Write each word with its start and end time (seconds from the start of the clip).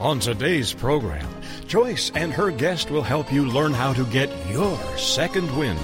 On 0.00 0.18
today's 0.18 0.72
program, 0.72 1.24
Joyce 1.68 2.10
and 2.16 2.32
her 2.32 2.50
guest 2.50 2.90
will 2.90 3.02
help 3.02 3.32
you 3.32 3.46
learn 3.46 3.72
how 3.72 3.92
to 3.92 4.04
get 4.06 4.28
your 4.50 4.76
second 4.98 5.56
wind. 5.56 5.78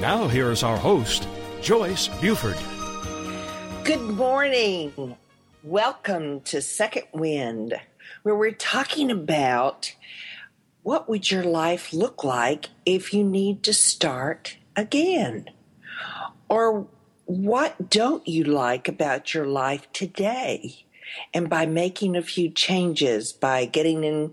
Now, 0.00 0.28
here 0.28 0.52
is 0.52 0.62
our 0.62 0.76
host, 0.76 1.26
Joyce 1.60 2.06
Buford. 2.20 2.56
Good 3.82 4.00
morning. 4.00 5.16
Welcome 5.64 6.42
to 6.42 6.62
Second 6.62 7.06
Wind, 7.12 7.74
where 8.22 8.36
we're 8.36 8.52
talking 8.52 9.10
about 9.10 9.92
what 10.84 11.08
would 11.08 11.28
your 11.28 11.44
life 11.44 11.92
look 11.92 12.22
like 12.22 12.68
if 12.86 13.12
you 13.12 13.24
need 13.24 13.64
to 13.64 13.72
start 13.72 14.56
again? 14.76 15.50
Or 16.48 16.86
what 17.24 17.90
don't 17.90 18.26
you 18.26 18.44
like 18.44 18.86
about 18.86 19.34
your 19.34 19.46
life 19.46 19.92
today? 19.92 20.86
And 21.34 21.48
by 21.48 21.66
making 21.66 22.16
a 22.16 22.22
few 22.22 22.50
changes, 22.50 23.32
by 23.32 23.64
getting 23.64 24.04
in, 24.04 24.32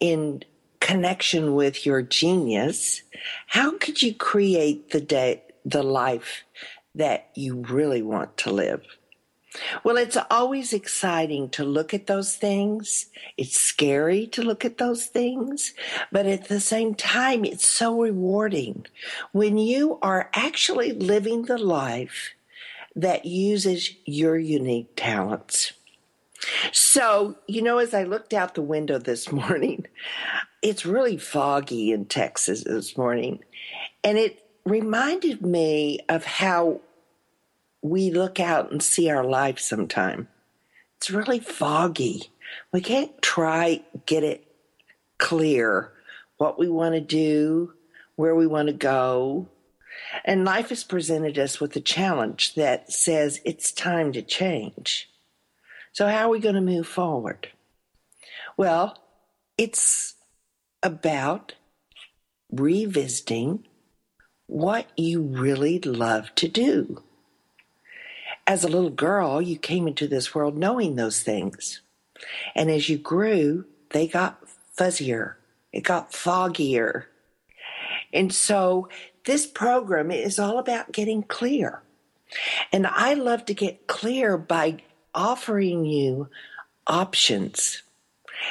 in 0.00 0.42
connection 0.80 1.54
with 1.54 1.84
your 1.84 2.02
genius, 2.02 3.02
how 3.46 3.76
could 3.78 4.02
you 4.02 4.14
create 4.14 4.90
the 4.90 5.00
day, 5.00 5.42
the 5.64 5.82
life 5.82 6.44
that 6.94 7.28
you 7.34 7.56
really 7.56 8.02
want 8.02 8.36
to 8.38 8.50
live? 8.52 8.82
Well, 9.84 9.96
it's 9.96 10.18
always 10.30 10.72
exciting 10.72 11.48
to 11.50 11.64
look 11.64 11.94
at 11.94 12.06
those 12.06 12.36
things. 12.36 13.06
It's 13.36 13.56
scary 13.56 14.26
to 14.28 14.42
look 14.42 14.64
at 14.64 14.78
those 14.78 15.06
things, 15.06 15.72
but 16.12 16.26
at 16.26 16.48
the 16.48 16.60
same 16.60 16.94
time, 16.94 17.44
it's 17.44 17.66
so 17.66 18.00
rewarding 18.00 18.86
when 19.32 19.58
you 19.58 19.98
are 20.02 20.30
actually 20.34 20.92
living 20.92 21.42
the 21.42 21.58
life 21.58 22.34
that 22.94 23.24
uses 23.24 23.90
your 24.04 24.36
unique 24.36 24.90
talents. 24.96 25.72
So, 26.72 27.36
you 27.46 27.62
know, 27.62 27.78
as 27.78 27.94
I 27.94 28.04
looked 28.04 28.34
out 28.34 28.54
the 28.54 28.62
window 28.62 28.98
this 28.98 29.30
morning, 29.32 29.86
it's 30.62 30.86
really 30.86 31.16
foggy 31.16 31.92
in 31.92 32.06
Texas 32.06 32.64
this 32.64 32.96
morning. 32.96 33.40
And 34.02 34.18
it 34.18 34.42
reminded 34.64 35.42
me 35.42 36.00
of 36.08 36.24
how 36.24 36.80
we 37.82 38.10
look 38.10 38.40
out 38.40 38.72
and 38.72 38.82
see 38.82 39.10
our 39.10 39.24
life 39.24 39.58
sometime. 39.58 40.28
It's 40.96 41.10
really 41.10 41.38
foggy. 41.38 42.30
We 42.72 42.80
can't 42.80 43.20
try 43.22 43.84
get 44.06 44.24
it 44.24 44.46
clear 45.18 45.92
what 46.38 46.58
we 46.58 46.68
want 46.68 46.94
to 46.94 47.00
do, 47.00 47.72
where 48.16 48.34
we 48.34 48.46
want 48.46 48.68
to 48.68 48.74
go. 48.74 49.48
And 50.24 50.44
life 50.44 50.68
has 50.70 50.84
presented 50.84 51.38
us 51.38 51.60
with 51.60 51.74
a 51.76 51.80
challenge 51.80 52.54
that 52.54 52.92
says 52.92 53.40
it's 53.44 53.72
time 53.72 54.12
to 54.12 54.22
change. 54.22 55.08
So, 55.96 56.06
how 56.08 56.26
are 56.26 56.28
we 56.28 56.40
going 56.40 56.56
to 56.56 56.60
move 56.60 56.86
forward? 56.86 57.48
Well, 58.58 58.98
it's 59.56 60.16
about 60.82 61.54
revisiting 62.52 63.66
what 64.46 64.88
you 64.98 65.22
really 65.22 65.78
love 65.78 66.34
to 66.34 66.48
do. 66.48 67.02
As 68.46 68.62
a 68.62 68.68
little 68.68 68.90
girl, 68.90 69.40
you 69.40 69.56
came 69.56 69.88
into 69.88 70.06
this 70.06 70.34
world 70.34 70.58
knowing 70.58 70.96
those 70.96 71.22
things. 71.22 71.80
And 72.54 72.70
as 72.70 72.90
you 72.90 72.98
grew, 72.98 73.64
they 73.88 74.06
got 74.06 74.44
fuzzier, 74.78 75.36
it 75.72 75.82
got 75.82 76.12
foggier. 76.12 77.04
And 78.12 78.34
so, 78.34 78.90
this 79.24 79.46
program 79.46 80.10
is 80.10 80.38
all 80.38 80.58
about 80.58 80.92
getting 80.92 81.22
clear. 81.22 81.80
And 82.70 82.86
I 82.86 83.14
love 83.14 83.46
to 83.46 83.54
get 83.54 83.86
clear 83.86 84.36
by 84.36 84.82
offering 85.16 85.84
you 85.84 86.28
options. 86.86 87.82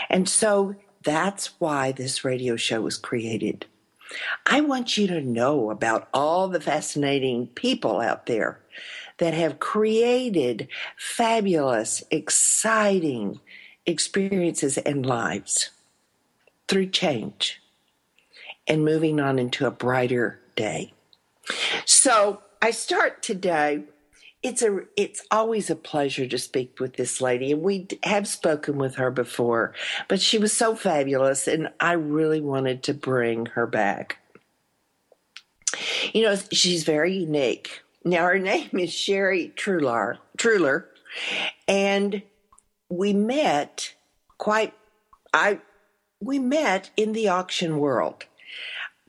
And 0.09 0.27
so 0.27 0.75
that's 1.03 1.59
why 1.61 1.91
this 1.91 2.25
radio 2.25 2.57
show 2.57 2.81
was 2.81 2.97
created. 2.97 3.65
I 4.45 4.61
want 4.61 4.97
you 4.97 5.07
to 5.07 5.21
know 5.21 5.69
about 5.69 6.09
all 6.13 6.47
the 6.47 6.59
fascinating 6.59 7.47
people 7.47 8.01
out 8.01 8.25
there 8.25 8.59
that 9.17 9.33
have 9.33 9.59
created 9.59 10.67
fabulous, 10.97 12.03
exciting 12.11 13.39
experiences 13.85 14.77
and 14.79 15.05
lives 15.05 15.69
through 16.67 16.87
change 16.87 17.61
and 18.67 18.83
moving 18.83 19.19
on 19.19 19.39
into 19.39 19.67
a 19.67 19.71
brighter 19.71 20.39
day. 20.55 20.93
So 21.85 22.41
I 22.61 22.71
start 22.71 23.21
today 23.21 23.83
it's 24.45 24.61
a 24.61 24.81
it's 24.95 25.25
always 25.31 25.71
a 25.71 25.75
pleasure 25.75 26.27
to 26.27 26.37
speak 26.37 26.79
with 26.79 26.97
this 26.97 27.19
lady 27.19 27.51
and 27.51 27.63
we 27.63 27.87
have 28.03 28.27
spoken 28.27 28.77
with 28.77 28.93
her 28.93 29.09
before 29.09 29.73
but 30.07 30.21
she 30.21 30.37
was 30.37 30.53
so 30.53 30.75
fabulous 30.75 31.47
and 31.47 31.67
i 31.79 31.93
really 31.93 32.39
wanted 32.39 32.83
to 32.83 32.93
bring 32.93 33.47
her 33.47 33.65
back. 33.65 34.19
You 36.13 36.21
know 36.21 36.35
she's 36.51 36.83
very 36.83 37.17
unique. 37.17 37.81
Now 38.05 38.23
her 38.25 38.37
name 38.37 38.69
is 38.73 38.93
sherry 38.93 39.51
Truhlar 39.55 40.19
Truhlar 40.37 40.85
and 41.67 42.21
we 42.87 43.13
met 43.13 43.95
quite 44.37 44.75
i 45.33 45.59
we 46.21 46.37
met 46.37 46.91
in 46.95 47.13
the 47.13 47.29
auction 47.29 47.79
world 47.79 48.25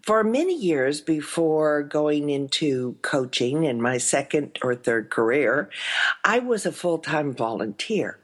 for 0.07 0.23
many 0.23 0.57
years 0.57 1.01
before 1.01 1.83
going 1.83 2.31
into 2.31 2.97
coaching 3.03 3.65
in 3.65 3.83
my 3.83 3.99
second 3.99 4.57
or 4.63 4.77
third 4.77 5.11
career, 5.11 5.69
I 6.25 6.39
was 6.39 6.65
a 6.65 6.71
full 6.71 6.99
time 6.99 7.35
volunteer. 7.35 8.21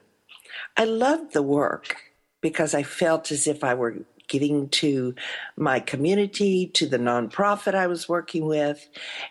I 0.77 0.85
loved 0.85 1.33
the 1.33 1.43
work 1.43 1.97
because 2.39 2.73
I 2.73 2.83
felt 2.83 3.31
as 3.31 3.47
if 3.47 3.65
I 3.65 3.73
were 3.73 3.97
giving 4.29 4.69
to 4.69 5.13
my 5.57 5.81
community, 5.81 6.67
to 6.67 6.87
the 6.87 6.97
nonprofit 6.97 7.75
I 7.75 7.87
was 7.87 8.07
working 8.07 8.45
with. 8.45 8.87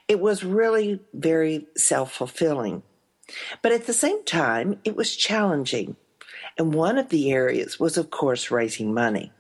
It 0.06 0.20
was 0.20 0.44
really 0.44 1.00
very 1.14 1.66
self 1.74 2.12
fulfilling. 2.12 2.82
But 3.62 3.72
at 3.72 3.86
the 3.86 3.94
same 3.94 4.24
time, 4.24 4.78
it 4.84 4.94
was 4.94 5.16
challenging. 5.16 5.96
And 6.58 6.74
one 6.74 6.98
of 6.98 7.08
the 7.08 7.32
areas 7.32 7.80
was, 7.80 7.96
of 7.96 8.10
course, 8.10 8.50
raising 8.50 8.92
money. 8.92 9.32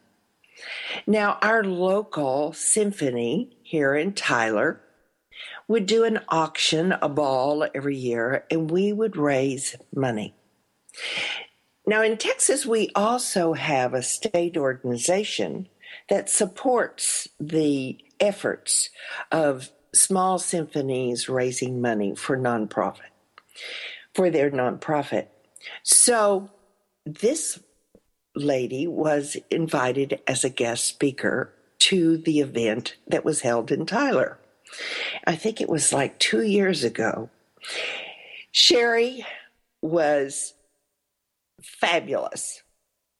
Now, 1.06 1.38
our 1.42 1.64
local 1.64 2.52
symphony 2.52 3.56
here 3.62 3.94
in 3.94 4.12
Tyler 4.12 4.80
would 5.68 5.86
do 5.86 6.04
an 6.04 6.20
auction, 6.28 6.92
a 6.92 7.08
ball 7.08 7.66
every 7.74 7.96
year, 7.96 8.44
and 8.50 8.70
we 8.70 8.92
would 8.92 9.16
raise 9.16 9.76
money. 9.94 10.34
Now, 11.86 12.02
in 12.02 12.16
Texas, 12.16 12.64
we 12.64 12.90
also 12.94 13.54
have 13.54 13.94
a 13.94 14.02
state 14.02 14.56
organization 14.56 15.68
that 16.08 16.30
supports 16.30 17.28
the 17.40 17.98
efforts 18.20 18.90
of 19.30 19.70
small 19.94 20.38
symphonies 20.38 21.28
raising 21.28 21.80
money 21.80 22.14
for 22.14 22.36
nonprofit, 22.36 23.10
for 24.14 24.30
their 24.30 24.50
nonprofit. 24.50 25.26
So, 25.82 26.50
this 27.04 27.58
lady 28.34 28.86
was 28.86 29.36
invited 29.50 30.20
as 30.26 30.44
a 30.44 30.50
guest 30.50 30.84
speaker 30.84 31.52
to 31.78 32.16
the 32.16 32.40
event 32.40 32.96
that 33.06 33.24
was 33.24 33.40
held 33.40 33.70
in 33.70 33.86
Tyler. 33.86 34.38
I 35.26 35.36
think 35.36 35.60
it 35.60 35.68
was 35.68 35.92
like 35.92 36.18
two 36.18 36.42
years 36.42 36.84
ago. 36.84 37.28
Sherry 38.52 39.26
was 39.80 40.54
fabulous. 41.62 42.62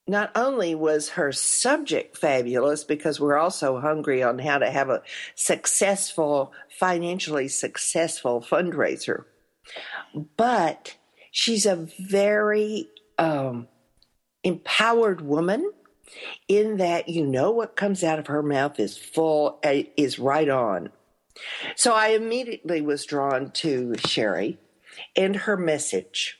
Not 0.07 0.31
only 0.35 0.75
was 0.75 1.09
her 1.09 1.31
subject 1.31 2.17
fabulous 2.17 2.83
because 2.83 3.19
we're 3.19 3.37
also 3.37 3.79
hungry 3.79 4.21
on 4.21 4.37
how 4.39 4.57
to 4.57 4.69
have 4.69 4.89
a 4.89 5.01
successful, 5.35 6.51
financially 6.79 7.47
successful 7.47 8.41
fundraiser, 8.41 9.25
but 10.35 10.97
she's 11.31 11.65
a 11.65 11.87
very 11.99 12.89
um, 13.17 13.67
empowered 14.43 15.21
woman 15.21 15.71
in 16.47 16.77
that 16.77 17.09
you 17.09 17.25
know 17.25 17.51
what 17.51 17.75
comes 17.75 18.03
out 18.03 18.19
of 18.19 18.27
her 18.27 18.43
mouth 18.43 18.79
is 18.79 18.97
full, 18.97 19.59
uh, 19.63 19.83
is 19.97 20.19
right 20.19 20.49
on. 20.49 20.91
So 21.75 21.93
I 21.93 22.09
immediately 22.09 22.81
was 22.81 23.05
drawn 23.05 23.51
to 23.51 23.95
Sherry 23.97 24.59
and 25.15 25.35
her 25.35 25.57
message. 25.57 26.39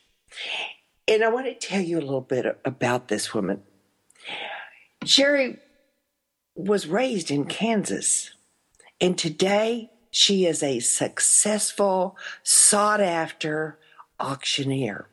And 1.08 1.24
I 1.24 1.30
want 1.30 1.48
to 1.48 1.56
tell 1.56 1.82
you 1.82 1.98
a 1.98 2.02
little 2.02 2.22
bit 2.22 2.60
about 2.64 3.08
this 3.08 3.34
woman. 3.34 3.64
Sherry 5.06 5.58
was 6.56 6.88
raised 6.88 7.32
in 7.32 7.46
Kansas, 7.46 8.32
and 9.02 9.18
today 9.18 9.90
she 10.12 10.46
is 10.46 10.62
a 10.64 10.80
successful, 10.80 12.16
sought 12.44 13.02
after 13.02 13.80
auctioneer. 14.20 15.08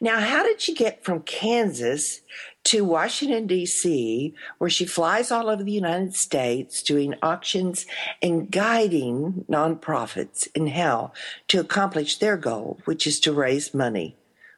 Now, 0.00 0.20
how 0.20 0.42
did 0.42 0.60
she 0.60 0.74
get 0.74 1.04
from 1.04 1.20
Kansas 1.20 2.20
to 2.64 2.84
Washington, 2.84 3.46
D.C., 3.46 4.34
where 4.58 4.70
she 4.70 4.84
flies 4.84 5.30
all 5.30 5.48
over 5.48 5.62
the 5.62 5.72
United 5.72 6.14
States 6.14 6.82
doing 6.82 7.14
auctions 7.22 7.86
and 8.20 8.50
guiding 8.50 9.44
nonprofits 9.50 10.48
in 10.54 10.68
how 10.68 11.12
to 11.48 11.60
accomplish 11.60 12.18
their 12.18 12.36
goal, 12.36 12.80
which 12.84 13.06
is 13.06 13.18
to 13.20 13.32
raise 13.32 13.74
money 13.74 14.16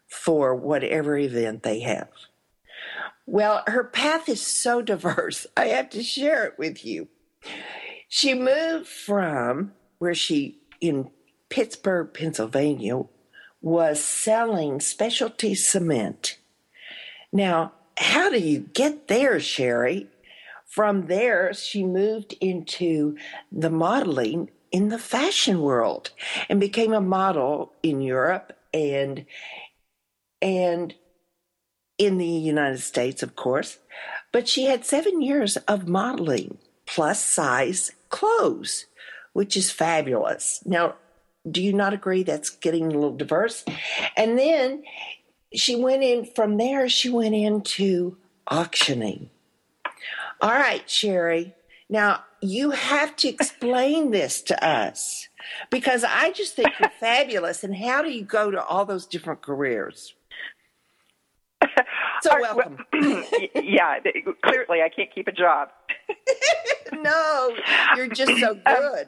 for 0.08 0.54
whatever 0.54 1.16
event 1.16 1.62
they 1.62 1.80
have? 1.80 2.08
Well, 3.26 3.62
her 3.66 3.84
path 3.84 4.28
is 4.28 4.42
so 4.42 4.82
diverse, 4.82 5.46
I 5.56 5.66
have 5.66 5.90
to 5.90 6.02
share 6.02 6.44
it 6.44 6.58
with 6.58 6.84
you. 6.84 7.08
She 8.08 8.34
moved 8.34 8.86
from 8.86 9.72
where 9.98 10.14
she, 10.14 10.60
in 10.80 11.10
Pittsburgh, 11.48 12.12
Pennsylvania, 12.12 13.02
was 13.64 13.98
selling 14.04 14.78
specialty 14.78 15.54
cement. 15.54 16.36
Now, 17.32 17.72
how 17.96 18.28
do 18.28 18.38
you 18.38 18.58
get 18.58 19.08
there, 19.08 19.40
Sherry? 19.40 20.06
From 20.66 21.06
there, 21.06 21.54
she 21.54 21.82
moved 21.82 22.34
into 22.42 23.16
the 23.50 23.70
modeling 23.70 24.50
in 24.70 24.90
the 24.90 24.98
fashion 24.98 25.62
world 25.62 26.10
and 26.50 26.60
became 26.60 26.92
a 26.92 27.00
model 27.00 27.72
in 27.82 28.02
Europe 28.02 28.52
and 28.74 29.24
and 30.42 30.94
in 31.96 32.18
the 32.18 32.26
United 32.26 32.80
States, 32.80 33.22
of 33.22 33.34
course. 33.34 33.78
But 34.30 34.46
she 34.46 34.64
had 34.66 34.84
seven 34.84 35.22
years 35.22 35.56
of 35.56 35.88
modeling 35.88 36.58
plus 36.84 37.24
size 37.24 37.92
clothes, 38.10 38.84
which 39.32 39.56
is 39.56 39.70
fabulous. 39.70 40.60
Now, 40.66 40.96
do 41.50 41.62
you 41.62 41.72
not 41.72 41.92
agree 41.92 42.22
that's 42.22 42.50
getting 42.50 42.86
a 42.86 42.90
little 42.90 43.16
diverse? 43.16 43.64
And 44.16 44.38
then 44.38 44.82
she 45.54 45.76
went 45.76 46.02
in 46.02 46.24
from 46.24 46.56
there, 46.56 46.88
she 46.88 47.10
went 47.10 47.34
into 47.34 48.16
auctioning. 48.46 49.30
All 50.40 50.50
right, 50.50 50.88
Sherry. 50.88 51.54
Now, 51.88 52.24
you 52.40 52.70
have 52.70 53.14
to 53.16 53.28
explain 53.28 54.10
this 54.10 54.42
to 54.42 54.66
us 54.66 55.28
because 55.70 56.04
I 56.04 56.32
just 56.32 56.54
think 56.54 56.70
you're 56.78 56.90
fabulous. 57.00 57.64
And 57.64 57.74
how 57.74 58.02
do 58.02 58.10
you 58.10 58.24
go 58.24 58.50
to 58.50 58.62
all 58.62 58.84
those 58.84 59.06
different 59.06 59.42
careers? 59.42 60.14
So 62.22 62.40
welcome. 62.40 62.78
yeah, 63.54 63.98
clearly 64.42 64.80
I 64.82 64.88
can't 64.94 65.14
keep 65.14 65.28
a 65.28 65.32
job. 65.32 65.68
no, 66.92 67.54
you're 67.96 68.08
just 68.08 68.38
so 68.40 68.54
good. 68.54 68.66
um, 68.66 69.04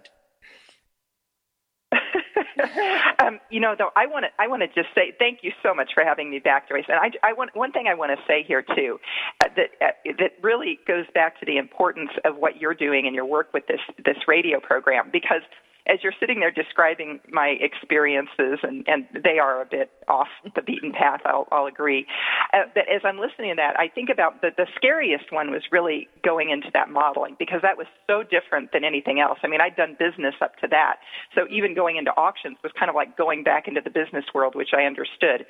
you 3.50 3.60
know, 3.60 3.74
though, 3.76 3.90
I 3.96 4.06
want 4.06 4.24
to 4.24 4.42
I 4.42 4.48
want 4.48 4.62
to 4.62 4.68
just 4.68 4.94
say 4.94 5.14
thank 5.18 5.40
you 5.42 5.52
so 5.62 5.74
much 5.74 5.90
for 5.94 6.04
having 6.04 6.30
me 6.30 6.38
back, 6.38 6.68
Joyce. 6.68 6.84
And 6.88 6.98
I, 6.98 7.28
I 7.28 7.32
want 7.32 7.54
one 7.54 7.72
thing 7.72 7.86
I 7.88 7.94
want 7.94 8.16
to 8.16 8.24
say 8.26 8.42
here 8.46 8.62
too, 8.62 8.98
uh, 9.44 9.48
that 9.56 9.70
uh, 9.80 10.12
that 10.18 10.32
really 10.42 10.78
goes 10.86 11.06
back 11.14 11.38
to 11.40 11.46
the 11.46 11.56
importance 11.56 12.10
of 12.24 12.36
what 12.36 12.60
you're 12.60 12.74
doing 12.74 13.06
in 13.06 13.14
your 13.14 13.26
work 13.26 13.52
with 13.52 13.66
this 13.66 13.80
this 14.04 14.16
radio 14.26 14.60
program 14.60 15.10
because 15.12 15.42
as 15.86 15.98
you're 16.02 16.14
sitting 16.18 16.40
there 16.40 16.50
describing 16.50 17.20
my 17.30 17.56
experiences, 17.60 18.58
and, 18.62 18.84
and 18.86 19.06
they 19.22 19.38
are 19.38 19.62
a 19.62 19.66
bit 19.66 19.90
off 20.08 20.28
the 20.54 20.62
beaten 20.62 20.92
path, 20.92 21.20
I'll, 21.24 21.46
I'll 21.50 21.66
agree. 21.66 22.06
Uh, 22.52 22.66
but 22.74 22.84
as 22.88 23.02
I'm 23.04 23.18
listening 23.18 23.50
to 23.50 23.56
that, 23.56 23.78
I 23.78 23.88
think 23.88 24.08
about 24.10 24.42
the, 24.42 24.50
the 24.56 24.66
scariest 24.76 25.32
one 25.32 25.50
was 25.50 25.62
really 25.70 26.08
going 26.24 26.50
into 26.50 26.68
that 26.74 26.90
modeling 26.90 27.36
because 27.38 27.60
that 27.62 27.76
was 27.76 27.86
so 28.06 28.22
different 28.22 28.72
than 28.72 28.84
anything 28.84 29.20
else. 29.20 29.38
I 29.42 29.48
mean, 29.48 29.60
I'd 29.60 29.76
done 29.76 29.96
business 29.98 30.34
up 30.40 30.56
to 30.62 30.68
that. 30.70 30.96
So 31.34 31.46
even 31.50 31.74
going 31.74 31.96
into 31.96 32.10
auctions 32.12 32.56
was 32.62 32.72
kind 32.78 32.88
of 32.88 32.94
like 32.94 33.16
going 33.16 33.42
back 33.42 33.68
into 33.68 33.80
the 33.82 33.90
business 33.90 34.24
world, 34.34 34.54
which 34.54 34.70
I 34.76 34.82
understood. 34.82 35.46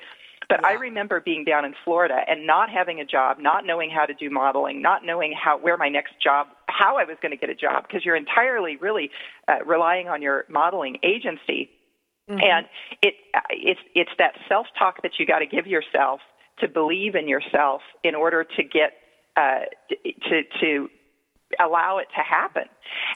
But 0.49 0.61
yeah. 0.61 0.69
I 0.69 0.71
remember 0.73 1.19
being 1.19 1.43
down 1.43 1.65
in 1.65 1.73
Florida 1.83 2.19
and 2.27 2.47
not 2.47 2.69
having 2.69 3.01
a 3.01 3.05
job, 3.05 3.37
not 3.39 3.65
knowing 3.65 3.89
how 3.89 4.05
to 4.05 4.13
do 4.13 4.29
modeling, 4.29 4.81
not 4.81 5.05
knowing 5.05 5.33
how 5.33 5.57
where 5.57 5.77
my 5.77 5.89
next 5.89 6.13
job, 6.23 6.47
how 6.67 6.97
I 6.97 7.03
was 7.03 7.17
going 7.21 7.31
to 7.31 7.37
get 7.37 7.49
a 7.49 7.55
job, 7.55 7.85
because 7.87 8.05
you're 8.05 8.15
entirely 8.15 8.77
really 8.77 9.11
uh, 9.47 9.63
relying 9.65 10.07
on 10.07 10.21
your 10.21 10.45
modeling 10.49 10.97
agency, 11.03 11.69
mm-hmm. 12.29 12.39
and 12.39 12.65
it 13.01 13.15
uh, 13.35 13.39
it's 13.51 13.81
it's 13.93 14.11
that 14.19 14.33
self 14.47 14.67
talk 14.79 15.01
that 15.01 15.11
you 15.19 15.25
got 15.25 15.39
to 15.39 15.45
give 15.45 15.67
yourself 15.67 16.21
to 16.59 16.67
believe 16.67 17.15
in 17.15 17.27
yourself 17.27 17.81
in 18.03 18.15
order 18.15 18.43
to 18.43 18.63
get 18.63 18.93
uh, 19.35 19.65
to 20.29 20.43
to 20.61 20.89
allow 21.59 21.97
it 21.97 22.07
to 22.15 22.21
happen. 22.21 22.63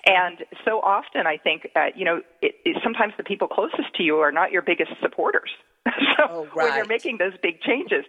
And 0.06 0.40
so 0.66 0.80
often, 0.80 1.28
I 1.28 1.38
think, 1.38 1.70
uh, 1.76 1.88
you 1.96 2.06
know, 2.06 2.22
it, 2.42 2.56
it, 2.66 2.78
sometimes 2.84 3.14
the 3.18 3.24
people 3.24 3.48
closest 3.48 3.94
to 3.96 4.04
you 4.04 4.18
are 4.18 4.32
not 4.32 4.52
your 4.52 4.62
biggest 4.62 4.92
supporters. 5.02 5.50
so 5.86 6.24
oh, 6.30 6.48
right. 6.56 6.68
when 6.68 6.76
you're 6.76 6.86
making 6.86 7.18
those 7.18 7.34
big 7.42 7.62
changes, 7.62 8.06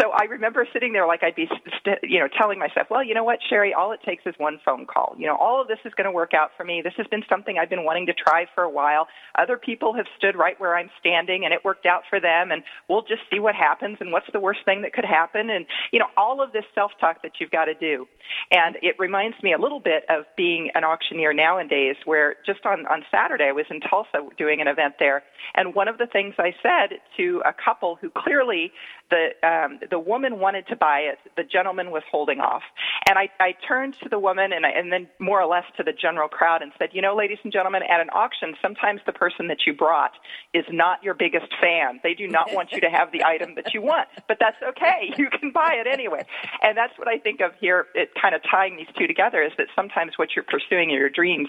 so 0.00 0.10
I 0.10 0.24
remember 0.24 0.66
sitting 0.72 0.92
there 0.92 1.06
like 1.06 1.22
I'd 1.22 1.34
be, 1.34 1.48
st- 1.80 1.98
you 2.02 2.18
know, 2.18 2.28
telling 2.28 2.58
myself, 2.58 2.88
well, 2.90 3.02
you 3.04 3.14
know 3.14 3.24
what, 3.24 3.38
Sherry, 3.48 3.72
all 3.72 3.92
it 3.92 4.00
takes 4.04 4.24
is 4.26 4.34
one 4.38 4.58
phone 4.64 4.86
call. 4.86 5.14
You 5.16 5.26
know, 5.26 5.36
all 5.36 5.60
of 5.60 5.68
this 5.68 5.78
is 5.84 5.92
going 5.94 6.06
to 6.06 6.10
work 6.10 6.32
out 6.34 6.50
for 6.56 6.64
me. 6.64 6.82
This 6.82 6.94
has 6.96 7.06
been 7.06 7.22
something 7.28 7.56
I've 7.58 7.70
been 7.70 7.84
wanting 7.84 8.06
to 8.06 8.14
try 8.14 8.46
for 8.54 8.64
a 8.64 8.70
while. 8.70 9.06
Other 9.38 9.56
people 9.56 9.94
have 9.94 10.06
stood 10.16 10.36
right 10.36 10.58
where 10.58 10.76
I'm 10.76 10.90
standing 11.00 11.44
and 11.44 11.54
it 11.54 11.64
worked 11.64 11.86
out 11.86 12.02
for 12.10 12.20
them 12.20 12.50
and 12.50 12.62
we'll 12.88 13.02
just 13.02 13.22
see 13.32 13.40
what 13.40 13.54
happens 13.54 13.98
and 14.00 14.12
what's 14.12 14.26
the 14.32 14.40
worst 14.40 14.60
thing 14.64 14.82
that 14.82 14.92
could 14.92 15.04
happen. 15.04 15.50
And, 15.50 15.66
you 15.92 15.98
know, 15.98 16.08
all 16.16 16.42
of 16.42 16.52
this 16.52 16.64
self-talk 16.74 17.22
that 17.22 17.32
you've 17.40 17.50
got 17.50 17.66
to 17.66 17.74
do. 17.74 18.06
And 18.50 18.76
it 18.82 18.96
reminds 18.98 19.42
me 19.42 19.52
a 19.52 19.58
little 19.58 19.80
bit 19.80 20.04
of 20.10 20.24
being 20.36 20.70
an 20.74 20.84
auctioneer 20.84 21.32
nowadays 21.32 21.96
where 22.04 22.36
just 22.44 22.66
on, 22.66 22.86
on 22.86 23.04
Saturday 23.10 23.44
I 23.44 23.52
was 23.52 23.66
in 23.70 23.80
Tulsa 23.80 24.28
doing 24.36 24.60
an 24.60 24.68
event 24.68 24.94
there. 24.98 25.22
And 25.54 25.74
one 25.74 25.88
of 25.88 25.98
the 25.98 26.06
things 26.06 26.34
I 26.38 26.52
said 26.62 26.98
to 27.16 27.42
a 27.46 27.52
couple 27.52 27.96
who 28.00 28.10
clearly 28.10 28.72
the 29.10 29.28
um, 29.46 29.80
the 29.90 29.98
woman 29.98 30.38
wanted 30.38 30.66
to 30.68 30.76
buy 30.76 31.00
it. 31.00 31.18
The 31.36 31.44
gentleman 31.44 31.90
was 31.90 32.02
holding 32.10 32.40
off, 32.40 32.62
and 33.08 33.18
I, 33.18 33.28
I 33.40 33.54
turned 33.66 33.94
to 34.02 34.08
the 34.08 34.18
woman 34.18 34.52
and 34.52 34.66
I, 34.66 34.70
and 34.70 34.92
then 34.92 35.08
more 35.18 35.40
or 35.40 35.46
less 35.46 35.64
to 35.76 35.82
the 35.82 35.92
general 35.92 36.28
crowd 36.28 36.62
and 36.62 36.72
said, 36.78 36.90
you 36.92 37.02
know, 37.02 37.16
ladies 37.16 37.38
and 37.42 37.52
gentlemen, 37.52 37.82
at 37.88 38.00
an 38.00 38.10
auction, 38.12 38.54
sometimes 38.60 39.00
the 39.06 39.12
person 39.12 39.48
that 39.48 39.66
you 39.66 39.72
brought 39.72 40.12
is 40.52 40.64
not 40.70 41.02
your 41.02 41.14
biggest 41.14 41.46
fan. 41.60 42.00
They 42.02 42.14
do 42.14 42.28
not 42.28 42.52
want 42.52 42.72
you 42.72 42.80
to 42.80 42.90
have 42.90 43.12
the 43.12 43.24
item 43.24 43.54
that 43.56 43.74
you 43.74 43.82
want, 43.82 44.08
but 44.26 44.38
that's 44.40 44.56
okay. 44.62 45.12
You 45.18 45.28
can 45.30 45.50
buy 45.50 45.74
it 45.74 45.88
anyway. 45.88 46.24
And 46.62 46.76
that's 46.76 46.96
what 46.96 47.08
I 47.08 47.18
think 47.18 47.40
of 47.40 47.50
here. 47.60 47.86
It 47.94 48.10
kind 48.20 48.36
of 48.36 48.42
tying 48.48 48.76
these 48.76 48.86
two 48.96 49.08
together 49.08 49.42
is 49.42 49.50
that 49.58 49.66
sometimes 49.74 50.12
what 50.16 50.28
you're 50.36 50.44
pursuing 50.44 50.90
in 50.90 50.96
your 50.96 51.10
dreams, 51.10 51.48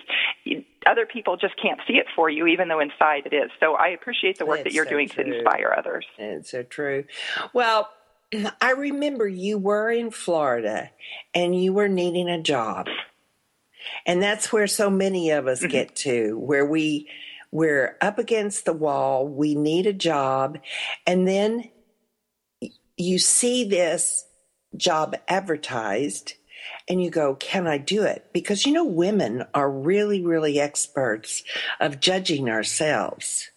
other 0.86 1.06
people 1.06 1.38
just 1.38 1.56
can't 1.62 1.80
see 1.88 1.94
it 1.94 2.06
for 2.16 2.30
you, 2.30 2.48
even 2.48 2.68
though 2.68 2.80
inside 2.80 3.26
it 3.26 3.34
is. 3.34 3.52
So 3.60 3.76
I 3.76 3.90
appreciate 3.90 4.38
the 4.38 4.46
work 4.46 4.64
that 4.64 4.74
you're 4.74 4.86
so 4.86 4.92
doing 4.92 5.10
true. 5.10 5.24
to 5.24 5.34
inspire 5.34 5.76
others. 5.78 6.06
It's 6.18 6.52
so 6.52 6.64
true. 6.64 7.06
Well, 7.54 7.90
I 8.62 8.72
remember 8.72 9.28
you 9.28 9.58
were 9.58 9.92
in 9.92 10.12
Florida 10.12 10.92
and 11.34 11.60
you 11.62 11.74
were 11.74 11.90
needing 11.90 12.30
a 12.30 12.42
job. 12.42 12.88
And 14.06 14.22
that's 14.22 14.52
where 14.52 14.68
so 14.68 14.90
many 14.90 15.32
of 15.32 15.48
us 15.48 15.60
mm-hmm. 15.60 15.70
get 15.70 15.96
to, 15.98 16.38
where 16.38 16.66
we 16.66 17.08
we're 17.52 17.98
up 18.02 18.20
against 18.20 18.66
the 18.66 18.74
wall, 18.74 19.28
we 19.28 19.56
need 19.56 19.88
a 19.88 19.94
job, 19.94 20.60
and 21.08 21.28
then 21.28 21.70
you 22.96 23.18
see 23.18 23.64
this 23.64 24.26
job 24.78 25.16
advertised 25.28 26.34
and 26.88 27.02
you 27.02 27.10
go, 27.10 27.36
Can 27.36 27.68
I 27.68 27.78
do 27.78 28.04
it? 28.04 28.28
Because 28.34 28.66
you 28.66 28.74
know, 28.74 28.86
women 28.86 29.46
are 29.54 29.72
really, 29.72 30.24
really 30.24 30.60
experts 30.60 31.44
of 31.80 32.00
judging 32.00 32.50
ourselves. 32.50 33.50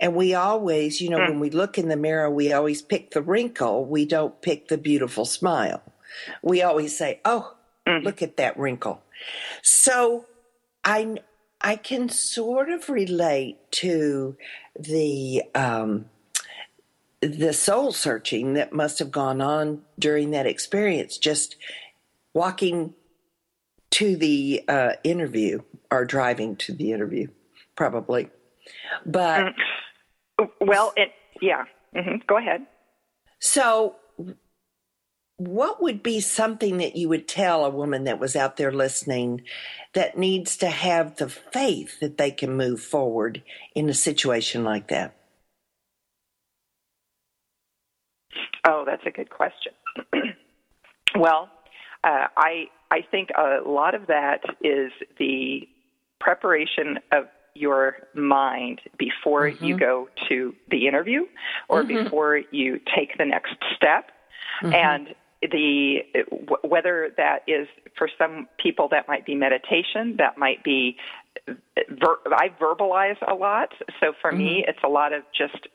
And 0.00 0.14
we 0.14 0.34
always, 0.34 1.00
you 1.00 1.10
know, 1.10 1.18
mm. 1.18 1.28
when 1.28 1.40
we 1.40 1.50
look 1.50 1.78
in 1.78 1.88
the 1.88 1.96
mirror, 1.96 2.30
we 2.30 2.52
always 2.52 2.82
pick 2.82 3.10
the 3.10 3.22
wrinkle. 3.22 3.84
We 3.84 4.04
don't 4.04 4.40
pick 4.42 4.68
the 4.68 4.78
beautiful 4.78 5.24
smile. 5.24 5.82
We 6.42 6.62
always 6.62 6.96
say, 6.96 7.20
oh, 7.24 7.54
mm. 7.86 8.02
look 8.02 8.22
at 8.22 8.36
that 8.36 8.58
wrinkle. 8.58 9.02
So 9.62 10.26
I, 10.84 11.18
I 11.60 11.76
can 11.76 12.08
sort 12.08 12.70
of 12.70 12.88
relate 12.88 13.58
to 13.72 14.36
the, 14.78 15.42
um, 15.54 16.06
the 17.20 17.52
soul 17.52 17.92
searching 17.92 18.54
that 18.54 18.72
must 18.72 18.98
have 19.00 19.10
gone 19.10 19.40
on 19.40 19.82
during 19.98 20.30
that 20.30 20.46
experience, 20.46 21.18
just 21.18 21.56
walking 22.38 22.94
to 23.90 24.16
the 24.16 24.62
uh, 24.68 24.92
interview 25.02 25.60
or 25.90 26.04
driving 26.04 26.54
to 26.54 26.72
the 26.72 26.92
interview, 26.92 27.26
probably. 27.74 28.30
But 29.04 29.54
mm. 30.38 30.48
Well, 30.60 30.92
it 30.96 31.10
yeah. 31.42 31.64
Mm-hmm. 31.96 32.16
Go 32.28 32.36
ahead. 32.36 32.66
So 33.40 33.96
what 35.36 35.82
would 35.82 36.02
be 36.02 36.20
something 36.20 36.78
that 36.78 36.96
you 36.96 37.08
would 37.08 37.26
tell 37.26 37.64
a 37.64 37.70
woman 37.70 38.04
that 38.04 38.20
was 38.20 38.36
out 38.36 38.56
there 38.56 38.72
listening 38.72 39.42
that 39.94 40.18
needs 40.18 40.56
to 40.58 40.68
have 40.68 41.16
the 41.16 41.28
faith 41.28 41.98
that 42.00 42.18
they 42.18 42.30
can 42.30 42.56
move 42.56 42.80
forward 42.80 43.42
in 43.74 43.88
a 43.88 43.94
situation 43.94 44.62
like 44.64 44.88
that? 44.88 45.16
Oh, 48.64 48.84
that's 48.86 49.06
a 49.06 49.10
good 49.10 49.30
question. 49.30 49.72
well, 51.16 51.48
uh, 52.08 52.26
I 52.36 52.66
I 52.90 53.02
think 53.10 53.28
a 53.36 53.68
lot 53.68 53.94
of 53.94 54.06
that 54.06 54.40
is 54.62 54.90
the 55.18 55.68
preparation 56.20 56.98
of 57.12 57.26
your 57.54 57.96
mind 58.14 58.80
before 58.98 59.50
mm-hmm. 59.50 59.64
you 59.64 59.78
go 59.78 60.08
to 60.28 60.54
the 60.70 60.86
interview 60.86 61.22
or 61.68 61.82
mm-hmm. 61.82 62.04
before 62.04 62.40
you 62.50 62.80
take 62.96 63.18
the 63.18 63.24
next 63.24 63.52
step. 63.76 64.10
Mm-hmm. 64.62 64.74
And 64.74 65.14
the 65.42 65.98
whether 66.64 67.10
that 67.16 67.40
is 67.46 67.68
for 67.96 68.08
some 68.16 68.48
people 68.58 68.88
that 68.90 69.06
might 69.06 69.26
be 69.26 69.34
meditation, 69.34 70.16
that 70.18 70.38
might 70.38 70.64
be 70.64 70.96
ver- 71.46 72.18
I 72.32 72.48
verbalize 72.60 73.18
a 73.26 73.34
lot. 73.34 73.72
So 74.00 74.12
for 74.20 74.32
me, 74.32 74.62
mm-hmm. 74.62 74.70
it's 74.70 74.80
a 74.82 74.88
lot 74.88 75.12
of 75.12 75.22
just 75.36 75.68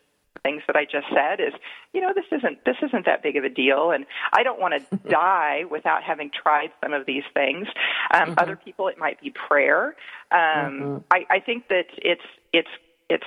things 0.44 0.62
that 0.68 0.76
I 0.76 0.84
just 0.86 1.08
said 1.14 1.40
is, 1.40 1.54
you 1.94 2.02
know, 2.02 2.14
this 2.14 2.26
isn't 2.32 2.64
this 2.66 2.76
isn't 2.84 3.06
that 3.06 3.24
big 3.24 3.38
of 3.38 3.44
a 3.44 3.50
deal, 3.50 3.92
and 3.92 4.06
I 4.34 4.44
don't 4.44 4.60
want 4.60 4.74
to 4.74 4.98
die 5.10 5.64
without 5.70 6.04
having 6.04 6.30
tried 6.30 6.70
some 6.84 6.94
of 6.94 7.06
these 7.06 7.24
things. 7.34 7.68
Um, 8.14 8.30
mm-hmm. 8.30 8.34
Other 8.38 8.56
people, 8.56 8.88
it 8.88 8.98
might 8.98 9.20
be 9.22 9.32
prayer. 9.32 9.96
Um, 10.32 10.40
mm-hmm. 10.40 10.98
I, 11.12 11.26
I 11.30 11.40
think 11.40 11.68
that 11.70 11.86
it's 11.98 12.22
it's 12.52 12.70
it's 13.10 13.26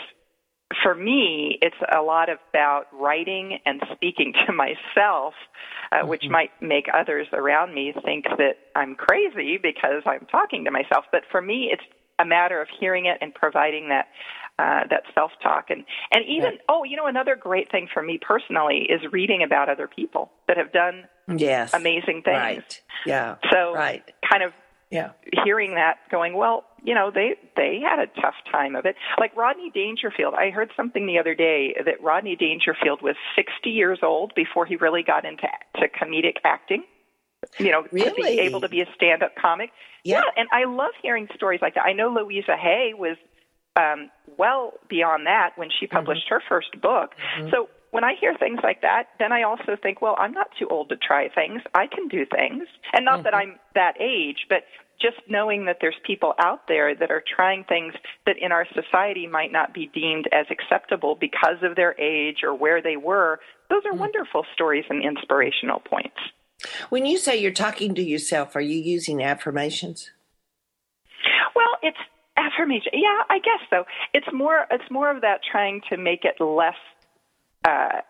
for 0.83 0.95
me, 0.95 1.59
it's 1.63 1.77
a 1.95 2.01
lot 2.03 2.29
about 2.29 2.87
writing 2.93 3.59
and 3.65 3.81
speaking 3.95 4.33
to 4.47 4.53
myself, 4.53 5.35
uh, 5.93 5.97
mm-hmm. 5.97 6.09
which 6.09 6.25
might 6.29 6.51
make 6.61 6.87
others 6.93 7.29
around 7.33 7.75
me 7.75 7.95
think 8.05 8.25
that 8.39 8.57
I'm 8.75 8.95
crazy 8.95 9.59
because 9.63 10.03
I'm 10.07 10.27
talking 10.27 10.65
to 10.65 10.71
myself. 10.71 11.05
But 11.13 11.23
for 11.31 11.41
me, 11.41 11.71
it's 11.73 11.85
a 12.19 12.25
matter 12.25 12.61
of 12.61 12.69
hearing 12.81 13.07
it 13.07 13.19
and 13.21 13.35
providing 13.35 13.89
that 13.91 14.09
uh, 14.59 14.81
that 14.89 15.03
self 15.15 15.33
talk 15.43 15.67
and 15.71 15.85
and 16.11 16.25
even 16.27 16.59
oh 16.69 16.85
you 16.85 16.97
know 16.97 17.07
another 17.07 17.37
great 17.37 17.71
thing 17.71 17.89
for 17.93 18.03
me 18.03 18.19
personally 18.21 18.87
is 18.89 19.01
reading 19.13 19.43
about 19.43 19.69
other 19.69 19.89
people 19.89 20.31
that 20.49 20.57
have 20.57 20.73
done 20.73 21.05
yes. 21.37 21.75
amazing 21.75 22.23
things. 22.23 22.27
Right. 22.27 22.83
Yeah. 23.05 23.37
So 23.53 23.75
right. 23.75 24.03
kind 24.31 24.43
of 24.43 24.53
yeah. 24.91 25.11
hearing 25.45 25.75
that 25.75 25.97
going 26.11 26.37
well 26.37 26.65
you 26.85 26.95
know 26.95 27.11
they 27.13 27.35
they 27.57 27.81
had 27.81 27.99
a 27.99 28.07
tough 28.21 28.37
time 28.51 28.77
of 28.77 28.87
it. 28.87 28.97
Like 29.19 29.37
rodney 29.37 29.71
dangerfield 29.75 30.35
i 30.35 30.51
heard 30.51 30.71
something 30.77 31.07
the 31.07 31.19
other 31.19 31.35
day 31.35 31.75
that 31.85 32.01
rodney 32.01 32.37
dangerfield 32.37 33.03
was 33.03 33.17
60 33.35 33.69
years 33.69 33.99
old 34.03 34.33
before 34.37 34.65
he 34.65 34.77
really 34.77 35.03
got 35.03 35.25
into 35.25 35.49
to 35.77 35.89
comedic 35.89 36.37
acting 36.45 36.85
you 37.59 37.71
know, 37.71 37.85
really? 37.93 38.11
to 38.11 38.15
be 38.15 38.41
able 38.41 38.61
to 38.61 38.69
be 38.69 38.81
a 38.81 38.87
stand-up 38.95 39.35
comic. 39.37 39.71
Yeah. 40.05 40.19
yeah, 40.19 40.43
and 40.43 40.49
I 40.53 40.65
love 40.65 40.93
hearing 41.03 41.29
stories 41.35 41.61
like 41.63 41.75
that. 41.75 41.85
I 41.85 41.93
know 41.93 42.09
Louise 42.11 42.45
Hay 42.47 42.93
was 42.97 43.17
um, 43.76 44.11
well 44.38 44.73
beyond 44.88 45.26
that 45.26 45.50
when 45.56 45.68
she 45.78 45.87
published 45.87 46.26
mm-hmm. 46.26 46.35
her 46.35 46.42
first 46.49 46.80
book. 46.80 47.12
Mm-hmm. 47.38 47.50
So 47.50 47.68
when 47.90 48.04
I 48.04 48.14
hear 48.21 48.35
things 48.38 48.61
like 48.62 48.83
that, 48.83 49.09
then 49.18 49.33
I 49.33 49.42
also 49.42 49.76
think, 49.80 50.02
well, 50.02 50.16
I'm 50.18 50.33
not 50.33 50.49
too 50.59 50.66
old 50.68 50.88
to 50.90 50.97
try 50.97 51.28
things. 51.28 51.62
I 51.75 51.87
can 51.87 52.09
do 52.09 52.26
things. 52.26 52.64
And 52.92 53.04
not 53.04 53.16
mm-hmm. 53.16 53.23
that 53.25 53.35
I'm 53.35 53.59
that 53.75 53.95
age, 54.00 54.47
but 54.49 54.64
just 55.00 55.16
knowing 55.28 55.66
that 55.66 55.78
there's 55.80 55.97
people 56.06 56.35
out 56.38 56.68
there 56.68 56.95
that 56.95 57.11
are 57.11 57.23
trying 57.35 57.64
things 57.64 57.95
that 58.25 58.37
in 58.40 58.50
our 58.50 58.66
society 58.75 59.26
might 59.26 59.52
not 59.52 59.75
be 59.75 59.90
deemed 59.95 60.26
as 60.33 60.47
acceptable 60.50 61.16
because 61.21 61.62
of 61.62 61.76
their 61.76 61.99
age 62.00 62.38
or 62.42 62.54
where 62.54 62.83
they 62.83 62.97
were, 62.97 63.38
those 63.68 63.83
are 63.85 63.90
mm-hmm. 63.90 64.00
wonderful 64.00 64.45
stories 64.54 64.85
and 64.88 65.04
inspirational 65.04 65.80
points. 65.80 66.16
When 66.88 67.04
you 67.04 67.18
say 67.18 67.37
you're 67.37 67.52
talking 67.52 67.95
to 67.95 68.02
yourself, 68.02 68.56
are 68.56 68.61
you 68.61 68.78
using 68.78 69.23
affirmations? 69.23 70.11
Well, 71.54 71.76
it's 71.83 71.99
affirmation. 72.37 72.93
Yeah, 72.95 73.23
I 73.28 73.38
guess 73.38 73.61
so. 73.71 73.85
It's 74.12 74.26
more 74.33 74.66
it's 74.71 74.90
more 74.90 75.11
of 75.11 75.23
that 75.23 75.40
trying 75.50 75.81
to 75.90 75.97
make 75.97 76.25
it 76.25 76.43
less 76.43 76.75
uh 77.64 78.00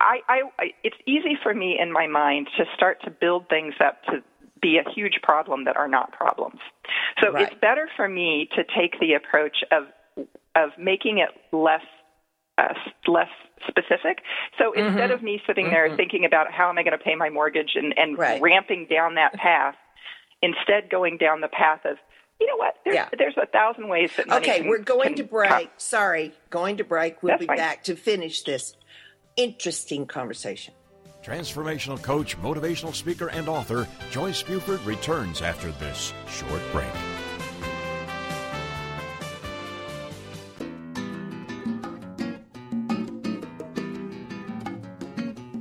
I, 0.00 0.20
I, 0.28 0.42
I 0.58 0.64
it's 0.82 0.96
easy 1.06 1.36
for 1.42 1.54
me 1.54 1.78
in 1.80 1.92
my 1.92 2.06
mind 2.06 2.48
to 2.56 2.64
start 2.76 2.98
to 3.04 3.10
build 3.10 3.48
things 3.48 3.74
up 3.84 4.02
to 4.04 4.22
be 4.60 4.78
a 4.78 4.90
huge 4.90 5.20
problem 5.22 5.64
that 5.64 5.76
are 5.76 5.88
not 5.88 6.12
problems. 6.12 6.60
So 7.22 7.32
right. 7.32 7.46
it's 7.46 7.60
better 7.60 7.88
for 7.96 8.08
me 8.08 8.48
to 8.56 8.64
take 8.64 8.98
the 9.00 9.14
approach 9.14 9.58
of 9.70 9.84
of 10.56 10.70
making 10.78 11.18
it 11.18 11.30
less 11.54 11.84
uh, 12.56 12.74
less 13.06 13.28
specific. 13.68 14.22
So 14.58 14.70
mm-hmm. 14.70 14.86
instead 14.86 15.10
of 15.10 15.22
me 15.22 15.42
sitting 15.46 15.70
there 15.70 15.88
mm-hmm. 15.88 15.96
thinking 15.96 16.24
about 16.24 16.52
how 16.52 16.68
am 16.68 16.78
I 16.78 16.82
going 16.82 16.96
to 16.96 17.04
pay 17.04 17.14
my 17.14 17.30
mortgage 17.30 17.72
and, 17.74 17.96
and 17.96 18.16
right. 18.16 18.40
ramping 18.40 18.86
down 18.88 19.16
that 19.16 19.34
path, 19.34 19.74
instead 20.40 20.90
going 20.90 21.18
down 21.18 21.40
the 21.40 21.48
path 21.48 21.80
of 21.84 21.96
you 22.40 22.46
know 22.46 22.56
what? 22.56 22.74
There's, 22.84 22.96
yeah. 22.96 23.08
there's 23.16 23.36
a 23.36 23.46
thousand 23.46 23.88
ways 23.88 24.10
that 24.16 24.26
money 24.28 24.40
Okay, 24.42 24.58
can, 24.60 24.68
we're 24.68 24.78
going 24.78 25.14
to 25.16 25.24
break. 25.24 25.50
Come. 25.50 25.68
Sorry, 25.76 26.32
going 26.50 26.76
to 26.78 26.84
break. 26.84 27.22
We'll 27.22 27.32
That's 27.32 27.40
be 27.40 27.46
fine. 27.46 27.56
back 27.56 27.84
to 27.84 27.96
finish 27.96 28.42
this 28.42 28.74
interesting 29.36 30.06
conversation. 30.06 30.74
Transformational 31.24 32.00
coach, 32.02 32.36
motivational 32.42 32.94
speaker, 32.94 33.28
and 33.28 33.48
author 33.48 33.88
Joyce 34.10 34.42
Buford 34.42 34.82
returns 34.84 35.40
after 35.40 35.70
this 35.72 36.12
short 36.28 36.60
break. 36.72 36.86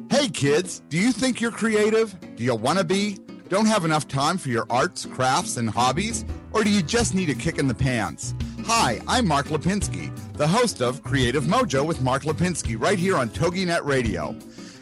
Hey 0.09 0.27
kids, 0.29 0.81
do 0.89 0.97
you 0.97 1.11
think 1.11 1.41
you're 1.41 1.51
creative? 1.51 2.15
Do 2.35 2.43
you 2.43 2.55
want 2.55 2.77
to 2.79 2.83
be? 2.83 3.17
Don't 3.49 3.65
have 3.65 3.85
enough 3.85 4.07
time 4.07 4.37
for 4.37 4.49
your 4.49 4.65
arts, 4.69 5.05
crafts, 5.05 5.57
and 5.57 5.69
hobbies? 5.69 6.25
Or 6.53 6.63
do 6.63 6.69
you 6.69 6.83
just 6.83 7.15
need 7.15 7.29
a 7.29 7.35
kick 7.35 7.57
in 7.57 7.67
the 7.67 7.73
pants? 7.73 8.35
Hi, 8.65 9.01
I'm 9.07 9.27
Mark 9.27 9.47
Lipinski, 9.47 10.11
the 10.33 10.47
host 10.47 10.81
of 10.81 11.03
Creative 11.03 11.43
Mojo 11.45 11.85
with 11.85 12.01
Mark 12.01 12.23
Lipinski, 12.23 12.79
right 12.79 12.99
here 12.99 13.17
on 13.17 13.29
TogiNet 13.29 13.83
Radio. 13.83 14.35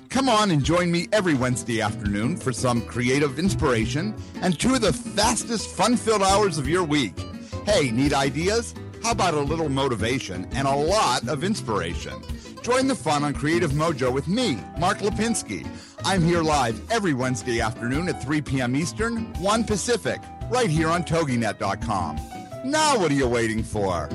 Come 0.10 0.28
on 0.28 0.52
and 0.52 0.64
join 0.64 0.92
me 0.92 1.08
every 1.14 1.34
Wednesday 1.34 1.82
afternoon 1.82 2.36
for 2.36 2.52
some 2.52 2.82
creative 2.82 3.40
inspiration 3.40 4.14
and 4.42 4.60
two 4.60 4.76
of 4.76 4.82
the 4.82 4.92
fastest 4.92 5.70
fun 5.70 5.96
filled 5.96 6.24
hours 6.24 6.58
of 6.58 6.68
your 6.68 6.84
week. 6.84 7.18
Hey, 7.66 7.90
need 7.90 8.14
ideas? 8.14 8.76
How 9.02 9.12
about 9.12 9.34
a 9.34 9.40
little 9.40 9.70
motivation 9.70 10.50
and 10.52 10.68
a 10.68 10.76
lot 10.76 11.28
of 11.30 11.44
inspiration? 11.44 12.22
Join 12.62 12.88
the 12.88 12.96
fun 12.96 13.24
on 13.24 13.34
Creative 13.34 13.72
Mojo 13.72 14.12
with 14.12 14.28
me, 14.28 14.60
Mark 14.78 15.00
Lipinski. 15.00 15.66
I'm 16.04 16.22
here 16.22 16.44
live 16.44 16.80
every 16.92 17.14
Wednesday 17.14 17.62
afternoon 17.62 18.10
at 18.10 18.22
3 18.22 18.42
p.m. 18.42 18.76
Eastern, 18.76 19.34
1 19.36 19.64
Pacific, 19.64 20.22
right 20.52 20.70
here 20.70 20.90
on 20.90 21.04
TogiNet.com. 21.04 22.20
Now, 22.66 23.00
what 23.00 23.10
are 23.10 23.16
you 23.16 23.28
waiting 23.28 23.64
for? 23.64 24.10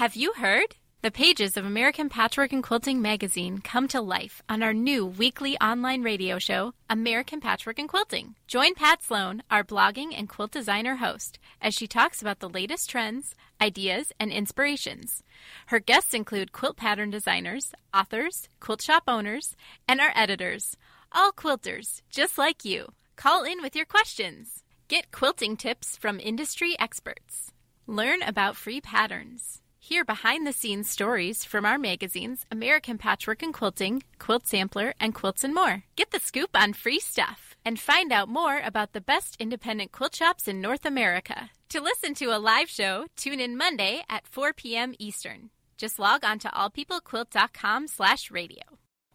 Have 0.00 0.16
you 0.16 0.32
heard? 0.32 0.76
The 1.02 1.10
pages 1.10 1.56
of 1.56 1.64
American 1.64 2.10
Patchwork 2.10 2.52
and 2.52 2.62
Quilting 2.62 3.00
magazine 3.00 3.58
come 3.58 3.88
to 3.88 4.02
life 4.02 4.42
on 4.50 4.62
our 4.62 4.74
new 4.74 5.06
weekly 5.06 5.58
online 5.58 6.02
radio 6.02 6.38
show, 6.38 6.74
American 6.90 7.40
Patchwork 7.40 7.78
and 7.78 7.88
Quilting. 7.88 8.34
Join 8.46 8.74
Pat 8.74 9.02
Sloan, 9.02 9.42
our 9.50 9.64
blogging 9.64 10.12
and 10.14 10.28
quilt 10.28 10.50
designer 10.50 10.96
host, 10.96 11.38
as 11.62 11.74
she 11.74 11.86
talks 11.86 12.20
about 12.20 12.40
the 12.40 12.50
latest 12.50 12.90
trends, 12.90 13.34
ideas, 13.60 14.12
and 14.18 14.32
inspirations. 14.32 15.22
Her 15.66 15.80
guests 15.80 16.14
include 16.14 16.52
quilt 16.52 16.76
pattern 16.76 17.10
designers, 17.10 17.72
authors, 17.92 18.48
quilt 18.60 18.82
shop 18.82 19.04
owners, 19.06 19.56
and 19.88 20.00
our 20.00 20.12
editors, 20.14 20.76
all 21.12 21.32
quilters, 21.32 22.02
just 22.10 22.38
like 22.38 22.64
you. 22.64 22.92
Call 23.16 23.44
in 23.44 23.62
with 23.62 23.76
your 23.76 23.86
questions. 23.86 24.62
Get 24.88 25.12
quilting 25.12 25.56
tips 25.56 25.96
from 25.96 26.20
industry 26.20 26.76
experts. 26.78 27.52
Learn 27.86 28.22
about 28.22 28.56
free 28.56 28.80
patterns. 28.80 29.60
Hear 29.78 30.04
behind 30.04 30.46
the 30.46 30.52
scenes 30.52 30.88
stories 30.88 31.44
from 31.44 31.64
our 31.64 31.78
magazines 31.78 32.44
American 32.50 32.98
Patchwork 32.98 33.42
and 33.42 33.52
Quilting, 33.52 34.02
Quilt 34.18 34.46
Sampler, 34.46 34.94
and 35.00 35.14
Quilts 35.14 35.42
and 35.42 35.54
More. 35.54 35.84
Get 35.96 36.10
the 36.10 36.20
scoop 36.20 36.50
on 36.54 36.74
free 36.74 37.00
stuff 37.00 37.49
and 37.64 37.78
find 37.78 38.12
out 38.12 38.28
more 38.28 38.60
about 38.64 38.92
the 38.92 39.00
best 39.00 39.36
independent 39.38 39.92
quilt 39.92 40.14
shops 40.14 40.48
in 40.48 40.60
North 40.60 40.84
America. 40.84 41.50
To 41.70 41.80
listen 41.80 42.14
to 42.14 42.26
a 42.26 42.38
live 42.38 42.68
show, 42.68 43.06
tune 43.16 43.40
in 43.40 43.56
Monday 43.56 44.02
at 44.08 44.26
4 44.26 44.52
p.m. 44.52 44.94
Eastern. 44.98 45.50
Just 45.78 45.98
log 45.98 46.24
on 46.24 46.38
to 46.40 46.48
allpeoplequilt.com 46.48 47.88
slash 47.88 48.30
radio. 48.30 48.62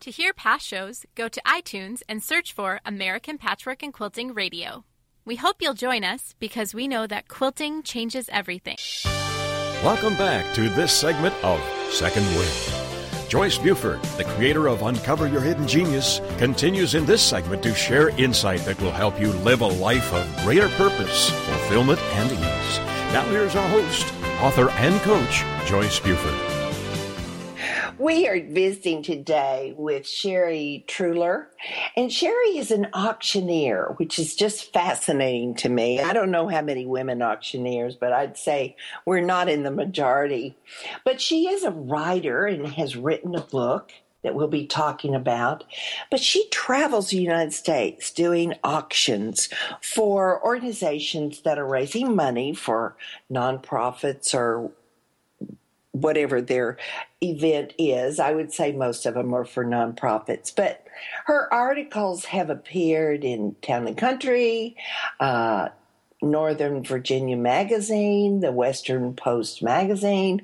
To 0.01 0.11
hear 0.11 0.33
past 0.33 0.65
shows, 0.65 1.05
go 1.15 1.27
to 1.27 1.41
iTunes 1.45 2.01
and 2.07 2.21
search 2.23 2.53
for 2.53 2.79
American 2.85 3.37
Patchwork 3.37 3.83
and 3.83 3.93
Quilting 3.93 4.33
Radio. 4.33 4.83
We 5.25 5.35
hope 5.35 5.57
you'll 5.59 5.73
join 5.73 6.03
us 6.03 6.35
because 6.39 6.73
we 6.73 6.87
know 6.87 7.07
that 7.07 7.27
quilting 7.27 7.83
changes 7.83 8.29
everything. 8.31 8.77
Welcome 9.83 10.15
back 10.15 10.53
to 10.55 10.69
this 10.69 10.91
segment 10.91 11.35
of 11.43 11.59
Second 11.91 12.25
Wind. 12.35 12.84
Joyce 13.27 13.57
Buford, 13.57 14.01
the 14.17 14.23
creator 14.23 14.67
of 14.67 14.83
Uncover 14.83 15.27
Your 15.27 15.41
Hidden 15.41 15.67
Genius, 15.67 16.21
continues 16.37 16.93
in 16.95 17.05
this 17.05 17.21
segment 17.21 17.63
to 17.63 17.73
share 17.73 18.09
insight 18.09 18.59
that 18.61 18.79
will 18.81 18.91
help 18.91 19.19
you 19.19 19.31
live 19.33 19.61
a 19.61 19.67
life 19.67 20.13
of 20.13 20.43
greater 20.43 20.69
purpose, 20.69 21.29
fulfillment, 21.29 21.99
and 21.99 22.31
ease. 22.31 22.79
Now 23.13 23.25
here's 23.29 23.55
our 23.55 23.67
host, 23.69 24.13
author 24.41 24.69
and 24.71 25.01
coach, 25.01 25.43
Joyce 25.67 25.99
Buford. 25.99 26.54
We 27.97 28.27
are 28.27 28.41
visiting 28.41 29.03
today 29.03 29.73
with 29.77 30.05
Sherry 30.05 30.83
Truhlar, 30.85 31.45
and 31.95 32.11
Sherry 32.11 32.57
is 32.57 32.69
an 32.69 32.87
auctioneer, 32.93 33.93
which 33.95 34.19
is 34.19 34.35
just 34.35 34.73
fascinating 34.73 35.55
to 35.55 35.69
me. 35.69 36.01
I 36.01 36.11
don't 36.11 36.29
know 36.29 36.49
how 36.49 36.61
many 36.61 36.85
women 36.85 37.21
auctioneers, 37.21 37.95
but 37.95 38.11
I'd 38.11 38.37
say 38.37 38.75
we're 39.05 39.21
not 39.21 39.47
in 39.47 39.63
the 39.63 39.71
majority. 39.71 40.57
But 41.05 41.21
she 41.21 41.47
is 41.47 41.63
a 41.63 41.71
writer 41.71 42.45
and 42.45 42.67
has 42.67 42.97
written 42.97 43.33
a 43.33 43.41
book 43.41 43.93
that 44.23 44.35
we'll 44.35 44.49
be 44.49 44.67
talking 44.67 45.15
about. 45.15 45.63
But 46.11 46.19
she 46.19 46.49
travels 46.49 47.11
the 47.11 47.21
United 47.21 47.53
States 47.53 48.11
doing 48.11 48.55
auctions 48.61 49.47
for 49.81 50.43
organizations 50.43 51.43
that 51.43 51.57
are 51.57 51.67
raising 51.67 52.13
money 52.13 52.53
for 52.53 52.97
nonprofits 53.31 54.33
or 54.33 54.71
whatever 55.95 56.41
their 56.41 56.77
event 57.21 57.73
is. 57.77 58.19
I 58.19 58.33
would 58.33 58.53
say 58.53 58.71
most 58.73 59.05
of 59.05 59.13
them 59.13 59.33
are 59.33 59.45
for 59.45 59.65
nonprofits, 59.65 60.53
but 60.53 60.85
her 61.25 61.51
articles 61.53 62.25
have 62.25 62.49
appeared 62.49 63.23
in 63.23 63.55
Town 63.61 63.87
and 63.87 63.97
Country, 63.97 64.75
uh, 65.19 65.69
Northern 66.21 66.83
Virginia 66.83 67.37
Magazine, 67.37 68.41
the 68.41 68.51
Western 68.51 69.15
Post 69.15 69.63
Magazine. 69.63 70.41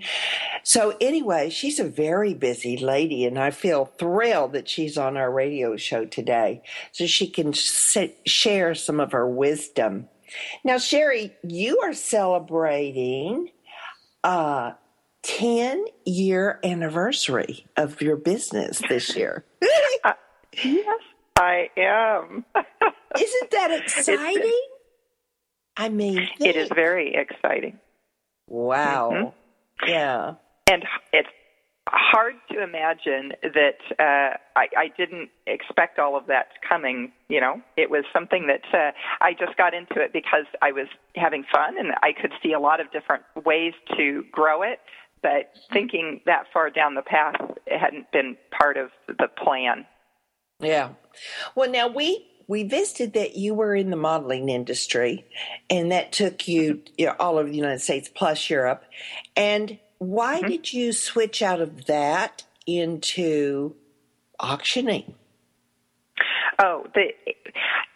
So, 0.63 0.95
anyway, 1.01 1.49
she's 1.49 1.79
a 1.79 1.85
very 1.85 2.33
busy 2.33 2.77
lady, 2.77 3.25
and 3.25 3.37
I 3.39 3.51
feel 3.51 3.85
thrilled 3.85 4.53
that 4.53 4.69
she's 4.69 4.97
on 4.97 5.17
our 5.17 5.31
radio 5.31 5.75
show 5.75 6.05
today 6.05 6.61
so 6.91 7.07
she 7.07 7.27
can 7.27 7.53
share 7.53 8.75
some 8.75 8.99
of 8.99 9.11
her 9.11 9.27
wisdom. 9.27 10.07
Now, 10.63 10.77
Sherry, 10.77 11.35
you 11.43 11.79
are 11.79 11.93
celebrating 11.93 13.49
uh, 14.23 14.73
10 15.23 15.85
year 16.05 16.59
anniversary 16.63 17.65
of 17.77 18.01
your 18.01 18.15
business 18.15 18.81
this 18.89 19.15
year. 19.15 19.45
uh, 20.03 20.13
yes, 20.63 20.99
I 21.37 21.69
am. 21.77 22.45
Isn't 23.19 23.51
that 23.51 23.81
exciting? 23.83 24.61
I 25.77 25.89
mean, 25.89 26.27
it 26.39 26.55
is 26.55 26.69
very 26.73 27.13
exciting. 27.15 27.79
Wow. 28.47 29.11
Mm-hmm. 29.13 29.89
Yeah. 29.89 30.33
And 30.69 30.83
it's 31.13 31.29
hard 31.87 32.35
to 32.51 32.61
imagine 32.61 33.33
that 33.41 33.79
uh, 33.99 34.37
I, 34.55 34.67
I 34.77 34.87
didn't 34.97 35.29
expect 35.47 35.99
all 35.99 36.15
of 36.15 36.27
that 36.27 36.47
coming. 36.67 37.11
You 37.29 37.41
know, 37.41 37.61
it 37.77 37.89
was 37.89 38.03
something 38.13 38.47
that 38.47 38.61
uh, 38.73 38.91
I 39.21 39.33
just 39.33 39.57
got 39.57 39.73
into 39.73 39.99
it 40.01 40.13
because 40.13 40.45
I 40.61 40.71
was 40.71 40.87
having 41.15 41.43
fun 41.51 41.77
and 41.77 41.93
I 42.03 42.11
could 42.13 42.31
see 42.43 42.53
a 42.53 42.59
lot 42.59 42.79
of 42.79 42.91
different 42.91 43.23
ways 43.45 43.73
to 43.97 44.23
grow 44.31 44.61
it 44.61 44.79
but 45.21 45.51
thinking 45.71 46.21
that 46.25 46.45
far 46.53 46.69
down 46.69 46.95
the 46.95 47.01
path 47.01 47.35
it 47.67 47.79
hadn't 47.79 48.11
been 48.11 48.37
part 48.57 48.77
of 48.77 48.89
the 49.07 49.27
plan. 49.43 49.85
Yeah. 50.59 50.89
Well, 51.55 51.69
now 51.69 51.87
we 51.87 52.27
we 52.47 52.63
visited 52.63 53.13
that 53.13 53.37
you 53.37 53.53
were 53.53 53.73
in 53.73 53.89
the 53.91 53.95
modeling 53.95 54.49
industry, 54.49 55.25
and 55.69 55.91
that 55.91 56.11
took 56.11 56.47
you, 56.47 56.81
you 56.97 57.05
know, 57.05 57.15
all 57.19 57.37
over 57.37 57.47
the 57.47 57.55
United 57.55 57.79
States 57.79 58.09
plus 58.13 58.49
Europe. 58.49 58.83
And 59.35 59.79
why 59.99 60.39
mm-hmm. 60.39 60.49
did 60.49 60.73
you 60.73 60.91
switch 60.91 61.41
out 61.41 61.61
of 61.61 61.85
that 61.85 62.43
into 62.67 63.75
auctioning? 64.39 65.15
Oh, 66.61 66.85
the 66.93 67.13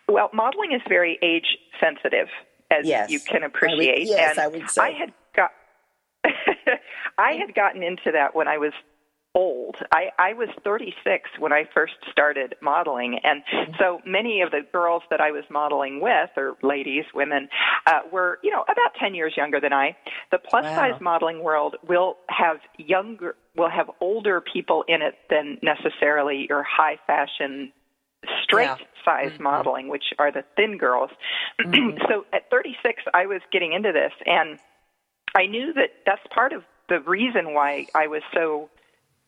well, 0.08 0.30
modeling 0.34 0.72
is 0.72 0.82
very 0.88 1.20
age 1.22 1.58
sensitive, 1.80 2.28
as 2.72 2.86
yes. 2.86 3.10
you 3.10 3.20
can 3.20 3.44
appreciate. 3.44 3.98
I 3.98 4.00
would, 4.00 4.08
yes, 4.08 4.32
and 4.32 4.40
I 4.40 4.48
would 4.48 4.70
say. 4.70 4.82
I 4.82 4.92
had 4.92 5.14
I 7.18 7.34
had 7.34 7.56
gotten 7.56 7.84
into 7.84 8.12
that 8.14 8.36
when 8.36 8.48
I 8.48 8.58
was 8.58 8.74
old. 9.36 9.76
I, 9.92 10.08
I 10.18 10.34
was 10.34 10.48
36 10.64 11.30
when 11.40 11.52
I 11.52 11.66
first 11.74 11.94
started 12.10 12.56
modeling, 12.62 13.20
and 13.24 13.44
mm-hmm. 13.44 13.74
so 13.78 14.00
many 14.06 14.42
of 14.42 14.52
the 14.52 14.62
girls 14.72 15.04
that 15.10 15.20
I 15.20 15.32
was 15.32 15.44
modeling 15.52 16.00
with, 16.02 16.30
or 16.38 16.56
ladies, 16.64 17.04
women, 17.14 17.50
uh, 17.86 18.00
were 18.12 18.40
you 18.42 18.52
know 18.52 18.64
about 18.64 18.96
10 19.00 19.14
years 19.14 19.34
younger 19.36 19.60
than 19.60 19.74
I. 19.74 19.96
The 20.32 20.40
plus 20.40 20.64
wow. 20.64 20.76
size 20.76 21.02
modeling 21.02 21.44
world 21.44 21.76
will 21.88 22.16
have 22.30 22.58
younger, 22.78 23.36
will 23.56 23.70
have 23.70 23.92
older 24.00 24.42
people 24.42 24.86
in 24.88 25.02
it 25.02 25.16
than 25.30 25.60
necessarily 25.62 26.48
your 26.50 26.64
high 26.64 26.98
fashion 27.06 27.72
straight 28.44 28.66
yeah. 28.66 28.78
size 29.04 29.32
mm-hmm. 29.34 29.44
modeling, 29.44 29.90
which 29.90 30.06
are 30.18 30.32
the 30.32 30.44
thin 30.56 30.78
girls. 30.78 31.12
Mm-hmm. 31.66 31.98
so 32.10 32.26
at 32.34 32.50
36, 32.52 33.04
I 33.14 33.26
was 33.26 33.42
getting 33.52 33.74
into 33.74 33.92
this, 33.92 34.12
and 34.26 34.60
I 35.36 35.46
knew 35.48 35.74
that 35.74 35.90
that's 36.06 36.22
part 36.34 36.54
of 36.54 36.64
the 36.90 37.00
reason 37.02 37.54
why 37.54 37.88
I 37.94 38.08
was 38.08 38.22
so 38.34 38.70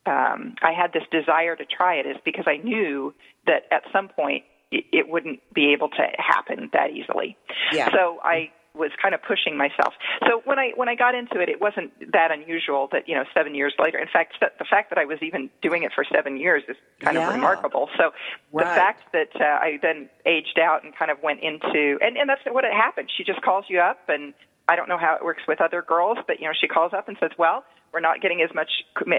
um, 0.05 0.55
I 0.61 0.71
had 0.71 0.93
this 0.93 1.03
desire 1.11 1.55
to 1.55 1.65
try 1.65 1.95
it 1.95 2.05
is 2.05 2.15
because 2.23 2.45
I 2.47 2.57
knew 2.57 3.13
that 3.45 3.63
at 3.71 3.83
some 3.91 4.07
point 4.07 4.45
it, 4.71 4.85
it 4.93 5.09
wouldn't 5.09 5.41
be 5.53 5.73
able 5.73 5.89
to 5.89 6.07
happen 6.17 6.69
that 6.73 6.91
easily. 6.91 7.35
Yeah. 7.73 7.91
So 7.91 8.19
I 8.23 8.51
was 8.73 8.91
kind 9.01 9.15
of 9.15 9.21
pushing 9.23 9.57
myself. 9.57 9.93
So 10.27 10.41
when 10.45 10.59
I 10.59 10.71
when 10.75 10.87
I 10.87 10.95
got 10.95 11.15
into 11.15 11.41
it, 11.41 11.49
it 11.49 11.59
wasn't 11.59 11.91
that 12.13 12.31
unusual 12.31 12.87
that 12.91 13.09
you 13.09 13.15
know 13.15 13.23
seven 13.33 13.55
years 13.55 13.73
later. 13.79 13.97
In 13.97 14.07
fact, 14.07 14.35
the 14.39 14.65
fact 14.69 14.91
that 14.91 14.99
I 14.99 15.05
was 15.05 15.17
even 15.21 15.49
doing 15.61 15.83
it 15.83 15.91
for 15.93 16.05
seven 16.05 16.37
years 16.37 16.63
is 16.69 16.77
kind 17.01 17.17
yeah. 17.17 17.27
of 17.27 17.33
remarkable. 17.33 17.89
So 17.97 18.11
right. 18.53 18.63
the 18.63 18.75
fact 18.75 19.11
that 19.13 19.29
uh, 19.35 19.43
I 19.43 19.79
then 19.81 20.09
aged 20.25 20.59
out 20.59 20.83
and 20.83 20.95
kind 20.95 21.11
of 21.11 21.17
went 21.23 21.41
into 21.41 21.97
and 22.01 22.17
and 22.17 22.29
that's 22.29 22.41
what 22.45 22.63
it 22.63 22.73
happened. 22.73 23.09
She 23.15 23.23
just 23.23 23.41
calls 23.41 23.65
you 23.67 23.79
up 23.79 23.99
and 24.07 24.33
I 24.67 24.75
don't 24.75 24.89
know 24.89 24.97
how 24.97 25.15
it 25.15 25.23
works 25.23 25.43
with 25.47 25.61
other 25.61 25.81
girls, 25.81 26.17
but 26.27 26.39
you 26.39 26.45
know, 26.45 26.53
she 26.59 26.67
calls 26.67 26.93
up 26.93 27.07
and 27.07 27.17
says, 27.19 27.31
"Well, 27.37 27.63
we're 27.93 28.01
not 28.01 28.21
getting 28.21 28.41
as 28.41 28.53
much 28.53 28.69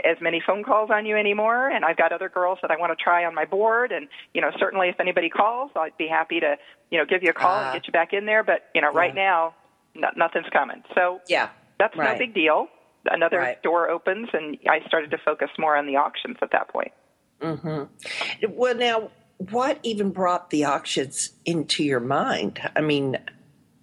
as 0.04 0.16
many 0.20 0.42
phone 0.46 0.62
calls 0.62 0.90
on 0.92 1.06
you 1.06 1.16
anymore, 1.16 1.68
and 1.68 1.84
I've 1.84 1.96
got 1.96 2.12
other 2.12 2.28
girls 2.28 2.58
that 2.62 2.70
I 2.70 2.76
want 2.76 2.96
to 2.96 3.02
try 3.02 3.24
on 3.24 3.34
my 3.34 3.44
board, 3.44 3.92
and 3.92 4.08
you 4.34 4.40
know, 4.40 4.50
certainly 4.58 4.88
if 4.88 5.00
anybody 5.00 5.30
calls, 5.30 5.70
I'd 5.74 5.96
be 5.96 6.06
happy 6.06 6.40
to 6.40 6.56
you 6.90 6.98
know 6.98 7.04
give 7.04 7.22
you 7.22 7.30
a 7.30 7.34
call 7.34 7.56
uh, 7.56 7.60
and 7.60 7.68
ah. 7.68 7.72
get 7.72 7.86
you 7.86 7.92
back 7.92 8.12
in 8.12 8.26
there. 8.26 8.44
But 8.44 8.68
you 8.74 8.80
know, 8.80 8.90
yeah. 8.92 8.98
right 8.98 9.14
now, 9.14 9.54
no, 9.94 10.08
nothing's 10.16 10.48
coming. 10.52 10.82
So 10.94 11.20
yeah, 11.28 11.48
that's 11.78 11.96
right. 11.96 12.12
no 12.12 12.18
big 12.18 12.34
deal. 12.34 12.68
Another 13.06 13.38
right. 13.38 13.62
door 13.62 13.88
opens, 13.88 14.28
and 14.32 14.58
I 14.68 14.86
started 14.86 15.10
to 15.12 15.18
focus 15.24 15.48
more 15.58 15.76
on 15.76 15.86
the 15.86 15.96
auctions 15.96 16.36
at 16.42 16.50
that 16.52 16.68
point. 16.68 16.92
Mm-hmm. 17.40 18.52
Well, 18.52 18.74
now, 18.74 19.10
what 19.38 19.78
even 19.82 20.10
brought 20.10 20.50
the 20.50 20.64
auctions 20.64 21.30
into 21.46 21.84
your 21.84 22.00
mind? 22.00 22.60
I 22.76 22.80
mean, 22.80 23.16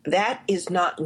that 0.08 0.44
is 0.48 0.70
not 0.70 1.00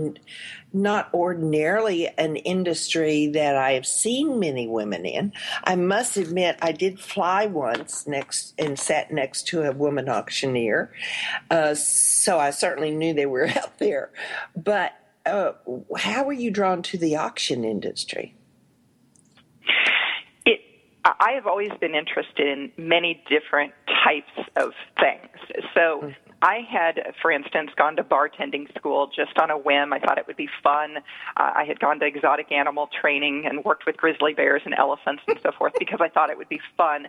not 0.71 1.11
ordinarily 1.13 2.07
an 2.17 2.35
industry 2.35 3.27
that 3.27 3.55
I 3.55 3.71
have 3.71 3.85
seen 3.85 4.39
many 4.39 4.67
women 4.67 5.05
in. 5.05 5.33
I 5.63 5.75
must 5.75 6.15
admit, 6.15 6.57
I 6.61 6.71
did 6.71 6.99
fly 6.99 7.47
once 7.47 8.05
next 8.05 8.53
and 8.59 8.77
sat 8.77 9.11
next 9.11 9.47
to 9.47 9.63
a 9.63 9.71
woman 9.71 10.09
auctioneer, 10.09 10.93
uh, 11.49 11.73
so 11.73 12.39
I 12.39 12.51
certainly 12.51 12.91
knew 12.91 13.13
they 13.13 13.25
were 13.25 13.47
out 13.55 13.79
there. 13.79 14.11
But 14.55 14.93
uh, 15.25 15.53
how 15.97 16.23
were 16.23 16.33
you 16.33 16.51
drawn 16.51 16.81
to 16.83 16.97
the 16.97 17.15
auction 17.15 17.63
industry? 17.63 18.35
It, 20.45 20.59
I 21.03 21.31
have 21.31 21.47
always 21.47 21.71
been 21.79 21.95
interested 21.95 22.47
in 22.47 22.71
many 22.77 23.23
different 23.29 23.73
types 24.03 24.49
of 24.55 24.71
things. 24.99 25.29
So 25.73 26.01
mm. 26.03 26.15
I 26.41 26.59
had, 26.69 27.13
for 27.21 27.31
instance, 27.31 27.71
gone 27.77 27.95
to 27.97 28.03
bartending 28.03 28.73
school 28.77 29.09
just 29.13 29.37
on 29.39 29.51
a 29.51 29.57
whim. 29.57 29.91
I 29.93 29.99
thought 29.99 30.17
it 30.17 30.27
would 30.27 30.37
be 30.37 30.49
fun. 30.63 30.97
Uh, 31.37 31.51
I 31.55 31.65
had 31.65 31.79
gone 31.79 31.99
to 31.99 32.05
exotic 32.05 32.51
animal 32.51 32.89
training 33.01 33.45
and 33.45 33.63
worked 33.65 33.85
with 33.85 33.97
grizzly 33.97 34.33
bears 34.33 34.61
and 34.65 34.73
elephants 34.77 35.23
and 35.27 35.39
so 35.41 35.51
forth 35.57 35.73
because 35.77 35.99
I 36.01 36.09
thought 36.09 36.29
it 36.29 36.37
would 36.37 36.49
be 36.49 36.61
fun. 36.77 37.07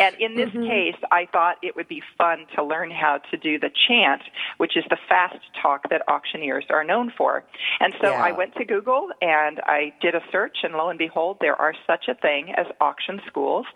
And 0.00 0.16
in 0.18 0.36
this 0.36 0.50
mm-hmm. 0.50 0.66
case, 0.66 0.96
I 1.10 1.26
thought 1.30 1.56
it 1.62 1.76
would 1.76 1.88
be 1.88 2.02
fun 2.18 2.46
to 2.56 2.64
learn 2.64 2.90
how 2.90 3.18
to 3.30 3.36
do 3.36 3.58
the 3.58 3.70
chant, 3.88 4.22
which 4.58 4.76
is 4.76 4.84
the 4.90 4.98
fast 5.08 5.38
talk 5.60 5.88
that 5.90 6.02
auctioneers 6.08 6.64
are 6.70 6.84
known 6.84 7.12
for. 7.16 7.44
And 7.80 7.94
so 8.00 8.10
yeah. 8.10 8.22
I 8.22 8.32
went 8.32 8.54
to 8.56 8.64
Google 8.64 9.10
and 9.20 9.60
I 9.64 9.92
did 10.00 10.14
a 10.14 10.20
search, 10.30 10.58
and 10.62 10.74
lo 10.74 10.88
and 10.88 10.98
behold, 10.98 11.38
there 11.40 11.56
are 11.56 11.74
such 11.86 12.06
a 12.08 12.14
thing 12.14 12.52
as 12.56 12.66
auction 12.80 13.20
schools. 13.26 13.66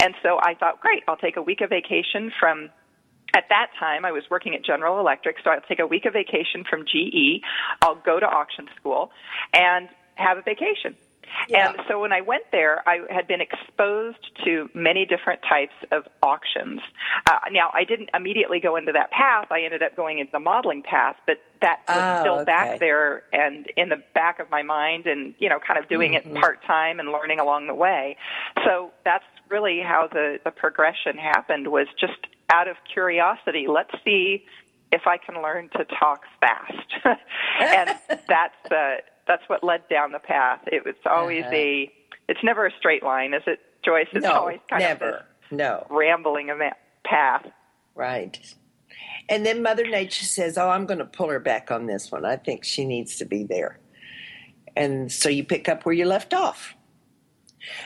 And 0.00 0.14
so 0.22 0.38
I 0.42 0.54
thought, 0.54 0.80
great, 0.80 1.02
I'll 1.08 1.16
take 1.16 1.36
a 1.36 1.42
week 1.42 1.60
of 1.60 1.70
vacation 1.70 2.32
from 2.40 2.70
at 3.34 3.48
that 3.48 3.70
time, 3.78 4.04
I 4.04 4.12
was 4.12 4.24
working 4.30 4.54
at 4.54 4.64
General 4.64 5.00
Electric, 5.00 5.36
so 5.42 5.50
I'll 5.50 5.60
take 5.60 5.80
a 5.80 5.86
week 5.86 6.04
of 6.06 6.12
vacation 6.12 6.64
from 6.68 6.84
GE. 6.86 7.42
I'll 7.82 7.96
go 7.96 8.20
to 8.20 8.26
auction 8.26 8.68
school 8.76 9.10
and 9.52 9.88
have 10.14 10.38
a 10.38 10.42
vacation. 10.42 10.94
Yeah. 11.48 11.70
And 11.70 11.80
so 11.88 12.00
when 12.00 12.12
I 12.12 12.20
went 12.20 12.44
there, 12.52 12.88
I 12.88 13.00
had 13.10 13.26
been 13.26 13.40
exposed 13.40 14.30
to 14.44 14.70
many 14.74 15.04
different 15.04 15.40
types 15.42 15.74
of 15.90 16.04
auctions. 16.22 16.80
Uh, 17.28 17.38
now, 17.50 17.70
I 17.74 17.84
didn't 17.84 18.10
immediately 18.14 18.60
go 18.60 18.76
into 18.76 18.92
that 18.92 19.10
path. 19.10 19.48
I 19.50 19.62
ended 19.62 19.82
up 19.82 19.96
going 19.96 20.18
into 20.18 20.32
the 20.32 20.38
modeling 20.38 20.82
path, 20.82 21.16
but 21.26 21.38
that 21.60 21.80
was 21.88 21.96
oh, 21.98 22.20
still 22.20 22.34
okay. 22.34 22.44
back 22.44 22.80
there 22.80 23.24
and 23.32 23.66
in 23.76 23.88
the 23.88 24.02
back 24.14 24.38
of 24.38 24.50
my 24.50 24.62
mind 24.62 25.06
and, 25.06 25.34
you 25.38 25.48
know, 25.48 25.58
kind 25.58 25.78
of 25.78 25.88
doing 25.88 26.12
mm-hmm. 26.12 26.36
it 26.36 26.40
part 26.40 26.62
time 26.64 27.00
and 27.00 27.10
learning 27.10 27.40
along 27.40 27.66
the 27.66 27.74
way. 27.74 28.16
So 28.64 28.92
that's 29.04 29.24
really 29.48 29.80
how 29.80 30.08
the, 30.12 30.38
the 30.44 30.50
progression 30.50 31.16
happened 31.18 31.68
was 31.68 31.86
just 31.98 32.26
out 32.50 32.68
of 32.68 32.76
curiosity. 32.92 33.66
Let's 33.68 33.90
see 34.04 34.44
if 34.92 35.02
I 35.06 35.16
can 35.18 35.42
learn 35.42 35.68
to 35.76 35.84
talk 35.98 36.22
fast. 36.40 36.94
and 37.60 37.90
that's 38.28 38.72
uh, 38.72 38.96
that's 39.26 39.42
what 39.48 39.64
led 39.64 39.88
down 39.88 40.12
the 40.12 40.18
path. 40.18 40.60
It 40.66 40.84
was 40.84 40.94
always 41.06 41.44
Uh-huh. 41.44 41.54
a. 41.56 41.92
It's 42.28 42.40
never 42.42 42.66
a 42.66 42.70
straight 42.78 43.02
line, 43.02 43.34
is 43.34 43.42
it, 43.46 43.58
Joyce? 43.84 44.06
It's 44.12 44.24
no, 44.24 44.32
always 44.32 44.58
kind 44.70 44.80
never. 44.82 45.04
of 45.08 45.12
this 45.14 45.22
no, 45.58 45.86
rambling 45.90 46.48
path. 47.04 47.44
right. 47.94 48.38
And 49.28 49.44
then 49.44 49.62
Mother 49.62 49.86
Nature 49.86 50.24
says, 50.26 50.56
"Oh, 50.58 50.68
I'm 50.68 50.86
going 50.86 50.98
to 50.98 51.04
pull 51.06 51.28
her 51.30 51.40
back 51.40 51.70
on 51.70 51.86
this 51.86 52.10
one. 52.12 52.24
I 52.24 52.36
think 52.36 52.64
she 52.64 52.84
needs 52.84 53.16
to 53.18 53.24
be 53.24 53.44
there." 53.44 53.78
And 54.76 55.10
so 55.10 55.28
you 55.28 55.44
pick 55.44 55.68
up 55.68 55.84
where 55.86 55.94
you 55.94 56.04
left 56.04 56.34
off. 56.34 56.74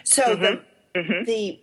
So 0.04 0.34
the 0.34 0.62
the 0.94 1.60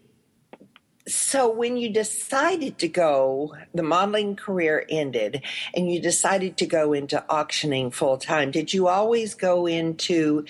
so 1.08 1.52
when 1.52 1.78
you 1.78 1.89
decided 1.89 2.80
to 2.80 2.88
go, 2.88 3.56
the 3.74 3.84
modeling 3.84 4.36
career 4.36 4.86
ended, 4.89 5.44
and 5.76 5.91
you 5.91 6.02
decided 6.02 6.58
to 6.58 6.65
go 6.65 6.94
into 6.94 7.24
auctioning 7.30 7.91
full 7.91 8.18
time. 8.18 8.50
Did 8.50 8.74
you 8.74 8.88
always 8.88 9.36
go 9.36 9.68
into? 9.68 10.46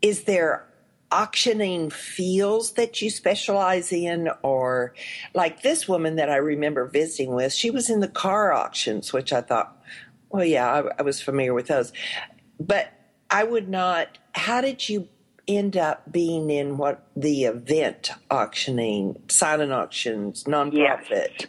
Is 0.00 0.24
there 0.24 0.66
auctioning 1.10 1.90
fields 1.90 2.72
that 2.72 3.02
you 3.02 3.10
specialize 3.10 3.92
in, 3.92 4.30
or 4.42 4.94
like 5.34 5.62
this 5.62 5.86
woman 5.86 6.16
that 6.16 6.30
I 6.30 6.36
remember 6.36 6.86
visiting 6.86 7.34
with? 7.34 7.52
She 7.52 7.70
was 7.70 7.90
in 7.90 8.00
the 8.00 8.08
car 8.08 8.52
auctions, 8.52 9.12
which 9.12 9.30
I 9.32 9.42
thought, 9.42 9.76
well, 10.30 10.44
yeah, 10.44 10.66
I, 10.72 11.00
I 11.00 11.02
was 11.02 11.20
familiar 11.20 11.52
with 11.52 11.66
those, 11.66 11.92
but 12.58 12.90
I 13.30 13.44
would 13.44 13.68
not. 13.68 14.16
How 14.34 14.62
did 14.62 14.88
you 14.88 15.08
end 15.56 15.76
up 15.76 16.10
being 16.10 16.50
in 16.50 16.76
what 16.76 17.06
the 17.16 17.44
event 17.44 18.10
auctioning, 18.30 19.22
silent 19.28 19.72
auctions, 19.72 20.44
nonprofit? 20.44 21.46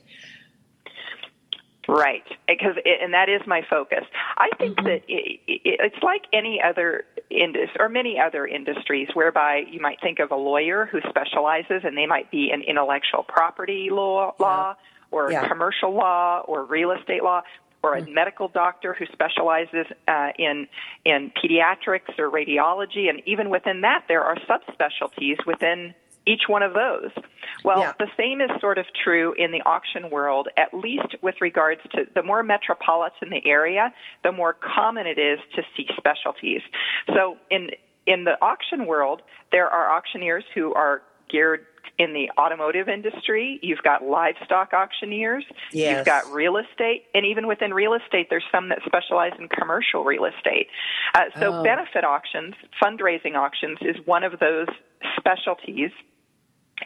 Right, 1.87 2.23
because 2.47 2.75
and 2.85 3.13
that 3.13 3.27
is 3.27 3.41
my 3.45 3.61
focus. 3.69 4.05
I 4.37 4.49
think 4.57 4.77
mm-hmm. 4.77 4.87
that 4.87 5.03
it, 5.07 5.41
it, 5.47 5.61
it's 5.65 6.01
like 6.01 6.21
any 6.31 6.61
other 6.65 7.03
industry 7.29 7.75
or 7.77 7.89
many 7.89 8.17
other 8.19 8.47
industries, 8.47 9.09
whereby 9.13 9.63
you 9.69 9.81
might 9.81 9.99
think 10.01 10.19
of 10.19 10.31
a 10.31 10.35
lawyer 10.35 10.85
who 10.85 11.01
specializes, 11.09 11.81
and 11.83 11.97
they 11.97 12.05
might 12.05 12.31
be 12.31 12.51
in 12.53 12.61
intellectual 12.61 13.23
property 13.23 13.89
law, 13.91 14.33
law 14.39 14.75
or 15.11 15.31
Yeah. 15.31 15.47
commercial 15.47 15.93
law, 15.93 16.39
or 16.47 16.63
real 16.63 16.91
estate 16.91 17.21
law, 17.21 17.41
or 17.83 17.95
a 17.97 18.09
medical 18.09 18.47
doctor 18.47 18.93
who 18.97 19.05
specializes 19.11 19.85
uh, 20.07 20.29
in 20.39 20.67
in 21.05 21.31
pediatrics 21.43 22.17
or 22.17 22.31
radiology, 22.31 23.09
and 23.09 23.21
even 23.25 23.49
within 23.49 23.81
that, 23.81 24.05
there 24.07 24.23
are 24.23 24.37
subspecialties 24.49 25.45
within 25.45 25.93
each 26.25 26.43
one 26.47 26.63
of 26.63 26.73
those. 26.73 27.11
Well, 27.65 27.79
Yeah. 27.81 27.93
the 27.99 28.09
same 28.15 28.39
is 28.39 28.49
sort 28.61 28.77
of 28.77 28.85
true 29.03 29.33
in 29.37 29.51
the 29.51 29.61
auction 29.63 30.09
world, 30.09 30.47
at 30.55 30.73
least 30.73 31.15
with 31.21 31.35
regards 31.41 31.81
to 31.91 32.07
the 32.15 32.23
more 32.23 32.41
metropolitan 32.43 33.29
the 33.29 33.45
area, 33.45 33.93
the 34.23 34.31
more 34.31 34.53
common 34.53 35.05
it 35.05 35.19
is 35.19 35.39
to 35.55 35.63
see 35.75 35.85
specialties. 35.97 36.61
So 37.13 37.37
in 37.51 37.71
in 38.05 38.23
the 38.25 38.41
auction 38.41 38.85
world, 38.85 39.21
there 39.51 39.69
are 39.69 39.89
auctioneers 39.95 40.43
who 40.53 40.73
are 40.73 41.01
geared 41.33 41.65
in 41.99 42.13
the 42.13 42.29
automotive 42.39 42.87
industry. 42.89 43.59
You've 43.61 43.83
got 43.83 44.03
livestock 44.03 44.71
auctioneers. 44.73 45.43
Yes. 45.71 45.97
You've 45.97 46.05
got 46.05 46.31
real 46.31 46.57
estate, 46.57 47.03
and 47.13 47.25
even 47.25 47.45
within 47.47 47.73
real 47.73 47.93
estate, 47.93 48.27
there's 48.29 48.45
some 48.51 48.69
that 48.69 48.79
specialize 48.85 49.33
in 49.39 49.47
commercial 49.49 50.03
real 50.03 50.25
estate. 50.25 50.67
Uh, 51.13 51.25
so 51.39 51.53
Oh. 51.53 51.63
benefit 51.63 52.03
auctions, 52.03 52.55
fundraising 52.81 53.35
auctions, 53.35 53.77
is 53.81 53.95
one 54.05 54.23
of 54.23 54.39
those 54.39 54.67
specialties. 55.17 55.91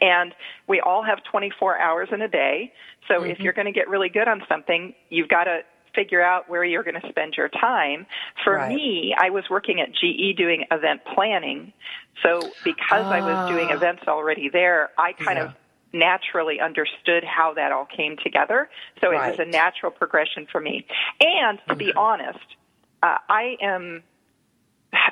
And 0.00 0.34
we 0.66 0.80
all 0.80 1.02
have 1.02 1.18
24 1.24 1.78
hours 1.78 2.08
in 2.12 2.20
a 2.22 2.28
day. 2.28 2.72
So 3.08 3.22
if 3.24 3.40
you're 3.40 3.54
going 3.54 3.66
to 3.66 3.72
get 3.72 3.88
really 3.88 4.10
good 4.10 4.28
on 4.28 4.42
something, 4.48 4.94
you've 5.08 5.28
got 5.28 5.44
to 5.44 5.60
figure 5.98 6.22
out 6.22 6.48
where 6.48 6.64
you're 6.64 6.84
going 6.84 7.00
to 7.00 7.08
spend 7.08 7.34
your 7.36 7.48
time. 7.48 8.06
For 8.44 8.54
Right. 8.54 8.68
me, 8.68 9.14
I 9.18 9.30
was 9.30 9.44
working 9.50 9.80
at 9.80 9.88
GE 9.92 10.36
doing 10.36 10.64
event 10.70 11.00
planning. 11.14 11.72
So 12.22 12.50
because 12.64 13.06
I 13.10 13.20
was 13.20 13.38
doing 13.46 13.70
Ah. 13.70 13.74
events 13.74 14.02
already 14.06 14.48
there, 14.52 14.90
I 14.98 15.12
kind 15.24 15.38
Yeah. 15.38 15.44
of 15.46 15.50
naturally 15.92 16.60
understood 16.60 17.24
how 17.24 17.54
that 17.54 17.72
all 17.72 17.86
came 17.86 18.16
together. 18.22 18.68
So 19.00 19.10
it 19.10 19.16
was 19.16 19.38
a 19.38 19.44
natural 19.50 19.90
progression 19.90 20.46
for 20.52 20.60
me. 20.60 20.86
And 21.20 21.58
to 21.68 21.76
be 21.76 21.92
honest, 21.96 22.38
uh, 23.02 23.18
I 23.28 23.56
am 23.62 24.02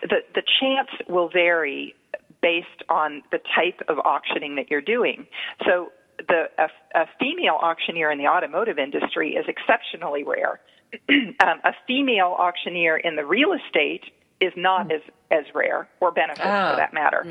the 0.02 0.18
the 0.34 0.42
chance 0.60 0.90
will 1.08 1.28
vary 1.28 1.94
based 2.42 2.82
on 2.88 3.22
the 3.32 3.38
type 3.54 3.80
of 3.88 3.98
auctioning 3.98 4.56
that 4.56 4.70
you're 4.70 4.80
doing. 4.96 5.26
So 5.64 5.92
the 6.28 6.44
a, 6.58 6.68
a 6.94 7.06
female 7.18 7.58
auctioneer 7.60 8.10
in 8.10 8.18
the 8.18 8.26
automotive 8.26 8.78
industry 8.78 9.30
is 9.34 9.46
exceptionally 9.48 10.24
rare. 10.24 10.60
um, 11.08 11.60
a 11.64 11.72
female 11.86 12.36
auctioneer 12.38 12.96
in 12.96 13.16
the 13.16 13.24
real 13.24 13.52
estate 13.52 14.04
is 14.40 14.52
not 14.56 14.92
as 14.92 15.00
as 15.30 15.44
rare 15.54 15.88
or 16.00 16.12
benefits 16.12 16.46
Ah. 16.46 16.70
for 16.72 16.76
that 16.76 16.92
matter. 16.94 17.24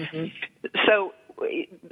So 0.86 1.14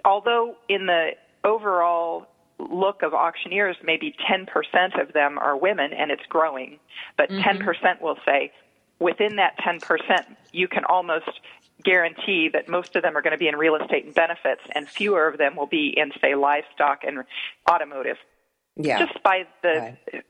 although 0.03 0.55
in 0.67 0.85
the 0.85 1.11
overall 1.43 2.27
look 2.59 3.01
of 3.03 3.13
auctioneers, 3.13 3.75
maybe 3.83 4.15
10% 4.29 5.01
of 5.01 5.13
them 5.13 5.37
are 5.37 5.55
women 5.57 5.91
and 5.93 6.11
it's 6.11 6.25
growing, 6.29 6.79
but 7.17 7.29
10% 7.29 8.01
will 8.01 8.17
say 8.25 8.51
within 8.99 9.35
that 9.37 9.57
10%, 9.59 9.79
you 10.51 10.67
can 10.67 10.85
almost 10.85 11.29
guarantee 11.83 12.49
that 12.53 12.69
most 12.69 12.95
of 12.95 13.01
them 13.03 13.17
are 13.17 13.21
going 13.21 13.31
to 13.31 13.37
be 13.37 13.47
in 13.47 13.55
real 13.55 13.75
estate 13.75 14.05
and 14.05 14.13
benefits 14.13 14.61
and 14.73 14.87
fewer 14.87 15.27
of 15.27 15.37
them 15.37 15.55
will 15.55 15.67
be 15.67 15.93
in, 15.97 16.11
say, 16.21 16.35
livestock 16.35 17.03
and 17.03 17.23
automotive. 17.69 18.17
Yeah. 18.75 18.99
Just 19.05 19.21
by 19.23 19.43
the 19.61 19.95
Right. 20.13 20.23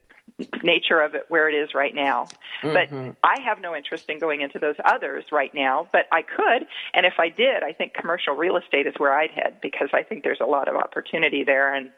Nature 0.64 1.02
of 1.02 1.16
it 1.16 1.26
where 1.30 1.50
it 1.50 1.54
is 1.56 1.74
right 1.74 1.94
now. 1.94 2.28
But 2.74 2.92
I 3.24 3.40
have 3.46 3.60
no 3.62 3.76
interest 3.76 4.10
in 4.10 4.20
going 4.20 4.42
into 4.42 4.60
those 4.60 4.76
others 4.84 5.26
right 5.32 5.54
now, 5.54 5.88
but 5.92 6.06
I 6.12 6.22
could. 6.22 6.66
And 6.94 7.06
if 7.06 7.14
I 7.20 7.30
did, 7.30 7.64
I 7.64 7.74
think 7.74 7.94
commercial 7.94 8.36
real 8.36 8.58
estate 8.58 8.88
is 8.88 8.94
where 8.98 9.14
I'd 9.14 9.32
head 9.32 9.58
because 9.62 9.90
I 9.94 10.04
think 10.04 10.24
there's 10.24 10.42
a 10.42 10.46
lot 10.46 10.68
of 10.68 10.76
opportunity 10.76 11.44
there 11.44 11.74
and 11.74 11.90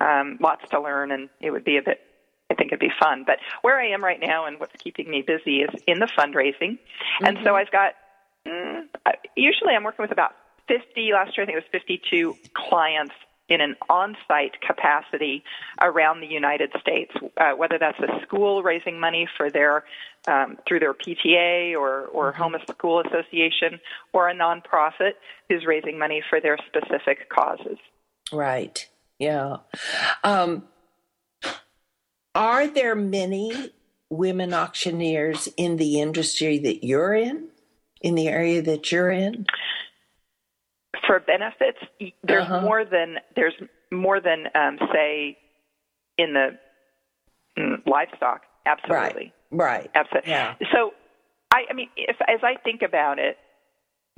um, 0.00 0.38
lots 0.40 0.68
to 0.70 0.80
learn, 0.80 1.10
and 1.12 1.28
it 1.40 1.50
would 1.50 1.64
be 1.64 1.76
a 1.76 1.82
bit. 1.82 2.00
I 2.50 2.54
think 2.54 2.68
it'd 2.72 2.80
be 2.80 2.92
fun. 2.98 3.24
But 3.26 3.38
where 3.62 3.78
I 3.78 3.88
am 3.88 4.02
right 4.02 4.20
now 4.20 4.46
and 4.46 4.58
what's 4.58 4.72
keeping 4.82 5.10
me 5.10 5.22
busy 5.22 5.60
is 5.60 5.70
in 5.86 5.98
the 5.98 6.06
fundraising. 6.06 6.78
And 7.22 7.38
so 7.44 7.54
I've 7.54 7.70
got, 7.70 7.92
mm, 8.46 8.84
I- 9.04 9.14
usually 9.36 9.74
I'm 9.74 9.84
working 9.84 10.02
with 10.02 10.12
about 10.12 10.32
50, 10.66 11.12
last 11.12 11.36
year 11.36 11.44
I 11.44 11.46
think 11.46 11.58
it 11.58 11.64
was 11.64 11.70
52 11.70 12.36
clients 12.54 13.12
in 13.48 13.60
an 13.60 13.76
on-site 13.88 14.60
capacity 14.60 15.42
around 15.80 16.20
the 16.20 16.26
United 16.26 16.70
States, 16.80 17.12
uh, 17.38 17.52
whether 17.52 17.78
that's 17.78 17.98
a 18.00 18.20
school 18.22 18.62
raising 18.62 19.00
money 19.00 19.28
for 19.36 19.50
their 19.50 19.84
um, 20.26 20.58
through 20.66 20.80
their 20.80 20.94
PTA 20.94 21.74
or 21.74 22.06
or 22.06 22.32
Home 22.32 22.56
School 22.70 23.02
Association, 23.06 23.80
or 24.12 24.28
a 24.28 24.34
nonprofit 24.34 25.12
who's 25.48 25.64
raising 25.66 25.98
money 25.98 26.22
for 26.28 26.40
their 26.40 26.58
specific 26.66 27.28
causes. 27.30 27.78
Right. 28.32 28.86
Yeah. 29.18 29.58
Um, 30.22 30.64
are 32.34 32.66
there 32.66 32.94
many 32.94 33.72
women 34.10 34.54
auctioneers 34.54 35.48
in 35.56 35.76
the 35.76 36.00
industry 36.00 36.58
that 36.58 36.86
you're 36.86 37.14
in, 37.14 37.48
in 38.00 38.14
the 38.14 38.28
area 38.28 38.62
that 38.62 38.92
you're 38.92 39.10
in? 39.10 39.46
For 41.08 41.18
benefits, 41.18 41.78
there's 42.22 42.44
Uh-huh. 42.44 42.60
more 42.60 42.84
than 42.84 43.16
there's 43.34 43.54
more 43.90 44.20
than 44.20 44.46
um, 44.54 44.78
say 44.92 45.36
in 46.18 46.34
the 46.34 46.56
mm, 47.58 47.84
livestock. 47.86 48.42
Absolutely. 48.66 49.32
Right. 49.50 49.90
Absolutely. 49.94 50.30
Yeah. 50.30 50.54
So, 50.72 50.92
I, 51.50 51.64
I 51.70 51.72
mean, 51.72 51.88
if, 51.96 52.16
as 52.28 52.40
I 52.42 52.56
think 52.62 52.82
about 52.82 53.18
it, 53.18 53.38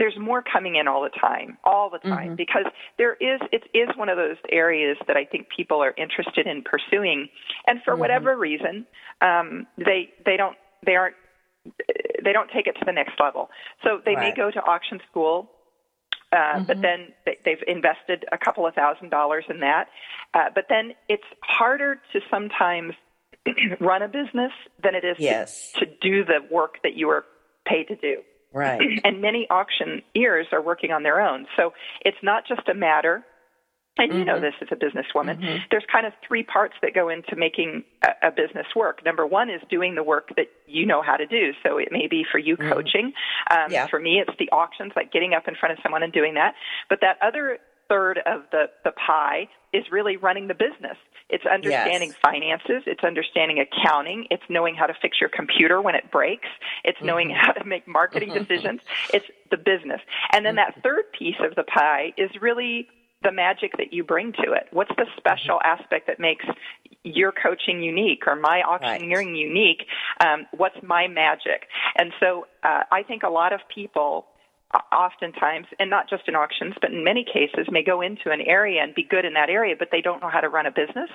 there's 0.00 0.18
more 0.18 0.42
coming 0.42 0.74
in 0.76 0.88
all 0.88 1.02
the 1.02 1.10
time, 1.20 1.58
all 1.62 1.90
the 1.90 1.98
time, 1.98 2.28
Mm-hmm. 2.28 2.34
because 2.34 2.66
there 2.98 3.14
is 3.14 3.38
it 3.52 3.62
is 3.72 3.88
one 3.96 4.08
of 4.08 4.16
those 4.16 4.38
areas 4.50 4.96
that 5.06 5.16
I 5.16 5.24
think 5.26 5.46
people 5.56 5.80
are 5.82 5.94
interested 5.96 6.46
in 6.46 6.62
pursuing, 6.62 7.28
and 7.68 7.80
for 7.84 7.92
Mm-hmm. 7.92 8.00
whatever 8.00 8.36
reason, 8.36 8.86
um, 9.20 9.66
they 9.78 10.10
they 10.26 10.36
don't 10.36 10.56
they 10.84 10.96
aren't 10.96 11.14
they 12.24 12.32
don't 12.32 12.50
take 12.50 12.66
it 12.66 12.72
to 12.80 12.84
the 12.84 12.92
next 12.92 13.12
level. 13.20 13.48
So 13.84 14.00
they 14.04 14.16
may 14.16 14.20
Right. 14.20 14.32
Mm-hmm. 14.34 14.40
go 14.40 14.50
to 14.50 14.60
auction 14.66 14.98
school. 15.10 15.50
Uh, 16.32 16.60
But 16.60 16.80
then 16.80 17.08
they, 17.26 17.38
they've 17.44 17.62
invested 17.66 18.24
a 18.32 18.38
couple 18.38 18.66
of 18.66 18.74
thousand 18.74 19.10
dollars 19.10 19.44
in 19.48 19.60
that. 19.60 19.88
Uh, 20.34 20.44
but 20.54 20.66
then 20.68 20.92
it's 21.08 21.24
harder 21.42 22.00
to 22.12 22.20
sometimes 22.30 22.92
run 23.80 24.02
a 24.02 24.08
business 24.08 24.52
than 24.82 24.94
it 24.94 25.04
is 25.04 25.16
to- 25.16 25.22
Yes. 25.22 25.72
to 25.78 25.86
do 26.00 26.24
the 26.24 26.38
work 26.50 26.74
that 26.84 26.94
you 26.94 27.08
are 27.10 27.24
paid 27.66 27.88
to 27.88 27.96
do. 27.96 28.18
Right. 28.52 28.80
And 29.04 29.20
many 29.20 29.46
auctioneers 29.50 30.46
are 30.52 30.62
working 30.62 30.92
on 30.92 31.02
their 31.02 31.20
own. 31.20 31.46
So 31.56 31.72
it's 32.04 32.18
not 32.22 32.46
just 32.46 32.68
a 32.68 32.74
matter, 32.74 33.24
and 34.00 34.18
you 34.18 34.24
know 34.24 34.34
mm-hmm. 34.34 34.42
this 34.42 34.54
as 34.60 34.68
a 34.70 34.76
businesswoman, 34.76 35.38
mm-hmm. 35.38 35.58
there's 35.70 35.84
kind 35.90 36.06
of 36.06 36.12
three 36.26 36.42
parts 36.42 36.74
that 36.82 36.94
go 36.94 37.08
into 37.08 37.36
making 37.36 37.84
a, 38.02 38.28
a 38.28 38.30
business 38.30 38.66
work. 38.74 39.04
Number 39.04 39.26
one 39.26 39.50
is 39.50 39.60
doing 39.70 39.94
the 39.94 40.02
work 40.02 40.30
that 40.36 40.46
you 40.66 40.86
know 40.86 41.02
how 41.02 41.16
to 41.16 41.26
do. 41.26 41.52
So 41.62 41.78
it 41.78 41.88
may 41.90 42.06
be 42.08 42.24
for 42.30 42.38
you 42.38 42.56
mm-hmm. 42.56 42.72
coaching. 42.72 43.12
Um, 43.50 43.70
Yeah. 43.70 43.86
For 43.86 44.00
me, 44.00 44.22
it's 44.26 44.36
the 44.38 44.48
auctions, 44.50 44.92
like 44.96 45.12
getting 45.12 45.34
up 45.34 45.48
in 45.48 45.54
front 45.54 45.72
of 45.72 45.78
someone 45.82 46.02
and 46.02 46.12
doing 46.12 46.34
that. 46.34 46.54
But 46.88 47.00
that 47.02 47.18
other 47.22 47.58
third 47.88 48.18
of 48.24 48.42
the, 48.52 48.66
the 48.84 48.92
pie 48.92 49.48
is 49.72 49.84
really 49.90 50.16
running 50.16 50.48
the 50.48 50.54
business. 50.54 50.96
It's 51.28 51.44
understanding 51.46 52.10
Yes. 52.10 52.18
finances. 52.22 52.82
It's 52.86 53.04
understanding 53.04 53.58
accounting. 53.60 54.26
It's 54.30 54.42
knowing 54.48 54.74
how 54.74 54.86
to 54.86 54.94
fix 55.00 55.20
your 55.20 55.30
computer 55.30 55.80
when 55.80 55.94
it 55.94 56.10
breaks. 56.10 56.48
It's 56.84 56.98
knowing 57.02 57.30
how 57.30 57.52
to 57.52 57.64
make 57.64 57.86
marketing 57.86 58.32
decisions. 58.34 58.80
It's 59.14 59.26
the 59.50 59.56
business. 59.56 60.00
And 60.32 60.44
then 60.44 60.56
that 60.56 60.82
third 60.82 61.04
piece 61.16 61.36
of 61.40 61.54
the 61.54 61.64
pie 61.64 62.12
is 62.16 62.30
really 62.40 62.88
the 63.22 63.32
magic 63.32 63.72
that 63.76 63.92
you 63.92 64.02
bring 64.02 64.32
to 64.32 64.52
it. 64.52 64.68
What's 64.72 64.92
the 64.96 65.06
special 65.16 65.60
aspect 65.62 66.06
that 66.06 66.18
makes 66.18 66.44
your 67.04 67.32
coaching 67.32 67.82
unique 67.82 68.22
or 68.26 68.34
my 68.36 68.62
auctioneering 68.62 69.34
unique? 69.36 69.84
Um, 70.24 70.46
what's 70.56 70.76
my 70.82 71.06
magic? 71.06 71.66
And 71.96 72.12
so 72.18 72.46
uh, 72.62 72.84
I 72.90 73.02
think 73.02 73.22
a 73.22 73.28
lot 73.28 73.52
of 73.52 73.60
people 73.72 74.26
oftentimes, 74.94 75.66
and 75.80 75.90
not 75.90 76.08
just 76.08 76.28
in 76.28 76.36
auctions, 76.36 76.74
but 76.80 76.92
in 76.92 77.02
many 77.02 77.24
cases, 77.24 77.66
may 77.72 77.82
go 77.82 78.00
into 78.00 78.30
an 78.30 78.40
area 78.46 78.80
and 78.82 78.94
be 78.94 79.02
good 79.02 79.24
in 79.24 79.34
that 79.34 79.50
area, 79.50 79.74
but 79.76 79.88
they 79.90 80.00
don't 80.00 80.22
know 80.22 80.28
how 80.30 80.40
to 80.40 80.48
run 80.48 80.64
a 80.64 80.70
business. 80.70 81.10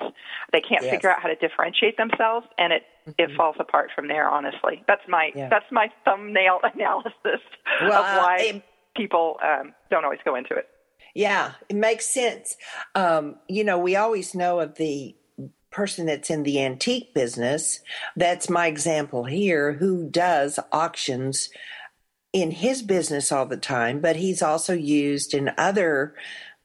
They 0.52 0.60
can't 0.60 0.82
Yes. 0.84 0.90
figure 0.90 1.10
out 1.10 1.20
how 1.22 1.28
to 1.28 1.34
differentiate 1.36 1.96
themselves, 1.96 2.46
and 2.58 2.72
it 2.72 2.82
it 3.18 3.30
falls 3.36 3.54
apart 3.60 3.90
from 3.94 4.08
there. 4.08 4.28
Honestly, 4.28 4.84
that's 4.86 5.06
my 5.08 5.30
Yeah. 5.34 5.48
that's 5.48 5.70
my 5.72 5.90
thumbnail 6.04 6.60
analysis 6.74 7.40
Well, 7.80 8.04
of 8.04 8.18
why 8.22 8.36
it- 8.40 8.62
people 8.94 9.38
um, 9.42 9.72
don't 9.90 10.04
always 10.04 10.20
go 10.24 10.34
into 10.34 10.54
it. 10.54 10.68
Yeah, 11.16 11.52
it 11.70 11.76
makes 11.76 12.04
sense. 12.04 12.58
Um, 12.94 13.36
you 13.48 13.64
know, 13.64 13.78
we 13.78 13.96
always 13.96 14.34
know 14.34 14.60
of 14.60 14.74
the 14.74 15.16
person 15.70 16.04
that's 16.04 16.28
in 16.28 16.42
the 16.42 16.62
antique 16.62 17.14
business. 17.14 17.80
That's 18.16 18.50
my 18.50 18.66
example 18.66 19.24
here, 19.24 19.72
who 19.72 20.10
does 20.10 20.58
auctions 20.72 21.48
in 22.34 22.50
his 22.50 22.82
business 22.82 23.32
all 23.32 23.46
the 23.46 23.56
time, 23.56 24.02
but 24.02 24.16
he's 24.16 24.42
also 24.42 24.74
used 24.74 25.32
in 25.32 25.52
other, 25.56 26.14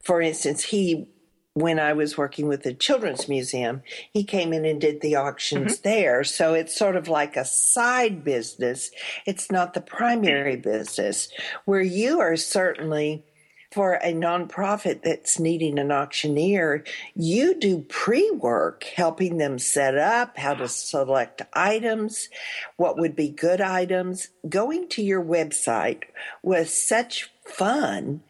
for 0.03 0.21
instance, 0.21 0.65
he 0.65 1.07
when 1.53 1.79
I 1.79 1.93
was 1.93 2.17
working 2.17 2.47
with 2.47 2.63
the 2.63 2.73
Children's 2.73 3.29
Museum, 3.29 3.83
he 4.11 4.23
came 4.25 4.51
in 4.51 4.65
and 4.65 4.81
did 4.81 4.99
the 4.99 5.15
auctions 5.15 5.79
there. 5.79 6.25
So 6.25 6.53
it's 6.53 6.77
sort 6.77 6.97
of 6.97 7.07
like 7.07 7.37
a 7.37 7.45
side 7.45 8.23
business. 8.25 8.91
It's 9.25 9.49
not 9.49 9.73
the 9.73 9.81
primary 9.81 10.57
business. 10.57 11.29
Where 11.65 11.81
you 11.81 12.19
are 12.19 12.37
certainly 12.37 13.25
for 13.71 13.93
a 13.93 14.11
nonprofit 14.13 15.01
that's 15.01 15.39
needing 15.39 15.79
an 15.79 15.91
auctioneer, 15.91 16.83
you 17.15 17.57
do 17.57 17.79
pre 17.79 18.29
work, 18.31 18.83
helping 18.83 19.37
them 19.37 19.57
set 19.57 19.97
up, 19.97 20.37
how 20.37 20.53
to 20.53 20.67
select 20.67 21.41
items, 21.53 22.27
what 22.75 22.97
would 22.97 23.15
be 23.15 23.29
good 23.29 23.61
items. 23.61 24.27
Going 24.47 24.89
to 24.89 25.01
your 25.01 25.23
website 25.23 26.03
was 26.43 26.73
such 26.73 27.31
fun 27.45 28.21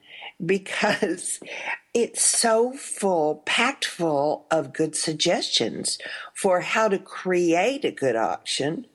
because 0.43 1.39
it's 1.93 2.21
so 2.21 2.73
full, 2.73 3.41
packed 3.45 3.85
full 3.85 4.45
of 4.51 4.73
good 4.73 4.95
suggestions 4.95 5.97
for 6.35 6.61
how 6.61 6.87
to 6.87 6.99
create 6.99 7.83
a 7.83 7.91
good 7.91 8.15
auction, 8.15 8.85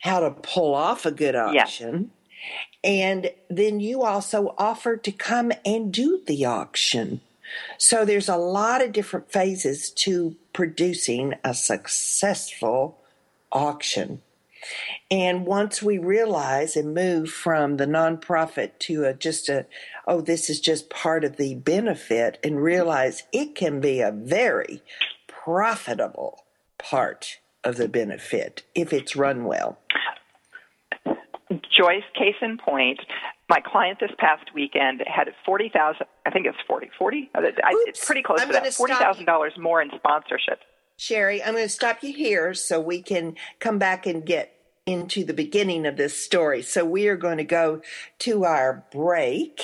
how 0.00 0.20
to 0.20 0.32
pull 0.32 0.74
off 0.74 1.06
a 1.06 1.12
good 1.12 1.36
Yeah. 1.94 2.04
And 2.84 3.30
then 3.48 3.80
you 3.80 4.02
also 4.02 4.54
offer 4.58 4.96
to 4.98 5.10
come 5.10 5.52
and 5.64 5.92
do 5.92 6.22
the 6.26 6.44
auction. 6.44 7.22
So 7.78 8.04
there's 8.04 8.28
a 8.28 8.36
lot 8.36 8.82
of 8.82 8.92
different 8.92 9.32
phases 9.32 9.90
to 9.90 10.36
producing 10.52 11.34
a 11.42 11.54
successful 11.54 12.98
auction. 13.50 14.20
And 15.10 15.46
once 15.46 15.82
we 15.82 15.98
realize 15.98 16.76
and 16.76 16.94
move 16.94 17.30
from 17.30 17.76
the 17.76 17.86
nonprofit 17.86 18.78
to 18.80 19.04
a 19.04 19.14
just 19.14 19.48
a, 19.48 19.66
oh, 20.06 20.20
this 20.20 20.48
is 20.48 20.60
just 20.60 20.90
part 20.90 21.24
of 21.24 21.36
the 21.36 21.54
benefit, 21.54 22.38
and 22.42 22.62
realize 22.62 23.24
it 23.32 23.54
can 23.54 23.80
be 23.80 24.00
a 24.00 24.10
very 24.10 24.82
profitable 25.26 26.44
part 26.78 27.38
of 27.62 27.76
the 27.76 27.88
benefit 27.88 28.62
if 28.74 28.92
it's 28.92 29.16
run 29.16 29.44
well. 29.44 29.78
Joyce, 31.76 32.02
case 32.14 32.34
in 32.40 32.58
point, 32.58 33.00
my 33.48 33.60
client 33.60 33.98
this 34.00 34.10
past 34.18 34.54
weekend 34.54 35.02
had 35.06 35.28
forty 35.44 35.68
thousand. 35.68 36.06
I 36.26 36.30
think 36.30 36.46
it's 36.46 36.58
forty. 36.66 36.90
Forty. 36.98 37.30
I- 37.34 37.52
It's 37.86 38.04
pretty 38.04 38.22
close 38.22 38.40
I'm 38.40 38.48
to 38.48 38.52
that. 38.54 38.74
Forty 38.74 38.94
thousand 38.94 39.26
dollars 39.26 39.52
more 39.58 39.82
in 39.82 39.90
sponsorship. 39.94 40.60
Sherry, 40.96 41.42
I'm 41.42 41.54
going 41.54 41.64
to 41.64 41.68
stop 41.68 42.02
you 42.04 42.12
here 42.12 42.54
so 42.54 42.80
we 42.80 43.02
can 43.02 43.34
come 43.58 43.78
back 43.78 44.06
and 44.06 44.24
get 44.24 44.52
into 44.86 45.24
the 45.24 45.34
beginning 45.34 45.86
of 45.86 45.96
this 45.96 46.16
story. 46.16 46.62
So 46.62 46.84
we 46.84 47.08
are 47.08 47.16
going 47.16 47.38
to 47.38 47.44
go 47.44 47.82
to 48.20 48.44
our 48.44 48.84
break. 48.92 49.60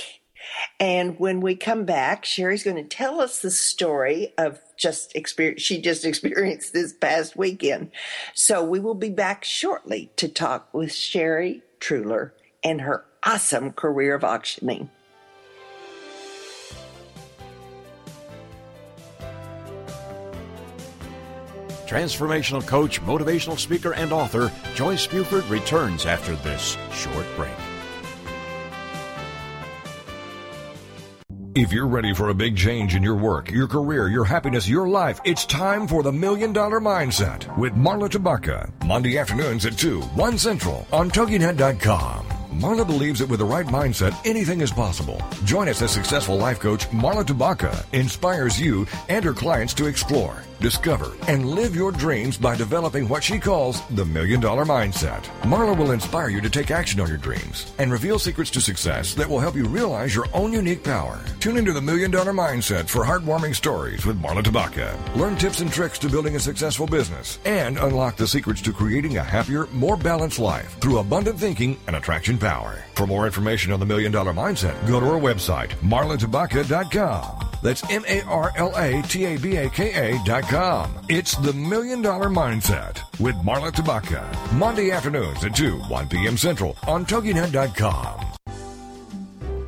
And 0.80 1.20
when 1.20 1.40
we 1.40 1.54
come 1.54 1.84
back, 1.84 2.24
Sherry's 2.24 2.64
going 2.64 2.76
to 2.78 2.82
tell 2.96 3.20
us 3.20 3.40
the 3.40 3.50
story 3.50 4.32
of 4.38 4.58
just 4.76 5.14
experience 5.14 5.62
she 5.62 5.80
just 5.80 6.04
experienced 6.06 6.72
this 6.72 6.92
past 6.94 7.36
weekend. 7.36 7.92
So 8.34 8.64
we 8.64 8.80
will 8.80 8.94
be 8.94 9.10
back 9.10 9.44
shortly 9.44 10.10
to 10.16 10.26
talk 10.28 10.72
with 10.74 10.92
Sherry 10.92 11.62
Truhlar 11.80 12.32
and 12.62 12.82
her 12.82 13.04
awesome 13.24 13.72
career 13.72 14.14
of 14.14 14.24
auctioning. 14.24 14.90
Transformational 21.86 22.64
coach, 22.64 23.02
motivational 23.02 23.58
speaker, 23.58 23.94
and 23.94 24.12
author 24.12 24.52
Joyce 24.76 25.08
Buford 25.08 25.44
returns 25.46 26.06
after 26.06 26.36
this 26.36 26.76
short 26.92 27.26
break. 27.34 27.50
If 31.60 31.74
you're 31.74 31.86
ready 31.86 32.14
for 32.14 32.30
a 32.30 32.34
big 32.34 32.56
change 32.56 32.94
in 32.94 33.02
your 33.02 33.16
work, 33.16 33.50
your 33.50 33.68
career, 33.68 34.08
your 34.08 34.24
happiness, 34.24 34.66
your 34.66 34.88
life, 34.88 35.20
it's 35.26 35.44
time 35.44 35.86
for 35.86 36.02
the 36.02 36.10
Million 36.10 36.54
Dollar 36.54 36.80
Mindset 36.80 37.54
with 37.58 37.74
Marla 37.74 38.08
Tabaka. 38.08 38.70
Monday 38.86 39.18
afternoons 39.18 39.66
at 39.66 39.76
2, 39.76 40.00
1 40.00 40.38
Central 40.38 40.88
on 40.90 41.10
TogiNet.com. 41.10 42.24
Marla 42.52 42.86
believes 42.86 43.18
that 43.18 43.28
with 43.28 43.40
the 43.40 43.44
right 43.44 43.66
mindset, 43.66 44.16
anything 44.26 44.62
is 44.62 44.70
possible. 44.70 45.20
Join 45.44 45.68
us 45.68 45.82
as 45.82 45.90
successful 45.90 46.38
life 46.38 46.60
coach 46.60 46.88
Marla 46.92 47.26
Tabaka 47.26 47.84
inspires 47.92 48.58
you 48.58 48.86
and 49.10 49.22
her 49.22 49.34
clients 49.34 49.74
to 49.74 49.84
explore, 49.84 50.42
discover, 50.60 51.12
and 51.28 51.48
live 51.48 51.74
your 51.74 51.90
dreams 51.92 52.36
by 52.36 52.54
developing 52.54 53.08
what 53.08 53.24
she 53.24 53.38
calls 53.38 53.82
the 53.90 54.04
Million 54.04 54.40
Dollar 54.40 54.64
Mindset. 54.64 55.22
Marla 55.42 55.76
will 55.76 55.90
inspire 55.90 56.28
you 56.28 56.40
to 56.40 56.50
take 56.50 56.70
action 56.70 57.00
on 57.00 57.08
your 57.08 57.16
dreams 57.16 57.72
and 57.78 57.90
reveal 57.90 58.18
secrets 58.18 58.50
to 58.50 58.60
success 58.60 59.14
that 59.14 59.28
will 59.28 59.40
help 59.40 59.56
you 59.56 59.66
realize 59.66 60.14
your 60.14 60.26
own 60.32 60.52
unique 60.52 60.84
power. 60.84 61.20
Tune 61.40 61.56
into 61.56 61.72
the 61.72 61.80
Million 61.80 62.10
Dollar 62.10 62.32
Mindset 62.32 62.88
for 62.88 63.04
heartwarming 63.04 63.54
stories 63.54 64.04
with 64.06 64.20
Marla 64.20 64.42
Tabaka. 64.42 65.16
Learn 65.16 65.36
tips 65.36 65.60
and 65.60 65.72
tricks 65.72 65.98
to 65.98 66.08
building 66.08 66.36
a 66.36 66.40
successful 66.40 66.86
business 66.86 67.38
and 67.44 67.78
unlock 67.78 68.16
the 68.16 68.26
secrets 68.26 68.60
to 68.62 68.72
creating 68.72 69.16
a 69.16 69.24
happier, 69.24 69.66
more 69.72 69.96
balanced 69.96 70.38
life 70.38 70.78
through 70.80 70.98
abundant 70.98 71.38
thinking 71.38 71.78
and 71.86 71.96
attraction 71.96 72.38
power. 72.38 72.84
For 72.94 73.06
more 73.06 73.26
information 73.26 73.72
on 73.72 73.80
the 73.80 73.86
Million 73.86 74.12
Dollar 74.12 74.32
Mindset, 74.32 74.86
go 74.86 75.00
to 75.00 75.06
our 75.06 75.20
website, 75.20 75.70
marlatabaka.com. 75.80 77.46
That's 77.62 77.88
M 77.90 78.04
A 78.08 78.22
R 78.22 78.52
L 78.56 78.72
A 78.76 79.02
T 79.02 79.24
A 79.24 79.38
B 79.38 79.56
A 79.56 79.68
K 79.70 80.14
A 80.14 80.22
dot 80.50 80.86
com. 80.94 81.06
It's 81.08 81.36
the 81.36 81.52
Million 81.52 82.02
Dollar 82.02 82.28
Mindset 82.28 83.00
with 83.20 83.34
Marla 83.36 83.70
Tabaka. 83.70 84.52
Monday 84.52 84.90
afternoons 84.90 85.44
at 85.44 85.54
2, 85.54 85.78
1 85.78 86.08
p.m. 86.08 86.36
Central 86.36 86.76
on 86.86 87.04
TogiNet.com. 87.06 88.26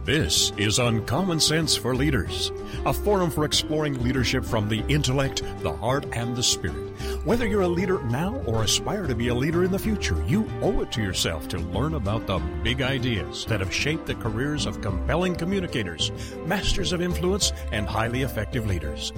This 0.05 0.53
is 0.57 0.81
Uncommon 0.81 1.39
Sense 1.39 1.77
for 1.77 1.95
Leaders, 1.95 2.51
a 2.85 2.93
forum 2.93 3.31
for 3.31 3.45
exploring 3.45 4.03
leadership 4.03 4.45
from 4.45 4.69
the 4.69 4.81
intellect, 4.89 5.45
the 5.61 5.73
heart, 5.73 6.07
and 6.13 6.35
the 6.35 6.43
spirit. 6.43 6.91
Whether 7.25 7.47
you're 7.47 7.63
a 7.63 7.69
leader 7.69 8.03
now 8.03 8.43
or 8.47 8.65
aspire 8.65 9.07
to 9.07 9.15
be 9.15 9.29
a 9.29 9.35
leader 9.35 9.63
in 9.63 9.71
the 9.71 9.79
future, 9.79 10.21
you 10.27 10.51
owe 10.61 10.81
it 10.81 10.91
to 10.93 11.03
yourself 11.03 11.47
to 11.49 11.59
learn 11.59 11.95
about 11.95 12.27
the 12.27 12.41
big 12.65 12.83
ideas 12.83 13.47
that 13.47 13.61
have 13.61 13.73
shaped 13.73 14.07
the 14.07 14.17
careers 14.17 14.67
of 14.67 14.81
compelling 14.81 15.37
communicators, 15.37 16.11
masters 16.47 16.93
of 16.93 17.01
influence, 17.01 17.53
and 17.71 17.87
highly 17.87 18.23
effective 18.23 18.67
leaders. 18.67 19.13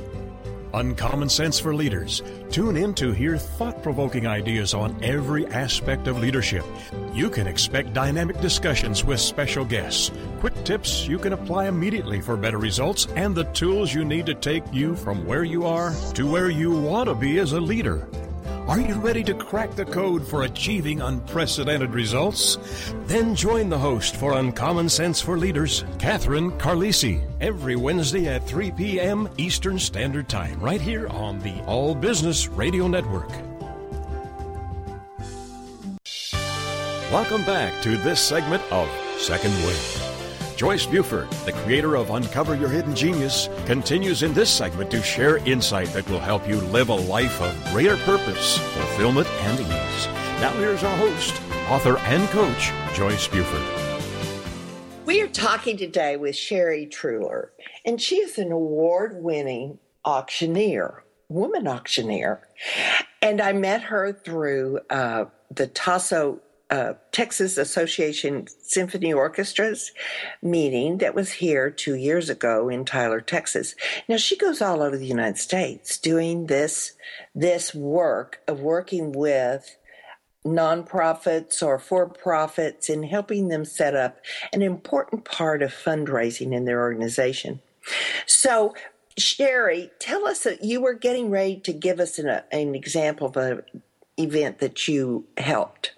Uncommon 0.75 1.29
Sense 1.29 1.59
for 1.59 1.75
Leaders. 1.75 2.23
Tune 2.51 2.77
in 2.77 2.95
to 2.95 3.13
hear 3.13 3.39
thought 3.39 3.83
provoking 3.83 4.27
ideas 4.27 4.75
on 4.75 4.97
every 5.03 5.47
aspect 5.47 6.09
of 6.09 6.19
leadership. 6.19 6.65
You 7.13 7.31
can 7.31 7.47
expect 7.47 7.93
dynamic 7.93 8.41
discussions 8.41 9.05
with 9.05 9.21
special 9.21 9.65
guests, 9.65 10.11
quick 10.41 10.65
tips 10.65 11.07
you 11.07 11.19
can 11.19 11.33
apply 11.33 11.69
immediately 11.69 12.21
for 12.21 12.37
better 12.37 12.59
results, 12.59 13.07
and 13.17 13.35
the 13.35 13.45
tools 13.53 13.95
you 13.95 14.05
need 14.05 14.27
to 14.27 14.35
take 14.35 14.65
you 14.73 14.97
from 14.97 15.25
where 15.25 15.45
you 15.45 15.65
are 15.65 15.95
to 16.15 16.31
where 16.31 16.51
you 16.51 16.71
want 16.71 17.09
to 17.09 17.15
be 17.15 17.39
as 17.39 17.53
a 17.53 17.61
leader. 17.61 18.09
Are 18.67 18.81
you 18.81 18.95
ready 18.95 19.23
to 19.25 19.35
crack 19.35 19.73
the 19.73 19.85
code 19.85 20.27
for 20.27 20.45
achieving 20.45 21.03
unprecedented 21.03 21.93
results? 21.93 22.57
Then 23.05 23.35
join 23.35 23.69
the 23.69 23.79
host 23.79 24.17
for 24.17 24.33
Uncommon 24.39 24.89
Sense 24.89 25.21
for 25.21 25.37
Leaders, 25.37 25.85
Catherine 25.99 26.51
Carlisi, 26.53 27.23
every 27.43 27.77
Wednesday 27.77 28.27
at 28.27 28.47
3 28.47 28.71
p.m. 28.71 29.29
Eastern 29.37 29.79
Standard 29.79 30.31
Time, 30.31 30.59
right 30.61 30.81
here 30.81 31.09
on 31.09 31.41
the 31.41 31.61
All 31.67 31.95
Business 31.95 32.49
Radio 32.49 32.89
Network. 32.89 33.29
Welcome 37.13 37.45
back 37.45 37.83
to 37.83 37.99
this 37.99 38.19
segment 38.19 38.63
of 38.73 38.89
Second 39.19 39.53
Wind. 39.67 40.14
Joyce 40.57 40.87
Buford, 40.87 41.29
the 41.45 41.53
creator 41.53 41.97
of 41.97 42.11
Uncover 42.11 42.55
Your 42.55 42.69
Hidden 42.69 42.95
Genius, 42.95 43.49
continues 43.67 44.23
in 44.23 44.33
this 44.35 44.49
segment 44.49 44.89
to 44.93 45.03
share 45.03 45.39
insight 45.39 45.89
that 45.89 46.09
will 46.09 46.21
help 46.21 46.47
you 46.49 46.61
live 46.61 46.91
a 46.91 46.95
life 46.95 47.41
of 47.41 47.73
greater 47.73 47.97
purpose, 47.99 48.59
fulfillment, 48.59 49.27
and 49.27 49.59
ease. 49.59 50.07
Now, 50.41 50.53
here's 50.53 50.85
our 50.85 50.97
host, 50.97 51.43
author, 51.69 51.99
and 51.99 52.29
coach, 52.29 52.71
Joyce 52.95 53.27
Buford. 53.27 53.63
We 55.05 55.21
are 55.23 55.29
talking 55.29 55.77
today 55.77 56.17
with 56.17 56.37
Sherry 56.37 56.87
Truhlar, 56.87 57.49
and 57.85 58.01
she 58.01 58.19
is 58.19 58.39
an 58.39 58.53
award 58.53 59.25
winning 59.25 59.81
auctioneer, 60.05 61.03
woman 61.29 61.67
auctioneer. 61.67 62.47
And 63.21 63.41
I 63.41 63.55
met 63.55 63.83
her 63.83 64.13
through 64.13 64.79
uh, 64.89 65.25
the 65.51 65.67
Tasso 65.67 66.39
uh, 66.75 66.95
Texas 67.13 67.57
Association 67.57 68.49
Symphony 68.49 69.13
Orchestras 69.13 69.93
meeting 70.43 70.99
that 70.99 71.15
was 71.15 71.31
here 71.35 71.71
two 71.71 71.95
years 71.95 72.29
ago 72.29 72.69
in 72.69 72.85
Tyler, 72.85 73.21
Texas. 73.21 73.77
Now 74.09 74.17
she 74.17 74.37
goes 74.37 74.61
all 74.61 74.83
over 74.83 74.97
the 74.97 75.07
United 75.07 75.39
States 75.39 75.97
doing 75.99 76.47
this 76.49 76.95
this 77.33 77.73
work 77.77 78.41
of 78.49 78.59
working 78.59 79.13
with 79.13 79.77
nonprofits 80.45 81.63
or 81.63 81.79
for 81.79 82.09
profits 82.09 82.89
and 82.89 83.05
helping 83.05 83.47
them 83.49 83.65
set 83.65 83.95
up 83.95 84.17
an 84.53 84.61
important 84.61 85.25
part 85.25 85.63
of 85.63 85.73
fundraising 85.73 86.53
in 86.53 86.65
their 86.65 86.81
organization. 86.81 87.61
So, 88.27 88.75
Sherry, 89.17 89.93
tell 90.01 90.27
us 90.27 90.43
that 90.43 90.65
you 90.65 90.81
were 90.81 90.95
getting 90.95 91.31
ready 91.31 91.61
to 91.61 91.73
give 91.73 92.01
us 92.01 92.19
an, 92.19 92.29
an 92.51 92.75
example 92.75 93.29
of 93.29 93.37
an 93.37 93.63
event 94.19 94.59
that 94.59 94.89
you 94.89 95.27
helped. 95.39 95.93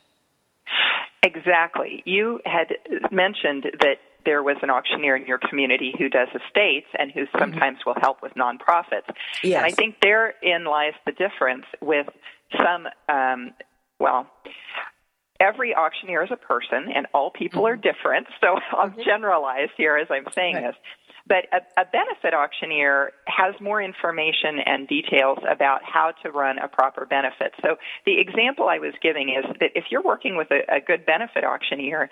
Exactly. 1.23 2.03
You 2.05 2.41
had 2.45 2.77
mentioned 3.11 3.65
that 3.81 3.97
there 4.25 4.43
was 4.43 4.57
an 4.63 4.71
auctioneer 4.71 5.17
in 5.17 5.27
your 5.27 5.39
community 5.39 5.95
who 5.97 6.09
does 6.09 6.29
estates 6.29 6.87
and 6.99 7.11
who 7.13 7.23
mm-hmm. 7.23 7.39
sometimes 7.39 7.79
mm-hmm. 7.79 7.91
will 7.91 8.01
help 8.01 8.23
with 8.23 8.35
nonprofits. 8.35 9.09
Yes. 9.43 9.57
And 9.59 9.67
I 9.67 9.71
think 9.71 9.97
therein 10.03 10.65
lies 10.65 10.93
the 11.07 11.13
difference 11.13 11.65
with 11.81 12.07
some, 12.59 12.87
um, 13.09 13.53
well, 13.99 14.29
every 15.41 15.75
auctioneer 15.75 16.25
is 16.25 16.31
a 16.31 16.37
person 16.37 16.91
and 16.95 17.07
all 17.15 17.31
people 17.31 17.63
mm-hmm. 17.63 17.73
are 17.73 17.77
different. 17.77 18.27
So 18.41 18.59
I'll 18.73 18.91
mm-hmm. 18.91 19.01
generalize 19.05 19.69
here 19.77 19.97
as 19.97 20.09
I'm 20.11 20.27
saying 20.35 20.57
right. 20.57 20.65
this. 20.67 20.77
But 21.29 21.47
a, 21.53 21.81
a, 21.81 21.85
benefit 21.85 22.35
auctioneer 22.35 23.11
has 23.27 23.55
more 23.61 23.83
information 23.83 24.61
and 24.65 24.87
details 24.87 25.39
about 25.51 25.81
how 25.83 26.13
to 26.23 26.31
run 26.31 26.59
a 26.59 26.69
proper 26.69 27.05
benefit. 27.05 27.53
So 27.63 27.77
the 28.05 28.21
example 28.21 28.69
I 28.69 28.79
was 28.79 28.95
giving 29.03 29.31
is 29.31 29.45
that 29.59 29.71
if 29.75 29.87
you're 29.91 30.03
working 30.03 30.37
with 30.37 30.49
a, 30.53 30.61
a 30.73 30.81
good 30.81 31.05
benefit 31.05 31.43
auctioneer, 31.43 32.09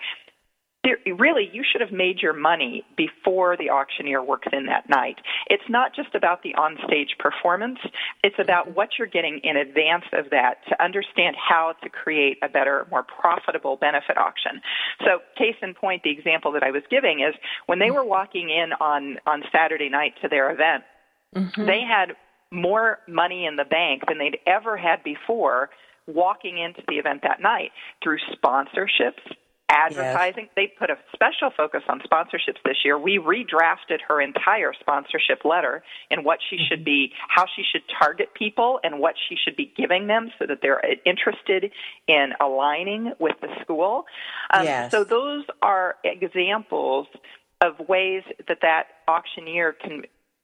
really, 1.17 1.49
you 1.51 1.63
should 1.69 1.81
have 1.81 1.91
made 1.91 2.19
your 2.21 2.33
money 2.33 2.83
before 2.97 3.57
the 3.57 3.69
auctioneer 3.69 4.21
works 4.23 4.47
in 4.51 4.65
that 4.67 4.89
night. 4.89 5.17
It's 5.47 5.63
not 5.69 5.95
just 5.95 6.15
about 6.15 6.43
the 6.43 6.53
onstage 6.53 7.17
performance, 7.19 7.79
it's 8.23 8.37
about 8.39 8.75
what 8.75 8.89
you're 8.97 9.07
getting 9.07 9.39
in 9.43 9.57
advance 9.57 10.05
of 10.13 10.29
that 10.31 10.55
to 10.69 10.83
understand 10.83 11.35
how 11.35 11.73
to 11.83 11.89
create 11.89 12.37
a 12.43 12.49
better, 12.49 12.87
more 12.91 13.03
profitable 13.03 13.77
benefit 13.77 14.17
auction. 14.17 14.61
So, 15.03 15.19
case 15.37 15.55
in 15.61 15.73
point, 15.73 16.03
the 16.03 16.11
example 16.11 16.51
that 16.53 16.63
I 16.63 16.71
was 16.71 16.83
giving 16.89 17.21
is 17.21 17.35
when 17.65 17.79
they 17.79 17.91
were 17.91 18.05
walking 18.05 18.49
in 18.49 18.73
on, 18.79 19.17
on 19.25 19.43
Saturday 19.51 19.89
night 19.89 20.13
to 20.21 20.29
their 20.29 20.51
event, 20.51 20.83
mm-hmm. 21.35 21.65
they 21.65 21.81
had 21.81 22.15
more 22.51 22.99
money 23.07 23.45
in 23.45 23.55
the 23.55 23.65
bank 23.65 24.03
than 24.07 24.17
they'd 24.17 24.39
ever 24.45 24.77
had 24.77 25.03
before 25.03 25.69
walking 26.07 26.57
into 26.57 26.81
the 26.87 26.95
event 26.95 27.21
that 27.23 27.41
night 27.41 27.71
through 28.03 28.19
sponsorships, 28.31 29.21
advertising. 29.69 30.45
Yes. 30.45 30.51
They 30.55 30.73
put 30.77 30.89
a 30.89 30.97
special 31.13 31.49
focus 31.55 31.81
on 31.89 31.99
sponsorships 32.01 32.61
this 32.63 32.77
year. 32.83 32.97
We 32.97 33.17
redrafted 33.17 33.99
her 34.07 34.21
entire 34.21 34.73
sponsorship 34.79 35.43
letter 35.43 35.83
and 36.11 36.23
what 36.23 36.39
she 36.49 36.57
mm-hmm. 36.57 36.65
should 36.69 36.85
be, 36.85 37.11
how 37.27 37.45
she 37.55 37.63
should 37.69 37.81
target 37.99 38.33
people 38.33 38.79
and 38.83 38.99
what 38.99 39.15
she 39.27 39.35
should 39.35 39.55
be 39.55 39.73
giving 39.75 40.07
them 40.07 40.31
so 40.39 40.45
that 40.47 40.59
they're 40.61 40.81
interested 41.05 41.71
in 42.07 42.33
aligning 42.39 43.13
with 43.19 43.35
the 43.41 43.47
school. 43.61 44.05
Um, 44.51 44.65
yes. 44.65 44.91
So 44.91 45.03
those 45.03 45.45
are 45.61 45.95
examples 46.03 47.07
of 47.61 47.87
ways 47.87 48.23
that 48.47 48.59
that 48.61 48.87
auctioneer 49.07 49.73
can 49.73 50.03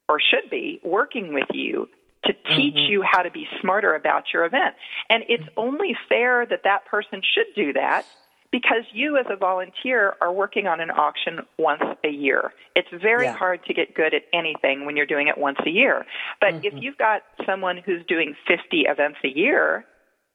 or 0.10 0.20
should 0.20 0.50
be 0.50 0.80
working 0.84 1.34
with 1.34 1.48
you 1.54 1.88
to 2.26 2.34
teach 2.56 2.76
mm-hmm. 2.76 2.92
you 2.92 3.04
how 3.04 3.22
to 3.22 3.32
be 3.32 3.48
smarter 3.62 3.96
about 3.96 4.26
your 4.34 4.46
event. 4.46 4.76
And 5.10 5.24
it's 5.28 5.44
mm-hmm. 5.44 5.60
only 5.60 5.96
fair 6.08 6.46
that 6.46 6.62
that 6.64 6.86
person 6.86 7.22
should 7.34 7.48
do 7.56 7.74
that 7.74 8.06
because 8.52 8.84
you 8.94 9.18
as 9.18 9.26
a 9.30 9.36
volunteer 9.36 10.16
are 10.22 10.34
working 10.34 10.68
on 10.68 10.82
an 10.82 10.92
auction 10.92 11.40
once 11.58 11.84
a 12.04 12.10
year. 12.10 12.52
It's 12.76 12.90
very 13.02 13.26
yeah. 13.26 13.36
hard 13.36 13.64
to 13.66 13.74
get 13.74 13.96
good 13.96 14.14
at 14.14 14.24
anything 14.34 14.86
when 14.86 14.98
you're 14.98 15.06
doing 15.06 15.28
it 15.28 15.38
once 15.38 15.58
a 15.66 15.70
year. 15.70 16.06
But 16.40 16.56
mm-hmm. 16.56 16.66
if 16.66 16.84
you've 16.84 16.98
got 16.98 17.22
someone 17.46 17.78
who's 17.86 18.06
doing 18.08 18.36
50 18.48 18.82
events 18.82 19.20
a 19.24 19.30
year, 19.30 19.86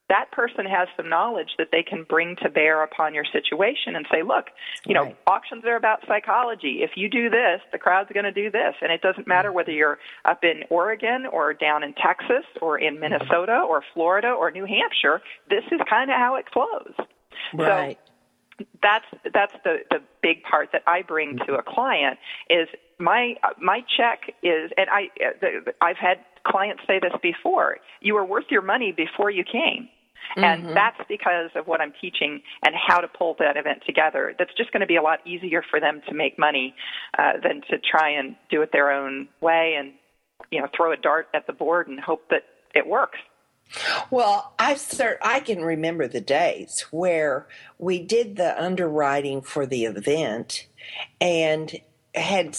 that 0.09 0.31
person 0.31 0.67
has 0.67 0.87
some 0.97 1.09
knowledge 1.09 1.51
that 1.59 1.69
they 1.73 1.83
can 1.83 2.07
bring 2.09 2.37
to 2.43 2.49
bear 2.49 2.85
upon 2.85 3.13
your 3.13 3.25
situation 3.25 3.97
and 3.97 4.07
say, 4.11 4.23
look, 4.23 4.47
you 4.87 4.95
know, 4.95 5.03
right. 5.03 5.17
auctions 5.27 5.65
are 5.65 5.77
about 5.77 5.99
psychology. 6.07 6.79
If 6.83 6.93
you 6.97 7.11
do 7.11 7.29
this, 7.29 7.61
the 7.73 7.79
crowd's 7.79 8.11
going 8.15 8.25
to 8.25 8.33
do 8.33 8.51
this. 8.51 8.75
And 8.81 8.93
it 8.93 9.03
doesn't 9.03 9.27
matter 9.27 9.53
whether 9.53 9.73
you're 9.73 9.99
up 10.25 10.45
in 10.45 10.63
Oregon 10.71 11.27
or 11.33 11.55
down 11.55 11.83
in 11.83 11.93
Texas 11.95 12.45
or 12.63 12.79
in 12.79 13.01
Minnesota 13.01 13.65
or 13.69 13.83
Florida 13.95 14.29
or 14.29 14.53
New 14.53 14.65
Hampshire. 14.65 15.23
This 15.51 15.65
is 15.73 15.81
kind 15.91 16.11
of 16.11 16.17
how 16.17 16.37
it 16.37 16.47
flows. 16.53 16.95
Right. 17.55 17.99
So 18.59 18.65
that's 18.83 19.05
that's 19.33 19.53
the 19.65 19.79
the 19.91 19.99
big 20.23 20.43
part 20.43 20.71
that 20.73 20.83
I 20.87 21.03
bring 21.03 21.39
to 21.47 21.55
a 21.55 21.63
client 21.63 22.19
is 22.49 22.69
my 22.99 23.35
my 23.61 23.83
check 23.97 24.35
is 24.43 24.71
and 24.77 24.89
I 24.91 25.09
the, 25.41 25.73
I've 25.81 25.99
had 25.99 26.19
clients 26.47 26.83
say 26.87 26.99
this 27.01 27.13
before. 27.23 27.79
You 28.01 28.15
were 28.15 28.25
worth 28.25 28.47
your 28.51 28.63
money 28.63 28.93
before 28.93 29.31
you 29.31 29.45
came. 29.45 29.89
And 30.35 30.65
mm-hmm. 30.65 30.75
that's 30.75 31.01
because 31.09 31.51
of 31.55 31.67
what 31.67 31.81
I'm 31.81 31.93
teaching 32.01 32.43
and 32.65 32.75
how 32.75 33.01
to 33.01 33.07
pull 33.07 33.37
that 33.39 33.57
event 33.57 33.83
together. 33.87 34.35
That's 34.39 34.53
just 34.57 34.73
going 34.73 34.81
to 34.81 34.87
be 34.87 34.97
a 34.97 35.03
lot 35.03 35.25
easier 35.25 35.63
for 35.71 35.79
them 35.79 36.03
to 36.09 36.15
make 36.15 36.37
money 36.37 36.75
uh, 37.17 37.35
than 37.43 37.63
to 37.71 37.79
try 37.79 38.11
and 38.11 38.35
do 38.51 38.61
it 38.63 38.71
their 38.73 38.91
own 38.91 39.29
way 39.41 39.77
and 39.79 39.93
you 40.51 40.61
know 40.61 40.69
throw 40.77 40.93
a 40.93 40.97
dart 40.97 41.29
at 41.35 41.47
the 41.47 41.53
board 41.53 41.89
and 41.89 42.01
hope 42.01 42.29
that 42.31 42.43
it 42.75 42.87
works. 42.87 43.19
Well, 44.11 44.55
I 44.59 44.75
cert- 44.75 45.19
I 45.23 45.41
can 45.41 45.63
remember 45.63 46.09
the 46.09 46.21
days 46.21 46.87
where 46.91 47.47
we 47.79 47.99
did 47.99 48.37
the 48.37 48.61
underwriting 48.63 49.43
for 49.43 49.67
the 49.67 49.85
event 49.85 50.67
and 51.21 51.81
had 52.15 52.57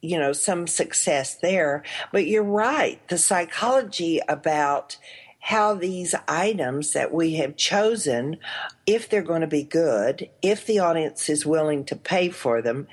you 0.00 0.18
know 0.18 0.32
some 0.32 0.66
success 0.66 1.36
there, 1.36 1.82
but 2.12 2.26
you're 2.26 2.42
right, 2.42 3.06
the 3.08 3.18
psychology 3.18 4.20
about 4.28 4.96
how 5.40 5.74
these 5.74 6.14
items 6.28 6.92
that 6.92 7.12
we 7.12 7.34
have 7.34 7.56
chosen, 7.56 8.36
if 8.86 9.08
they're 9.08 9.22
going 9.22 9.40
to 9.40 9.46
be 9.48 9.64
good, 9.64 10.28
if 10.40 10.66
the 10.66 10.78
audience 10.78 11.28
is 11.28 11.44
willing 11.44 11.84
to 11.84 11.96
pay 11.96 12.28
for 12.28 12.62
them, 12.62 12.86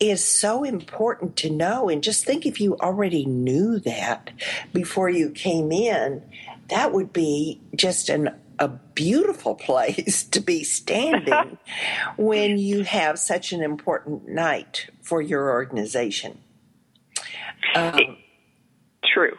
is 0.00 0.24
so 0.24 0.64
important 0.64 1.36
to 1.36 1.50
know. 1.50 1.88
And 1.88 2.02
just 2.02 2.24
think 2.24 2.44
if 2.44 2.60
you 2.60 2.76
already 2.78 3.24
knew 3.24 3.78
that 3.80 4.30
before 4.72 5.10
you 5.10 5.30
came 5.30 5.70
in, 5.70 6.22
that 6.70 6.92
would 6.92 7.12
be 7.12 7.60
just 7.74 8.08
an 8.08 8.30
a 8.60 8.68
beautiful 8.68 9.54
place 9.68 10.24
to 10.24 10.40
be 10.40 10.62
standing 10.62 11.58
when 12.16 12.58
you 12.58 12.84
have 12.84 13.18
such 13.18 13.52
an 13.52 13.62
important 13.62 14.28
night 14.28 14.88
for 15.02 15.20
your 15.20 15.50
organization. 15.50 16.38
Um, 17.74 18.18
True. 19.12 19.36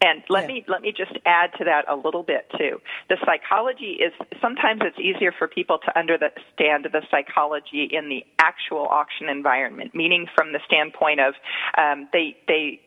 And 0.00 0.22
let 0.28 0.42
yeah. 0.42 0.46
me 0.46 0.64
let 0.68 0.80
me 0.80 0.92
just 0.96 1.18
add 1.26 1.50
to 1.58 1.64
that 1.64 1.84
a 1.88 1.96
little 1.96 2.22
bit 2.22 2.46
too. 2.56 2.80
The 3.08 3.16
psychology 3.26 3.98
is 3.98 4.12
sometimes 4.40 4.80
it's 4.84 4.98
easier 4.98 5.32
for 5.36 5.48
people 5.48 5.78
to 5.84 5.98
understand 5.98 6.86
the 6.92 7.02
psychology 7.10 7.88
in 7.90 8.08
the 8.08 8.24
actual 8.38 8.86
auction 8.86 9.28
environment, 9.28 9.96
meaning 9.96 10.26
from 10.36 10.52
the 10.52 10.60
standpoint 10.66 11.18
of 11.18 11.34
um, 11.76 12.08
they 12.12 12.36
they 12.46 12.80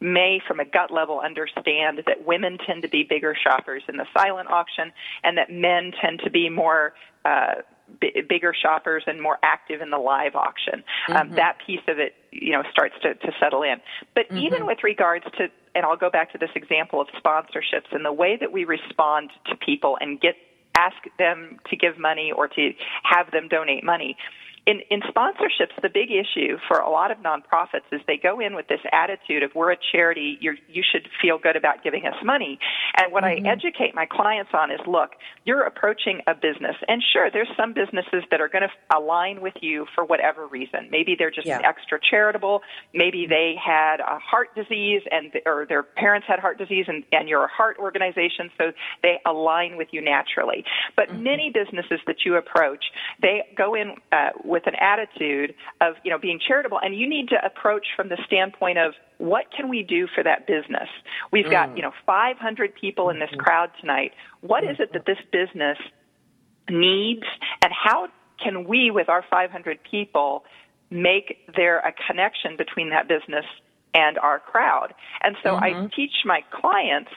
may, 0.00 0.40
from 0.46 0.60
a 0.60 0.64
gut 0.64 0.90
level, 0.90 1.20
understand 1.20 2.02
that 2.06 2.26
women 2.26 2.58
tend 2.66 2.82
to 2.82 2.88
be 2.88 3.04
bigger 3.08 3.34
shoppers 3.34 3.82
in 3.88 3.96
the 3.96 4.06
silent 4.16 4.48
auction, 4.48 4.92
and 5.24 5.38
that 5.38 5.50
men 5.50 5.92
tend 6.00 6.20
to 6.24 6.30
be 6.30 6.48
more. 6.48 6.94
Uh, 7.24 7.54
b- 8.00 8.22
bigger 8.28 8.54
shoppers 8.54 9.02
and 9.06 9.20
more 9.20 9.38
active 9.42 9.80
in 9.80 9.90
the 9.90 9.98
live 9.98 10.34
auction. 10.34 10.84
Um, 11.08 11.14
mm-hmm. 11.14 11.16
Um, 11.16 11.36
that 11.36 11.58
piece 11.66 11.80
of 11.88 11.98
it, 11.98 12.14
you 12.30 12.52
know, 12.52 12.62
starts 12.70 12.94
to, 13.02 13.14
to 13.14 13.32
settle 13.40 13.62
in. 13.62 13.76
But 14.14 14.28
mm-hmm. 14.28 14.38
even 14.38 14.66
with 14.66 14.78
regards 14.84 15.24
to, 15.36 15.48
and 15.74 15.84
I'll 15.84 15.96
go 15.96 16.10
back 16.10 16.32
to 16.32 16.38
this 16.38 16.50
example 16.54 17.00
of 17.00 17.08
sponsorships 17.22 17.92
and 17.92 18.04
the 18.04 18.12
way 18.12 18.36
that 18.38 18.52
we 18.52 18.64
respond 18.64 19.30
to 19.46 19.56
people 19.56 19.98
and 20.00 20.20
get 20.20 20.34
ask 20.76 20.96
them 21.18 21.58
to 21.68 21.76
give 21.76 21.98
money 21.98 22.32
or 22.34 22.46
to 22.46 22.70
have 23.02 23.30
them 23.32 23.48
donate 23.48 23.82
money 23.82 24.16
in, 24.68 24.82
in 24.90 25.00
sponsorships, 25.00 25.72
the 25.80 25.88
big 25.88 26.10
issue 26.10 26.58
for 26.68 26.76
a 26.76 26.90
lot 26.90 27.10
of 27.10 27.16
nonprofits 27.18 27.88
is 27.90 28.02
they 28.06 28.18
go 28.18 28.38
in 28.38 28.54
with 28.54 28.68
this 28.68 28.80
attitude 28.92 29.42
of 29.42 29.50
we're 29.54 29.72
a 29.72 29.78
charity, 29.92 30.36
you're, 30.42 30.56
you 30.68 30.82
should 30.92 31.08
feel 31.22 31.38
good 31.38 31.56
about 31.56 31.82
giving 31.82 32.04
us 32.04 32.14
money. 32.22 32.58
And 32.98 33.10
what 33.10 33.24
mm-hmm. 33.24 33.46
I 33.46 33.50
educate 33.50 33.94
my 33.94 34.04
clients 34.04 34.50
on 34.52 34.70
is 34.70 34.78
look, 34.86 35.12
you're 35.46 35.62
approaching 35.62 36.20
a 36.26 36.34
business, 36.34 36.76
and 36.86 37.02
sure, 37.14 37.30
there's 37.32 37.48
some 37.56 37.72
businesses 37.72 38.24
that 38.30 38.42
are 38.42 38.48
going 38.48 38.64
to 38.68 38.94
align 38.94 39.40
with 39.40 39.54
you 39.62 39.86
for 39.94 40.04
whatever 40.04 40.46
reason. 40.46 40.88
Maybe 40.90 41.16
they're 41.18 41.30
just 41.30 41.46
yeah. 41.46 41.62
extra 41.64 41.98
charitable. 41.98 42.60
Maybe 42.92 43.26
they 43.26 43.54
had 43.58 44.00
a 44.00 44.18
heart 44.18 44.54
disease, 44.54 45.00
and 45.10 45.32
or 45.46 45.64
their 45.66 45.82
parents 45.82 46.26
had 46.28 46.40
heart 46.40 46.58
disease, 46.58 46.84
and, 46.88 47.04
and 47.12 47.26
you're 47.26 47.44
a 47.44 47.48
heart 47.48 47.78
organization, 47.78 48.50
so 48.58 48.72
they 49.02 49.18
align 49.24 49.78
with 49.78 49.88
you 49.92 50.02
naturally. 50.02 50.62
But 50.94 51.08
mm-hmm. 51.08 51.22
many 51.22 51.50
businesses 51.54 52.00
that 52.06 52.26
you 52.26 52.36
approach, 52.36 52.84
they 53.22 53.44
go 53.56 53.74
in 53.74 53.94
uh, 54.12 54.30
with 54.44 54.57
an 54.66 54.74
attitude 54.80 55.54
of 55.80 55.94
you 56.04 56.10
know 56.10 56.18
being 56.18 56.40
charitable, 56.46 56.78
and 56.82 56.96
you 56.96 57.08
need 57.08 57.28
to 57.28 57.36
approach 57.44 57.86
from 57.96 58.08
the 58.08 58.18
standpoint 58.26 58.78
of 58.78 58.94
what 59.18 59.46
can 59.54 59.68
we 59.68 59.82
do 59.82 60.06
for 60.14 60.22
that 60.22 60.46
business? 60.46 60.88
We've 61.32 61.46
mm. 61.46 61.50
got 61.50 61.76
you 61.76 61.82
know 61.82 61.92
500 62.06 62.74
people 62.74 63.10
in 63.10 63.18
this 63.18 63.30
mm-hmm. 63.30 63.40
crowd 63.40 63.70
tonight. 63.80 64.12
What 64.40 64.64
is 64.64 64.76
it 64.78 64.92
that 64.92 65.06
this 65.06 65.18
business 65.32 65.78
needs, 66.70 67.24
and 67.62 67.72
how 67.72 68.08
can 68.42 68.66
we, 68.66 68.90
with 68.90 69.08
our 69.08 69.24
500 69.28 69.78
people, 69.90 70.44
make 70.90 71.38
there 71.56 71.78
a 71.80 71.92
connection 72.06 72.56
between 72.56 72.90
that 72.90 73.08
business 73.08 73.44
and 73.94 74.18
our 74.18 74.38
crowd? 74.38 74.94
And 75.22 75.36
so 75.42 75.50
mm-hmm. 75.50 75.86
I 75.86 75.90
teach 75.94 76.24
my 76.24 76.40
clients 76.50 77.10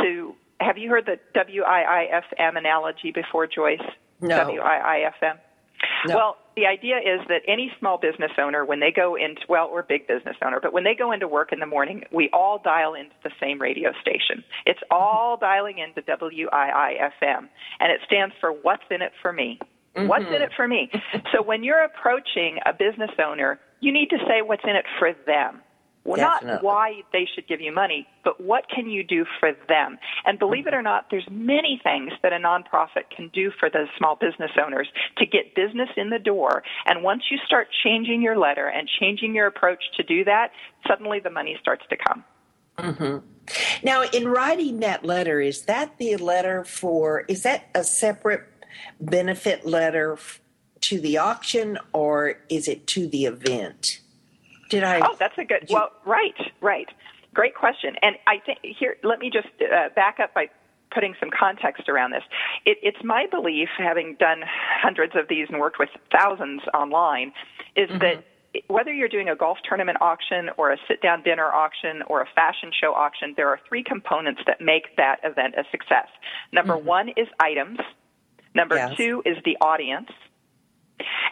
to. 0.00 0.34
Have 0.60 0.76
you 0.76 0.90
heard 0.90 1.06
the 1.06 1.18
WIIFM 1.34 2.58
analogy 2.58 3.12
before, 3.12 3.46
Joyce? 3.46 3.80
No. 4.20 4.44
WIIFM. 4.44 5.38
No. 6.06 6.16
Well, 6.16 6.36
the 6.60 6.66
idea 6.66 6.98
is 6.98 7.20
that 7.28 7.40
any 7.48 7.72
small 7.78 7.96
business 7.96 8.32
owner, 8.38 8.64
when 8.66 8.80
they 8.80 8.92
go 8.94 9.16
into, 9.16 9.40
well, 9.48 9.66
or 9.66 9.82
big 9.82 10.06
business 10.06 10.36
owner, 10.44 10.60
but 10.60 10.74
when 10.74 10.84
they 10.84 10.94
go 10.94 11.10
into 11.10 11.26
work 11.26 11.52
in 11.52 11.58
the 11.58 11.66
morning, 11.66 12.02
we 12.12 12.28
all 12.34 12.60
dial 12.62 12.92
into 12.92 13.14
the 13.24 13.30
same 13.40 13.60
radio 13.60 13.92
station. 14.00 14.44
It's 14.66 14.80
all 14.90 15.38
dialing 15.40 15.78
into 15.78 16.02
WIIFM, 16.02 17.48
and 17.80 17.92
it 17.92 18.00
stands 18.04 18.34
for 18.40 18.50
What's 18.52 18.82
in 18.90 19.00
It 19.00 19.12
for 19.22 19.32
Me. 19.32 19.58
Mm-hmm. 19.96 20.06
What's 20.06 20.26
in 20.26 20.42
it 20.42 20.50
for 20.54 20.68
me? 20.68 20.90
so 21.32 21.42
when 21.42 21.64
you're 21.64 21.82
approaching 21.82 22.58
a 22.66 22.72
business 22.72 23.10
owner, 23.18 23.58
you 23.80 23.92
need 23.92 24.10
to 24.10 24.18
say 24.28 24.42
what's 24.42 24.62
in 24.64 24.76
it 24.76 24.84
for 24.98 25.12
them. 25.26 25.62
Well, 26.04 26.16
Definitely. 26.16 26.54
not 26.54 26.62
why 26.62 27.02
they 27.12 27.28
should 27.34 27.46
give 27.46 27.60
you 27.60 27.74
money, 27.74 28.06
but 28.24 28.40
what 28.40 28.64
can 28.74 28.88
you 28.88 29.04
do 29.04 29.26
for 29.38 29.52
them? 29.68 29.98
And 30.24 30.38
believe 30.38 30.66
it 30.66 30.72
or 30.72 30.80
not, 30.80 31.06
there's 31.10 31.28
many 31.30 31.78
things 31.82 32.12
that 32.22 32.32
a 32.32 32.36
nonprofit 32.36 33.10
can 33.14 33.28
do 33.34 33.50
for 33.60 33.68
those 33.68 33.88
small 33.98 34.16
business 34.16 34.50
owners 34.64 34.88
to 35.18 35.26
get 35.26 35.54
business 35.54 35.90
in 35.98 36.08
the 36.08 36.18
door. 36.18 36.62
And 36.86 37.02
once 37.02 37.24
you 37.30 37.38
start 37.44 37.68
changing 37.84 38.22
your 38.22 38.38
letter 38.38 38.66
and 38.66 38.88
changing 38.98 39.34
your 39.34 39.46
approach 39.46 39.82
to 39.98 40.02
do 40.02 40.24
that, 40.24 40.52
suddenly 40.88 41.20
the 41.20 41.30
money 41.30 41.58
starts 41.60 41.84
to 41.90 41.96
come. 41.96 42.24
Mm-hmm. 42.78 43.18
Now, 43.82 44.02
in 44.04 44.28
writing 44.28 44.80
that 44.80 45.04
letter, 45.04 45.40
is 45.40 45.62
that 45.62 45.98
the 45.98 46.16
letter 46.16 46.64
for, 46.64 47.24
is 47.28 47.42
that 47.42 47.68
a 47.74 47.84
separate 47.84 48.44
benefit 49.00 49.66
letter 49.66 50.18
to 50.80 50.98
the 50.98 51.18
auction 51.18 51.78
or 51.92 52.36
is 52.48 52.68
it 52.68 52.86
to 52.88 53.06
the 53.06 53.26
event? 53.26 54.00
Did 54.70 54.84
I? 54.84 55.00
Oh, 55.00 55.14
that's 55.18 55.36
a 55.36 55.44
good. 55.44 55.66
Well, 55.68 55.90
right, 56.06 56.34
right. 56.62 56.88
Great 57.34 57.54
question. 57.54 57.96
And 58.02 58.16
I 58.26 58.38
think 58.38 58.58
here, 58.62 58.96
let 59.04 59.18
me 59.18 59.30
just 59.30 59.48
uh, 59.60 59.90
back 59.94 60.18
up 60.18 60.32
by 60.32 60.48
putting 60.92 61.14
some 61.20 61.30
context 61.30 61.88
around 61.88 62.12
this. 62.12 62.22
It, 62.64 62.78
it's 62.82 63.04
my 63.04 63.26
belief, 63.30 63.68
having 63.78 64.16
done 64.18 64.42
hundreds 64.82 65.14
of 65.14 65.28
these 65.28 65.46
and 65.48 65.60
worked 65.60 65.78
with 65.78 65.90
thousands 66.10 66.62
online, 66.74 67.32
is 67.76 67.88
mm-hmm. 67.88 67.98
that 67.98 68.24
whether 68.66 68.92
you're 68.92 69.08
doing 69.08 69.28
a 69.28 69.36
golf 69.36 69.58
tournament 69.68 69.98
auction 70.00 70.50
or 70.56 70.72
a 70.72 70.76
sit 70.88 71.00
down 71.00 71.22
dinner 71.22 71.52
auction 71.52 72.02
or 72.08 72.20
a 72.20 72.26
fashion 72.34 72.72
show 72.80 72.92
auction, 72.94 73.34
there 73.36 73.48
are 73.48 73.60
three 73.68 73.84
components 73.84 74.40
that 74.46 74.60
make 74.60 74.96
that 74.96 75.20
event 75.22 75.54
a 75.56 75.64
success. 75.70 76.08
Number 76.52 76.74
mm-hmm. 76.74 76.86
one 76.86 77.08
is 77.10 77.28
items. 77.38 77.78
Number 78.54 78.74
yes. 78.74 78.96
two 78.96 79.22
is 79.24 79.36
the 79.44 79.56
audience. 79.60 80.10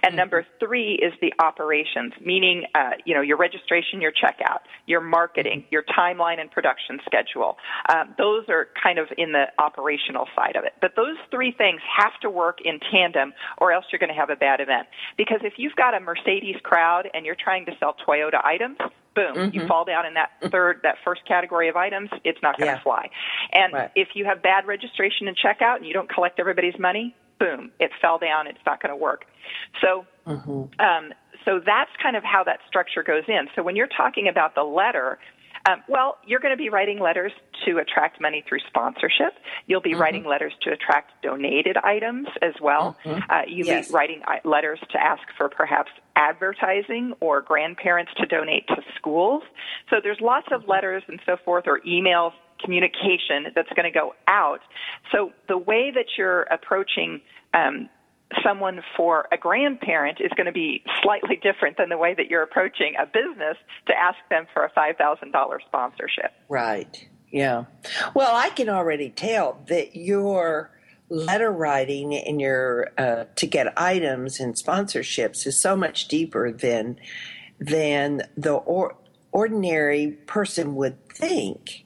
And 0.02 0.16
number 0.16 0.46
three 0.60 0.94
is 0.94 1.12
the 1.20 1.32
operations, 1.42 2.12
meaning, 2.24 2.64
uh, 2.74 2.90
you 3.04 3.14
know, 3.14 3.20
your 3.20 3.36
registration, 3.36 4.00
your 4.00 4.12
checkout, 4.12 4.60
your 4.86 5.00
marketing, 5.00 5.64
your 5.70 5.84
timeline 5.84 6.40
and 6.40 6.50
production 6.50 6.98
schedule. 7.04 7.56
Um, 7.88 8.14
those 8.18 8.44
are 8.48 8.68
kind 8.82 8.98
of 8.98 9.08
in 9.16 9.32
the 9.32 9.44
operational 9.58 10.26
side 10.36 10.56
of 10.56 10.64
it. 10.64 10.72
But 10.80 10.92
those 10.96 11.16
three 11.30 11.52
things 11.52 11.80
have 11.96 12.18
to 12.22 12.30
work 12.30 12.58
in 12.64 12.80
tandem 12.90 13.32
or 13.58 13.72
else 13.72 13.84
you're 13.92 13.98
going 13.98 14.12
to 14.12 14.18
have 14.18 14.30
a 14.30 14.36
bad 14.36 14.60
event. 14.60 14.88
Because 15.16 15.40
if 15.42 15.54
you've 15.56 15.76
got 15.76 15.94
a 15.94 16.00
Mercedes 16.00 16.56
crowd 16.62 17.08
and 17.14 17.24
you're 17.26 17.36
trying 17.36 17.66
to 17.66 17.72
sell 17.78 17.94
Toyota 18.06 18.44
items, 18.44 18.78
boom, 19.14 19.34
mm-hmm. 19.34 19.54
you 19.54 19.66
fall 19.66 19.84
down 19.84 20.06
in 20.06 20.14
that 20.14 20.30
third, 20.50 20.80
that 20.82 20.96
first 21.04 21.26
category 21.26 21.68
of 21.68 21.76
items, 21.76 22.10
it's 22.24 22.38
not 22.42 22.58
going 22.58 22.70
to 22.70 22.76
yeah. 22.76 22.82
fly. 22.82 23.10
And 23.52 23.72
right. 23.72 23.90
if 23.94 24.08
you 24.14 24.24
have 24.24 24.42
bad 24.42 24.66
registration 24.66 25.28
and 25.28 25.36
checkout 25.36 25.76
and 25.76 25.86
you 25.86 25.92
don't 25.92 26.08
collect 26.08 26.38
everybody's 26.38 26.78
money, 26.78 27.14
boom, 27.38 27.70
it 27.78 27.90
fell 28.00 28.18
down. 28.18 28.46
It's 28.46 28.58
not 28.66 28.82
going 28.82 28.90
to 28.90 28.96
work. 28.96 29.24
So, 29.80 30.06
mm-hmm. 30.26 30.80
um, 30.80 31.12
so 31.44 31.60
that's 31.64 31.90
kind 32.02 32.16
of 32.16 32.24
how 32.24 32.44
that 32.44 32.60
structure 32.66 33.02
goes 33.02 33.24
in. 33.28 33.48
So 33.54 33.62
when 33.62 33.76
you're 33.76 33.88
talking 33.88 34.28
about 34.28 34.54
the 34.54 34.64
letter, 34.64 35.18
um, 35.68 35.82
well, 35.88 36.18
you're 36.26 36.40
going 36.40 36.52
to 36.52 36.58
be 36.58 36.68
writing 36.68 37.00
letters 37.00 37.32
to 37.66 37.78
attract 37.78 38.20
money 38.20 38.44
through 38.48 38.60
sponsorship. 38.68 39.34
You'll 39.66 39.80
be 39.80 39.90
mm-hmm. 39.90 40.00
writing 40.00 40.24
letters 40.24 40.52
to 40.62 40.72
attract 40.72 41.22
donated 41.22 41.76
items 41.78 42.28
as 42.42 42.54
well. 42.60 42.96
Mm-hmm. 43.04 43.30
Uh, 43.30 43.42
you'll 43.46 43.66
yes. 43.66 43.88
be 43.88 43.94
writing 43.94 44.22
uh, 44.26 44.48
letters 44.48 44.78
to 44.90 45.02
ask 45.02 45.22
for 45.36 45.48
perhaps 45.48 45.90
advertising 46.16 47.14
or 47.20 47.40
grandparents 47.40 48.12
to 48.18 48.26
donate 48.26 48.66
to 48.68 48.76
schools. 48.96 49.42
So 49.90 49.96
there's 50.02 50.20
lots 50.20 50.48
of 50.52 50.68
letters 50.68 51.02
and 51.08 51.20
so 51.26 51.36
forth 51.44 51.64
or 51.66 51.80
emails 51.80 52.32
communication 52.62 53.52
that's 53.54 53.70
going 53.74 53.90
to 53.90 53.96
go 53.96 54.14
out. 54.26 54.60
So 55.12 55.32
the 55.48 55.58
way 55.58 55.90
that 55.94 56.06
you're 56.16 56.42
approaching 56.42 57.20
um, 57.54 57.88
someone 58.44 58.82
for 58.96 59.26
a 59.32 59.38
grandparent 59.38 60.20
is 60.20 60.30
going 60.36 60.46
to 60.46 60.52
be 60.52 60.82
slightly 61.02 61.36
different 61.36 61.76
than 61.76 61.88
the 61.88 61.98
way 61.98 62.14
that 62.14 62.28
you're 62.28 62.42
approaching 62.42 62.94
a 63.00 63.06
business 63.06 63.56
to 63.86 63.98
ask 63.98 64.18
them 64.30 64.46
for 64.52 64.64
a 64.64 64.70
$5,000 64.70 65.58
sponsorship. 65.66 66.32
Right. 66.48 67.08
Yeah. 67.30 67.64
Well, 68.14 68.34
I 68.34 68.50
can 68.50 68.68
already 68.68 69.10
tell 69.10 69.62
that 69.68 69.96
your 69.96 70.70
letter 71.10 71.50
writing 71.50 72.14
and 72.14 72.40
your 72.40 72.90
uh, 72.98 73.24
to 73.36 73.46
get 73.46 73.72
items 73.78 74.40
and 74.40 74.54
sponsorships 74.54 75.46
is 75.46 75.58
so 75.58 75.74
much 75.74 76.08
deeper 76.08 76.52
than 76.52 76.98
than 77.58 78.22
the 78.36 78.52
or, 78.52 78.96
ordinary 79.32 80.12
person 80.26 80.74
would 80.74 81.08
think 81.08 81.84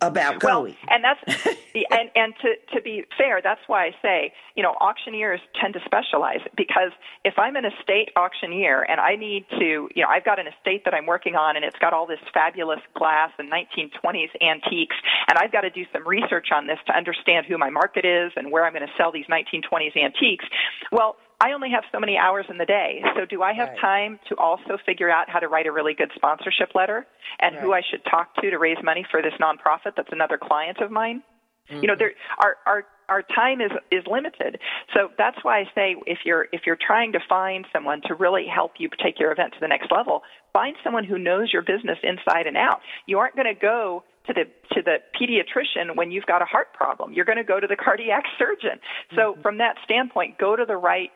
about 0.00 0.42
well, 0.42 0.62
going. 0.62 0.76
And 0.88 1.04
that's 1.04 1.20
and 1.90 2.10
and 2.14 2.34
to 2.42 2.74
to 2.74 2.82
be 2.82 3.04
fair, 3.16 3.40
that's 3.42 3.60
why 3.66 3.86
I 3.86 3.90
say 4.02 4.32
you 4.56 4.62
know 4.62 4.74
auctioneers 4.80 5.40
tend 5.60 5.74
to 5.74 5.80
specialize 5.84 6.40
because 6.56 6.92
if 7.24 7.34
I'm 7.38 7.56
an 7.56 7.64
estate 7.64 8.10
auctioneer 8.16 8.82
and 8.82 9.00
I 9.00 9.16
need 9.16 9.46
to 9.58 9.88
you 9.94 10.02
know 10.02 10.08
I've 10.08 10.24
got 10.24 10.38
an 10.38 10.46
estate 10.46 10.84
that 10.84 10.94
I'm 10.94 11.06
working 11.06 11.36
on 11.36 11.56
and 11.56 11.64
it's 11.64 11.78
got 11.78 11.92
all 11.92 12.06
this 12.06 12.20
fabulous 12.32 12.80
glass 12.94 13.30
and 13.38 13.50
1920s 13.50 14.30
antiques 14.40 14.96
and 15.28 15.38
I've 15.38 15.52
got 15.52 15.62
to 15.62 15.70
do 15.70 15.84
some 15.92 16.06
research 16.06 16.48
on 16.52 16.66
this 16.66 16.78
to 16.86 16.96
understand 16.96 17.46
who 17.46 17.58
my 17.58 17.70
market 17.70 18.04
is 18.04 18.32
and 18.36 18.50
where 18.50 18.64
I'm 18.64 18.72
going 18.72 18.86
to 18.86 18.92
sell 18.96 19.12
these 19.12 19.26
1920s 19.26 19.96
antiques. 19.96 20.44
Well, 20.92 21.16
I 21.40 21.52
only 21.52 21.70
have 21.70 21.84
so 21.90 21.98
many 21.98 22.18
hours 22.18 22.46
in 22.50 22.58
the 22.58 22.66
day. 22.66 23.02
So 23.16 23.24
do 23.24 23.42
I 23.42 23.54
have 23.54 23.70
right. 23.70 23.80
time 23.80 24.20
to 24.28 24.36
also 24.36 24.76
figure 24.84 25.10
out 25.10 25.30
how 25.30 25.38
to 25.38 25.48
write 25.48 25.66
a 25.66 25.72
really 25.72 25.94
good 25.94 26.10
sponsorship 26.14 26.74
letter 26.74 27.06
and 27.40 27.56
right. 27.56 27.64
who 27.64 27.72
I 27.72 27.80
should 27.90 28.04
talk 28.04 28.34
to 28.36 28.50
to 28.50 28.58
raise 28.58 28.76
money 28.82 29.06
for 29.10 29.22
this 29.22 29.32
nonprofit 29.40 29.96
that's 29.96 30.12
another 30.12 30.38
client 30.38 30.78
of 30.80 30.90
mine? 30.90 31.22
Mm-hmm. 31.70 31.82
You 31.82 31.88
know, 31.88 31.94
there 31.98 32.12
our 32.42 32.56
our 32.66 32.84
our 33.08 33.22
time 33.22 33.60
is 33.60 33.70
is 33.90 34.04
limited. 34.06 34.58
So 34.94 35.08
that's 35.16 35.38
why 35.42 35.60
I 35.60 35.64
say 35.74 35.96
if 36.06 36.18
you're 36.24 36.46
if 36.52 36.62
you're 36.66 36.78
trying 36.80 37.12
to 37.12 37.20
find 37.28 37.66
someone 37.72 38.02
to 38.06 38.14
really 38.14 38.46
help 38.46 38.72
you 38.78 38.88
take 39.02 39.18
your 39.18 39.32
event 39.32 39.54
to 39.54 39.60
the 39.60 39.68
next 39.68 39.90
level, 39.90 40.22
find 40.52 40.76
someone 40.84 41.04
who 41.04 41.18
knows 41.18 41.50
your 41.52 41.62
business 41.62 41.98
inside 42.02 42.46
and 42.46 42.56
out. 42.56 42.80
You 43.06 43.18
aren't 43.18 43.34
going 43.34 43.52
to 43.52 43.58
go 43.58 44.04
to 44.26 44.34
the 44.34 44.44
to 44.74 44.82
the 44.82 44.98
pediatrician 45.18 45.96
when 45.96 46.10
you've 46.10 46.26
got 46.26 46.42
a 46.42 46.44
heart 46.44 46.72
problem. 46.74 47.12
You're 47.12 47.24
going 47.24 47.38
to 47.38 47.44
go 47.44 47.60
to 47.60 47.66
the 47.66 47.76
cardiac 47.76 48.24
surgeon. 48.38 48.78
So 49.16 49.32
mm-hmm. 49.32 49.42
from 49.42 49.58
that 49.58 49.76
standpoint, 49.84 50.38
go 50.38 50.56
to 50.56 50.64
the 50.64 50.76
right 50.76 51.10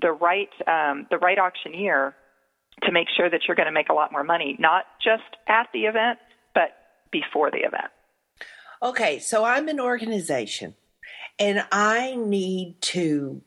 the 0.00 0.12
right 0.12 0.48
um, 0.66 1.06
the 1.10 1.18
right 1.18 1.38
auctioneer 1.38 2.14
to 2.82 2.92
make 2.92 3.08
sure 3.16 3.28
that 3.28 3.40
you're 3.46 3.56
going 3.56 3.66
to 3.66 3.72
make 3.72 3.88
a 3.88 3.94
lot 3.94 4.12
more 4.12 4.24
money, 4.24 4.56
not 4.58 4.84
just 5.02 5.36
at 5.48 5.68
the 5.72 5.80
event, 5.80 6.18
but 6.54 6.70
before 7.10 7.50
the 7.50 7.58
event. 7.58 7.90
Okay, 8.82 9.18
so 9.18 9.44
I'm 9.44 9.68
an 9.68 9.80
organization 9.80 10.74
and 11.38 11.66
I 11.70 12.14
need 12.16 12.80
to 12.82 13.42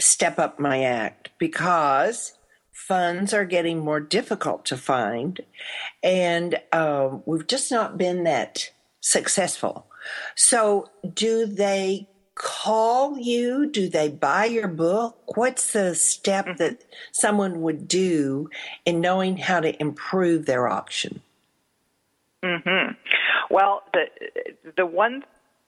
step 0.00 0.38
up 0.38 0.60
my 0.60 0.84
act 0.84 1.30
because 1.38 2.38
funds 2.72 3.32
are 3.32 3.44
getting 3.44 3.78
more 3.78 4.00
difficult 4.00 4.64
to 4.66 4.76
find 4.76 5.40
and 6.02 6.60
um, 6.72 7.22
we've 7.26 7.46
just 7.46 7.70
not 7.70 7.98
been 7.98 8.24
that 8.24 8.70
successful. 9.00 9.86
So, 10.34 10.90
do 11.14 11.46
they 11.46 12.08
call 12.34 13.18
you? 13.18 13.66
Do 13.66 13.88
they 13.88 14.08
buy 14.08 14.46
your 14.46 14.68
book? 14.68 15.36
What's 15.36 15.72
the 15.72 15.94
step 15.94 16.46
mm-hmm. 16.46 16.56
that 16.58 16.84
someone 17.12 17.62
would 17.62 17.86
do 17.88 18.50
in 18.84 19.00
knowing 19.00 19.36
how 19.36 19.60
to 19.60 19.80
improve 19.80 20.46
their 20.46 20.68
auction? 20.68 21.20
Mm-hmm. 22.42 22.92
Well, 23.50 23.82
the 23.92 24.06
the 24.76 24.86
one 24.86 25.24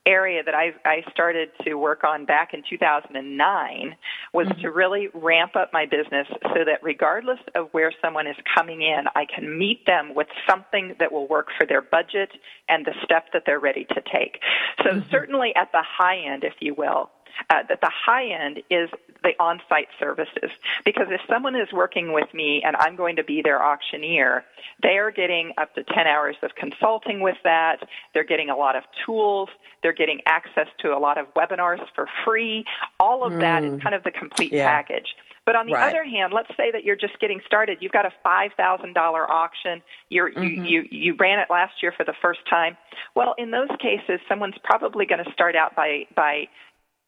area 0.07 0.43
that 0.43 0.55
I, 0.55 0.73
I 0.85 1.03
started 1.11 1.51
to 1.65 1.75
work 1.75 2.05
on 2.05 2.25
back 2.25 2.55
in 2.55 2.63
2009 2.69 3.97
was 4.33 4.47
mm-hmm. 4.47 4.61
to 4.61 4.71
really 4.71 5.09
ramp 5.13 5.57
up 5.57 5.73
my 5.73 5.85
business 5.85 6.27
so 6.43 6.65
that 6.65 6.81
regardless 6.83 7.39
of 7.55 7.69
where 7.73 7.93
someone 8.01 8.27
is 8.27 8.37
coming 8.57 8.83
in, 8.83 9.05
I 9.15 9.25
can 9.27 9.59
meet 9.59 9.85
them 9.87 10.15
with 10.15 10.29
something 10.49 10.95
that 11.01 11.13
will 11.13 11.29
work 11.29 11.49
for 11.59 11.67
their 11.67 11.83
budget 11.83 12.31
and 12.69 12.85
the 12.85 12.95
step 13.05 13.27
that 13.33 13.43
they're 13.47 13.61
ready 13.61 13.85
to 13.85 14.03
take. 14.13 14.39
So 14.85 14.91
mm-hmm. 14.91 15.11
certainly 15.11 15.53
at 15.57 15.73
the 15.73 15.83
high 15.83 16.19
end, 16.19 16.45
if 16.45 16.55
you 16.61 16.75
will, 16.75 17.11
uh, 17.51 17.63
that 17.69 17.81
the 17.81 17.91
high 17.91 18.29
end 18.29 18.63
is 18.71 18.89
the 19.23 19.33
on-site 19.41 19.89
services. 19.99 20.51
Because 20.85 21.07
if 21.11 21.21
someone 21.29 21.57
is 21.57 21.69
working 21.73 22.13
with 22.13 22.33
me 22.33 22.63
and 22.65 22.77
I'm 22.77 22.97
going 22.97 23.17
to 23.17 23.25
be 23.25 23.43
their 23.43 23.65
auctioneer, 23.65 24.45
they 24.83 24.99
are 24.99 25.11
getting 25.11 25.53
up 25.59 25.75
to 25.75 25.85
10 25.85 26.07
hours 26.07 26.37
of 26.43 26.55
consulting 26.55 27.21
with 27.21 27.37
that. 27.45 27.89
They're 28.15 28.25
getting 28.25 28.51
a 28.51 28.57
lot 28.57 28.77
of 28.77 28.85
tools. 29.05 29.49
They're 29.83 29.93
getting 29.93 30.21
access 30.27 30.69
to 30.81 30.89
a 30.89 30.99
lot 30.99 31.19
of 31.19 31.27
webinars 31.35 31.85
for 31.95 32.07
free. 32.25 32.65
All 33.01 33.25
of 33.25 33.33
mm. 33.33 33.41
that 33.41 33.65
is 33.65 33.73
mm. 33.73 33.83
kind 33.83 33.95
of 33.95 34.03
the 34.05 34.11
complete 34.11 34.53
yeah. 34.53 34.69
package. 34.69 35.15
But 35.47 35.55
on 35.55 35.67
the 35.67 35.75
right. 35.75 35.89
other 35.89 36.03
hand, 36.03 36.33
let's 36.35 36.51
say 36.57 36.73
that 36.73 36.83
you're 36.83 36.97
just 36.97 37.21
getting 37.21 37.41
started. 37.47 37.79
You've 37.81 37.93
got 37.93 38.05
a 38.05 38.11
five 38.25 38.51
thousand 38.57 38.95
dollar 38.95 39.31
auction. 39.31 39.81
You're, 40.09 40.33
mm-hmm. 40.33 40.65
you 40.65 40.83
you 40.83 40.89
you 40.91 41.17
ran 41.21 41.39
it 41.39 41.47
last 41.49 41.75
year 41.83 41.95
for 41.97 42.03
the 42.03 42.15
first 42.21 42.41
time. 42.51 42.77
Well, 43.15 43.37
in 43.39 43.53
those 43.53 43.69
cases, 43.79 44.19
someone's 44.29 44.57
probably 44.65 45.07
going 45.07 45.25
to 45.25 45.33
start 45.33 45.55
out 45.55 45.77
by 45.77 46.07
by 46.17 46.49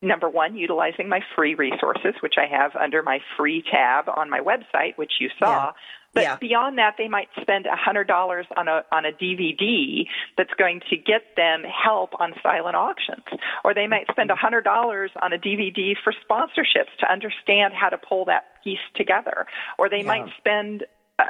number 0.01 0.29
one, 0.29 0.57
utilizing 0.57 1.09
my 1.09 1.21
free 1.35 1.55
resources, 1.55 2.15
which 2.21 2.35
I 2.39 2.47
have 2.47 2.77
under 2.77 3.03
my 3.03 3.19
free 3.37 3.63
tab 3.71 4.09
on 4.09 4.31
my 4.31 4.41
website, 4.41 4.97
which 4.97 5.13
you 5.21 5.29
saw. 5.39 5.67
Yeah. 5.67 5.73
But 6.15 6.23
yeah. 6.23 6.37
beyond 6.37 6.79
that, 6.79 6.95
they 6.97 7.07
might 7.07 7.29
spend 7.41 7.67
a 7.67 7.77
hundred 7.77 8.09
dollars 8.09 8.47
on 8.57 8.67
a 8.67 8.83
on 8.91 9.05
a 9.05 9.13
DVD 9.13 10.07
that's 10.37 10.53
going 10.59 10.81
to 10.91 10.97
get 10.97 11.37
them 11.37 11.63
help 11.65 12.19
on 12.19 12.33
silent 12.43 12.77
auctions, 12.77 13.25
or 13.63 13.75
they 13.75 13.87
might 13.87 14.07
spend 14.11 14.31
a 14.31 14.35
hundred 14.35 14.65
dollars 14.65 15.11
on 15.21 15.33
a 15.33 15.39
DVD 15.39 15.95
for 16.03 16.15
sponsorships 16.29 16.97
to 17.01 17.13
understand 17.13 17.75
how 17.75 17.91
to 17.91 17.99
pull 17.99 18.25
that 18.25 18.45
piece 18.65 18.79
together, 18.97 19.47
or 19.79 19.91
they 19.91 19.99
yeah. 19.99 20.03
might 20.05 20.29
spend 20.39 20.85
uh, 21.19 21.25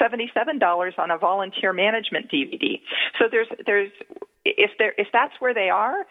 $77 0.00 0.98
on 0.98 1.10
a 1.10 1.18
volunteer 1.18 1.72
management 1.72 2.30
DVD. 2.30 2.80
So 3.18 3.26
there's 3.30 3.48
there's 3.64 3.92
if 4.44 4.70
they 4.78 4.90
if 4.98 5.08
that's 5.12 5.34
where 5.40 5.54
they 5.54 5.68
are, 5.68 6.06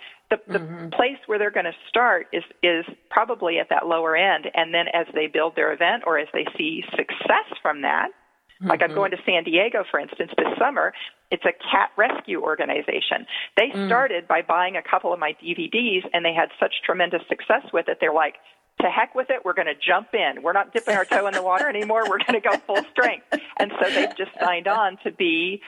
the 0.47 0.53
the 0.53 0.59
mm-hmm. 0.59 0.89
place 0.89 1.17
where 1.25 1.39
they're 1.39 1.51
going 1.51 1.65
to 1.65 1.75
start 1.89 2.27
is 2.33 2.43
is 2.63 2.85
probably 3.09 3.59
at 3.59 3.69
that 3.69 3.87
lower 3.87 4.15
end, 4.15 4.45
and 4.53 4.73
then 4.73 4.85
as 4.93 5.07
they 5.13 5.27
build 5.27 5.55
their 5.55 5.73
event 5.73 6.03
or 6.05 6.17
as 6.17 6.27
they 6.33 6.45
see 6.57 6.83
success 6.91 7.47
from 7.61 7.81
that. 7.81 8.09
Mm-hmm. 8.09 8.69
Like 8.69 8.81
I'm 8.81 8.89
mm-hmm. 8.89 8.97
going 8.97 9.11
to 9.11 9.17
San 9.25 9.43
Diego, 9.43 9.83
for 9.89 9.99
instance, 9.99 10.31
this 10.37 10.47
summer. 10.57 10.93
It's 11.31 11.43
a 11.43 11.53
cat 11.71 11.89
rescue 11.97 12.41
organization. 12.41 13.25
They 13.57 13.69
mm. 13.69 13.87
started 13.87 14.27
by 14.27 14.43
buying 14.43 14.77
a 14.77 14.81
couple 14.81 15.11
of 15.11 15.19
my 15.19 15.35
DVDs, 15.43 16.05
and 16.13 16.23
they 16.23 16.33
had 16.33 16.49
such 16.59 16.71
tremendous 16.85 17.21
success 17.27 17.63
with 17.73 17.89
it. 17.89 17.97
They're 17.99 18.13
like, 18.13 18.35
to 18.81 18.87
heck 18.87 19.15
with 19.15 19.29
it, 19.29 19.43
we're 19.43 19.55
going 19.55 19.67
to 19.67 19.75
jump 19.75 20.09
in. 20.13 20.43
We're 20.43 20.53
not 20.53 20.71
dipping 20.71 20.95
our 20.95 21.03
toe 21.03 21.25
in 21.27 21.33
the 21.33 21.41
water 21.41 21.67
anymore. 21.67 22.03
We're 22.07 22.19
going 22.19 22.39
to 22.39 22.47
go 22.47 22.57
full 22.57 22.83
strength. 22.91 23.25
And 23.57 23.71
so 23.81 23.89
they've 23.89 24.15
just 24.15 24.31
signed 24.39 24.67
on 24.67 24.97
to 25.03 25.11
be 25.11 25.61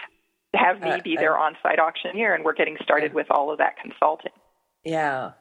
have 0.53 0.81
me 0.81 0.89
uh, 0.91 1.01
be 1.03 1.15
their 1.15 1.37
on-site 1.37 1.79
auctioneer, 1.79 2.33
and 2.33 2.43
we're 2.43 2.53
getting 2.53 2.77
started 2.81 3.13
with 3.13 3.27
all 3.29 3.51
of 3.51 3.57
that 3.59 3.75
consulting. 3.81 4.31
Yeah. 4.87 5.31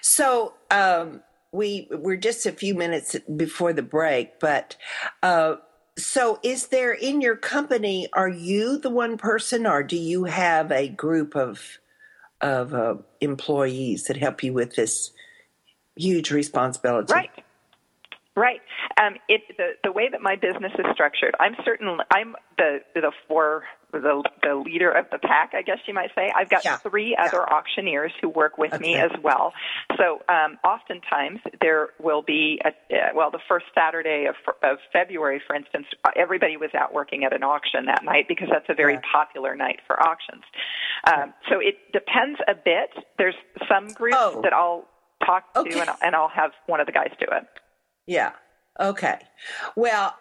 So 0.00 0.54
um, 0.70 1.22
we 1.50 1.88
we're 1.90 2.16
just 2.16 2.46
a 2.46 2.52
few 2.52 2.74
minutes 2.74 3.16
before 3.36 3.72
the 3.72 3.82
break, 3.82 4.38
but 4.38 4.76
uh, 5.24 5.56
so 5.98 6.38
is 6.44 6.68
there 6.68 6.92
in 6.92 7.20
your 7.20 7.36
company? 7.36 8.08
Are 8.12 8.28
you 8.28 8.78
the 8.78 8.90
one 8.90 9.16
person, 9.16 9.66
or 9.66 9.82
do 9.82 9.96
you 9.96 10.24
have 10.24 10.70
a 10.70 10.88
group 10.88 11.34
of 11.34 11.78
of 12.40 12.74
uh, 12.74 12.94
employees 13.20 14.04
that 14.04 14.16
help 14.16 14.44
you 14.44 14.52
with 14.52 14.76
this 14.76 15.10
huge 15.96 16.30
responsibility? 16.30 17.12
Right. 17.12 17.44
Right. 18.34 18.60
Um, 18.98 19.16
it, 19.28 19.42
the 19.58 19.72
the 19.84 19.92
way 19.92 20.08
that 20.08 20.22
my 20.22 20.36
business 20.36 20.72
is 20.78 20.86
structured, 20.94 21.34
I'm 21.38 21.54
certain 21.66 21.98
I'm 22.10 22.34
the 22.56 22.78
the 22.94 23.12
four 23.28 23.64
the 23.92 24.22
the 24.42 24.54
leader 24.54 24.90
of 24.90 25.04
the 25.12 25.18
pack, 25.18 25.52
I 25.52 25.60
guess 25.60 25.80
you 25.86 25.92
might 25.92 26.12
say. 26.14 26.32
I've 26.34 26.48
got 26.48 26.64
yeah. 26.64 26.78
three 26.78 27.14
other 27.14 27.42
auctioneers 27.52 28.10
who 28.22 28.30
work 28.30 28.56
with 28.56 28.72
okay. 28.72 28.82
me 28.82 28.94
as 28.94 29.10
well. 29.22 29.52
So 29.98 30.22
um, 30.30 30.56
oftentimes 30.64 31.40
there 31.60 31.90
will 32.00 32.22
be 32.22 32.58
a, 32.64 32.68
uh, 32.68 33.08
well 33.14 33.30
the 33.30 33.40
first 33.46 33.66
Saturday 33.74 34.24
of 34.24 34.36
of 34.62 34.78
February, 34.94 35.42
for 35.46 35.54
instance, 35.54 35.86
everybody 36.16 36.56
was 36.56 36.70
out 36.74 36.94
working 36.94 37.24
at 37.24 37.34
an 37.34 37.42
auction 37.42 37.84
that 37.84 38.02
night 38.02 38.28
because 38.28 38.48
that's 38.50 38.68
a 38.70 38.74
very 38.74 38.94
yeah. 38.94 39.00
popular 39.12 39.54
night 39.54 39.80
for 39.86 40.02
auctions. 40.02 40.42
Um, 41.06 41.34
so 41.50 41.58
it 41.60 41.74
depends 41.92 42.40
a 42.48 42.54
bit. 42.54 42.88
There's 43.18 43.36
some 43.68 43.88
groups 43.88 44.16
oh. 44.18 44.40
that 44.42 44.54
I'll 44.54 44.88
talk 45.22 45.44
okay. 45.54 45.68
to 45.68 45.80
and, 45.80 45.90
and 46.02 46.16
I'll 46.16 46.30
have 46.30 46.52
one 46.64 46.80
of 46.80 46.86
the 46.86 46.92
guys 46.92 47.10
do 47.20 47.26
it. 47.30 47.46
Yeah. 48.06 48.32
Okay. 48.80 49.18
Well, 49.76 50.14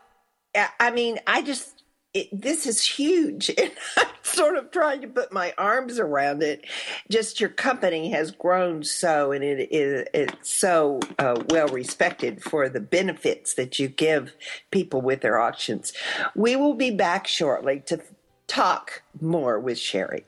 I 0.80 0.92
mean, 0.92 1.20
I 1.28 1.42
just 1.42 1.84
it, 2.14 2.28
this 2.34 2.66
is 2.66 2.84
huge, 2.84 3.50
and 3.58 3.72
I'm 3.98 4.08
sort 4.22 4.58
of 4.58 4.72
trying 4.72 5.02
to 5.02 5.08
put 5.08 5.32
my 5.32 5.54
arms 5.58 5.98
around 5.98 6.44
it. 6.44 6.66
Just 7.10 7.40
your 7.40 7.50
company 7.50 8.12
has 8.12 8.32
grown 8.32 8.84
so, 8.84 9.32
and 9.32 9.44
it 9.44 9.70
is 9.72 10.08
it's 10.14 10.58
so 10.58 11.00
uh, 11.20 11.42
well 11.50 11.68
respected 11.68 12.44
for 12.44 12.68
the 12.68 12.82
benefits 12.82 13.54
that 13.56 13.80
you 13.80 13.88
give 13.88 14.34
people 14.72 15.02
with 15.02 15.22
their 15.22 15.40
auctions. 15.40 15.94
We 16.36 16.56
will 16.56 16.76
be 16.76 16.92
back 16.92 17.28
shortly 17.28 17.82
to 17.88 18.02
talk 18.48 19.04
more 19.22 19.60
with 19.60 19.78
Sherry 19.78 20.26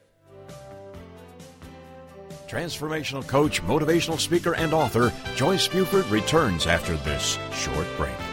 transformational 2.53 3.27
coach, 3.27 3.63
motivational 3.63 4.19
speaker, 4.19 4.53
and 4.53 4.73
author, 4.73 5.11
Joyce 5.35 5.67
Buford 5.67 6.05
returns 6.07 6.67
after 6.67 6.95
this 6.97 7.39
short 7.53 7.87
break. 7.97 8.32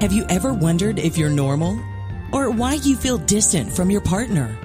Have 0.00 0.12
you 0.12 0.24
ever 0.28 0.54
wondered 0.54 1.00
if 1.00 1.18
you're 1.18 1.28
normal? 1.28 1.76
Or 2.30 2.52
why 2.52 2.74
you 2.74 2.94
feel 2.94 3.18
distant 3.18 3.72
from 3.72 3.90
your 3.90 4.00
partner? 4.00 4.56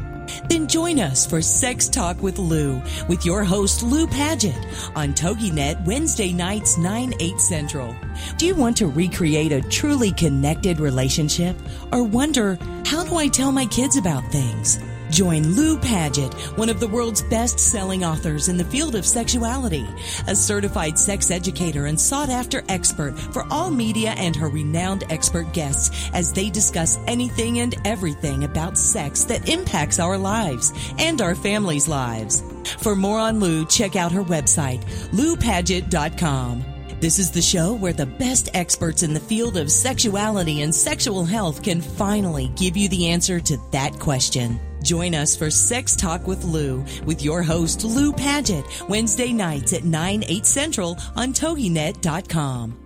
Then 0.48 0.68
join 0.68 1.00
us 1.00 1.26
for 1.26 1.42
Sex 1.42 1.88
Talk 1.88 2.22
with 2.22 2.38
Lou 2.38 2.80
with 3.10 3.26
your 3.26 3.44
host 3.44 3.82
Lou 3.82 4.06
Paget 4.06 4.56
on 4.96 5.12
TogiNet 5.12 5.84
Wednesday 5.86 6.32
nights 6.32 6.78
9 6.78 7.16
8 7.20 7.40
Central. 7.40 7.96
Do 8.38 8.46
you 8.46 8.54
want 8.54 8.78
to 8.78 8.86
recreate 8.86 9.52
a 9.52 9.68
truly 9.70 10.12
connected 10.12 10.80
relationship 10.80 11.56
or 11.92 12.04
wonder 12.04 12.60
how 12.86 13.04
do 13.04 13.16
I 13.16 13.28
tell 13.28 13.52
my 13.52 13.66
kids 13.66 13.98
about 13.98 14.32
things? 14.32 14.78
Join 15.14 15.50
Lou 15.50 15.78
Paget, 15.78 16.34
one 16.58 16.70
of 16.70 16.80
the 16.80 16.88
world's 16.88 17.22
best 17.22 17.60
selling 17.60 18.04
authors 18.04 18.50
in 18.50 18.58
the 18.58 18.66
field 18.66 18.96
of 18.96 19.06
sexuality, 19.06 19.88
a 20.28 20.36
certified 20.36 20.98
sex 20.98 21.30
educator 21.30 21.86
and 21.86 22.02
sought 22.02 22.30
after 22.30 22.64
expert 22.68 23.12
for 23.20 23.46
all 23.52 23.70
media 23.70 24.16
and 24.18 24.36
her 24.36 24.50
renowned 24.50 25.04
expert 25.12 25.54
guests 25.54 26.10
as 26.16 26.34
they 26.34 26.50
discuss 26.50 26.98
anything 27.06 27.60
and 27.60 27.76
everything 27.86 28.44
about 28.44 28.76
sex 28.76 29.24
that 29.26 29.48
impacts 29.48 30.00
our 30.00 30.18
lives 30.18 30.74
and 30.98 31.22
our 31.22 31.36
families' 31.36 31.88
lives. 31.88 32.42
For 32.80 32.96
more 32.96 33.20
on 33.20 33.40
Lou, 33.40 33.68
check 33.68 33.96
out 33.96 34.12
her 34.12 34.24
website, 34.24 34.84
loupaget.com. 35.12 36.66
This 37.02 37.20
is 37.20 37.30
the 37.30 37.42
show 37.42 37.76
where 37.76 37.94
the 37.94 38.08
best 38.08 38.50
experts 38.56 39.04
in 39.04 39.14
the 39.14 39.20
field 39.20 39.58
of 39.58 39.72
sexuality 39.72 40.64
and 40.64 40.74
sexual 40.74 41.24
health 41.24 41.62
can 41.62 41.82
finally 41.82 42.48
give 42.56 42.76
you 42.76 42.90
the 42.90 43.10
answer 43.10 43.40
to 43.42 43.58
that 43.74 44.00
question. 44.00 44.60
Join 44.84 45.16
us 45.16 45.36
for 45.36 45.50
Sex 45.50 45.96
Talk 45.96 46.28
with 46.28 46.44
Lou 46.44 46.84
with 47.06 47.24
your 47.24 47.42
host, 47.42 47.86
Lou 47.86 48.12
Paget, 48.12 48.66
Wednesday 48.90 49.32
nights 49.32 49.72
at 49.72 49.86
9, 49.86 50.26
8 50.28 50.46
central 50.46 50.98
on 51.16 51.32
TogiNet.com. 51.34 52.78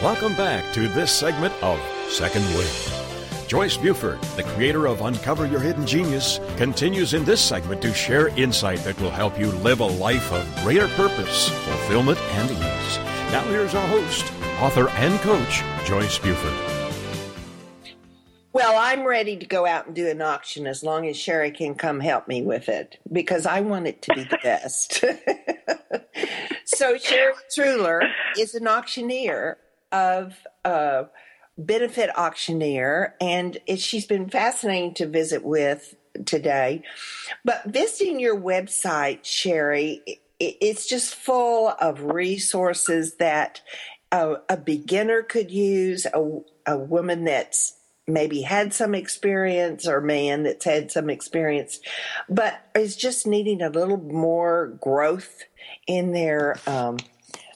Welcome 0.00 0.34
back 0.34 0.72
to 0.74 0.88
this 0.88 1.10
segment 1.12 1.52
of 1.62 1.80
Second 2.08 2.44
Wind. 2.54 2.92
Joyce 3.48 3.76
Buford, 3.76 4.20
the 4.36 4.44
creator 4.44 4.86
of 4.86 5.00
Uncover 5.00 5.46
Your 5.46 5.60
Hidden 5.60 5.86
Genius, 5.86 6.38
continues 6.56 7.12
in 7.12 7.24
this 7.24 7.40
segment 7.40 7.82
to 7.82 7.92
share 7.92 8.28
insight 8.28 8.78
that 8.84 8.98
will 9.00 9.10
help 9.10 9.38
you 9.38 9.50
live 9.50 9.80
a 9.80 9.86
life 9.86 10.32
of 10.32 10.62
greater 10.62 10.88
purpose, 10.88 11.48
fulfillment, 11.48 12.18
and 12.18 12.50
ease. 12.50 12.98
Now, 13.32 13.42
here's 13.48 13.74
our 13.74 13.86
host, 13.88 14.32
author, 14.60 14.88
and 14.90 15.18
coach, 15.20 15.62
Joyce 15.86 16.18
Buford. 16.18 16.71
Well, 18.52 18.74
I'm 18.76 19.04
ready 19.04 19.36
to 19.36 19.46
go 19.46 19.66
out 19.66 19.86
and 19.86 19.94
do 19.94 20.08
an 20.08 20.20
auction 20.20 20.66
as 20.66 20.82
long 20.82 21.06
as 21.06 21.16
Sherry 21.16 21.50
can 21.50 21.74
come 21.74 22.00
help 22.00 22.28
me 22.28 22.42
with 22.42 22.68
it 22.68 22.98
because 23.10 23.46
I 23.46 23.60
want 23.60 23.86
it 23.86 24.02
to 24.02 24.14
be 24.14 24.24
the 24.24 24.38
best. 24.42 25.02
so, 26.66 26.98
Sherry 26.98 27.32
Truhlar 27.56 28.10
is 28.38 28.54
an 28.54 28.68
auctioneer 28.68 29.58
of. 29.90 30.34
Uh, 30.64 31.04
benefit 31.58 32.10
auctioneer, 32.16 33.14
and 33.20 33.58
it, 33.66 33.78
she's 33.78 34.06
been 34.06 34.28
fascinating 34.28 34.94
to 34.94 35.06
visit 35.06 35.44
with 35.44 35.94
today. 36.24 36.82
But 37.44 37.64
visiting 37.66 38.20
your 38.20 38.38
website, 38.38 39.24
Sherry, 39.24 40.00
it, 40.06 40.18
it's 40.60 40.86
just 40.86 41.14
full 41.14 41.74
of 41.80 42.02
resources 42.02 43.16
that 43.16 43.60
a, 44.10 44.36
a 44.48 44.56
beginner 44.56 45.22
could 45.22 45.50
use, 45.50 46.06
a, 46.06 46.40
a 46.66 46.78
woman 46.78 47.24
that's 47.24 47.74
maybe 48.06 48.42
had 48.42 48.74
some 48.74 48.94
experience 48.94 49.86
or 49.86 50.00
man 50.00 50.42
that's 50.42 50.64
had 50.64 50.90
some 50.90 51.08
experience, 51.08 51.80
but 52.28 52.60
is 52.74 52.96
just 52.96 53.26
needing 53.26 53.62
a 53.62 53.70
little 53.70 53.98
more 53.98 54.76
growth 54.80 55.42
in 55.86 56.12
their 56.12 56.58
um, 56.66 56.96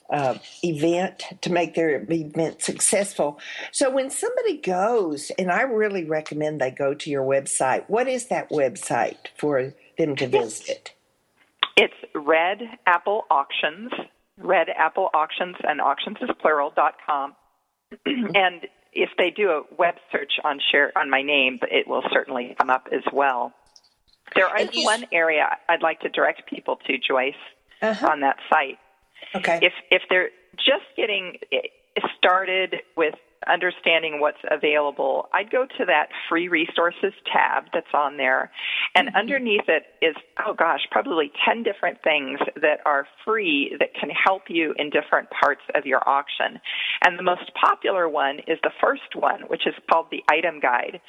uh, 0.09 0.35
event 0.63 1.23
to 1.41 1.51
make 1.51 1.73
their 1.75 2.05
event 2.09 2.61
successful. 2.61 3.39
So 3.71 3.89
when 3.89 4.09
somebody 4.09 4.57
goes, 4.57 5.31
and 5.37 5.51
I 5.51 5.63
really 5.63 6.05
recommend 6.05 6.61
they 6.61 6.71
go 6.71 6.93
to 6.93 7.09
your 7.09 7.25
website, 7.25 7.83
what 7.87 8.07
is 8.07 8.27
that 8.27 8.49
website 8.49 9.27
for 9.37 9.73
them 9.97 10.15
to 10.15 10.27
visit? 10.27 10.93
It's 11.75 11.93
Red 12.15 12.61
Apple 12.85 13.25
Auctions, 13.29 13.91
Red 14.37 14.67
Apple 14.69 15.09
Auctions, 15.13 15.55
and 15.63 15.81
auctions 15.81 16.17
is 16.21 16.29
plural, 16.41 16.71
dot 16.75 16.95
com. 17.05 17.35
and 18.05 18.67
if 18.97 19.11
they 19.17 19.29
do 19.29 19.49
a 19.51 19.61
web 19.77 19.95
search 20.11 20.33
on 20.43 20.59
share 20.71 20.91
on 20.97 21.09
my 21.09 21.21
name, 21.21 21.59
it 21.63 21.87
will 21.87 22.03
certainly 22.11 22.55
come 22.59 22.69
up 22.69 22.87
as 22.91 23.03
well. 23.13 23.53
There 24.35 24.49
is 24.59 24.69
one 24.73 25.05
area 25.13 25.55
I'd 25.69 25.83
like 25.83 26.01
to 26.01 26.09
direct 26.09 26.49
people 26.49 26.77
to, 26.87 26.97
Joyce, 26.97 27.33
uh-huh. 27.81 28.09
on 28.11 28.21
that 28.21 28.37
site. 28.49 28.79
Okay. 29.35 29.59
If 29.61 29.73
if 29.91 30.01
they're 30.09 30.29
just 30.57 30.85
getting 30.95 31.37
started 32.17 32.77
with 32.95 33.15
understanding 33.47 34.19
what's 34.19 34.41
available, 34.49 35.29
I'd 35.33 35.51
go 35.51 35.65
to 35.77 35.85
that 35.85 36.09
free 36.29 36.47
resources 36.47 37.13
tab 37.31 37.65
that's 37.73 37.93
on 37.93 38.17
there. 38.17 38.51
And 38.95 39.07
mm-hmm. 39.07 39.17
underneath 39.17 39.67
it 39.67 39.83
is, 40.01 40.15
oh 40.45 40.53
gosh, 40.53 40.81
probably 40.91 41.31
10 41.47 41.63
different 41.63 41.99
things 42.03 42.39
that 42.55 42.79
are 42.85 43.05
free 43.25 43.75
that 43.79 43.93
can 43.93 44.09
help 44.09 44.43
you 44.49 44.73
in 44.77 44.89
different 44.89 45.29
parts 45.29 45.61
of 45.75 45.85
your 45.85 46.07
auction. 46.07 46.59
And 47.03 47.17
the 47.17 47.23
most 47.23 47.51
popular 47.53 48.09
one 48.09 48.39
is 48.47 48.57
the 48.63 48.71
first 48.81 49.15
one, 49.15 49.41
which 49.47 49.67
is 49.67 49.73
called 49.91 50.07
the 50.11 50.23
item 50.29 50.59
guide. 50.59 50.99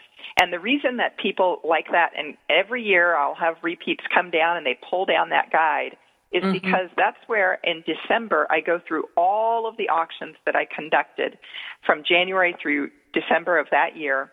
And 0.41 0.53
the 0.53 0.61
reason 0.61 0.99
that 0.99 1.19
people 1.19 1.61
like 1.65 1.87
that, 1.93 2.11
and 2.17 2.37
every 2.51 2.83
year 2.83 3.17
I'll 3.17 3.35
have 3.35 3.57
repeats 3.63 4.05
come 4.15 4.31
down 4.31 4.57
and 4.57 4.67
they 4.67 4.79
pull 4.89 5.07
down 5.07 5.31
that 5.31 5.51
guide 5.51 5.97
is 6.33 6.43
mm-hmm. 6.43 6.53
because 6.53 6.89
that's 6.97 7.19
where 7.27 7.59
in 7.65 7.83
December 7.87 8.47
I 8.51 8.61
go 8.61 8.81
through 8.87 9.05
all 9.17 9.67
of 9.69 9.77
the 9.77 9.89
auctions 9.89 10.37
that 10.47 10.57
I 10.57 10.67
conducted 10.67 11.39
from 11.87 12.03
January 12.07 12.55
through 12.61 12.91
December 13.13 13.59
of 13.59 13.67
that 13.71 13.97
year. 13.97 14.31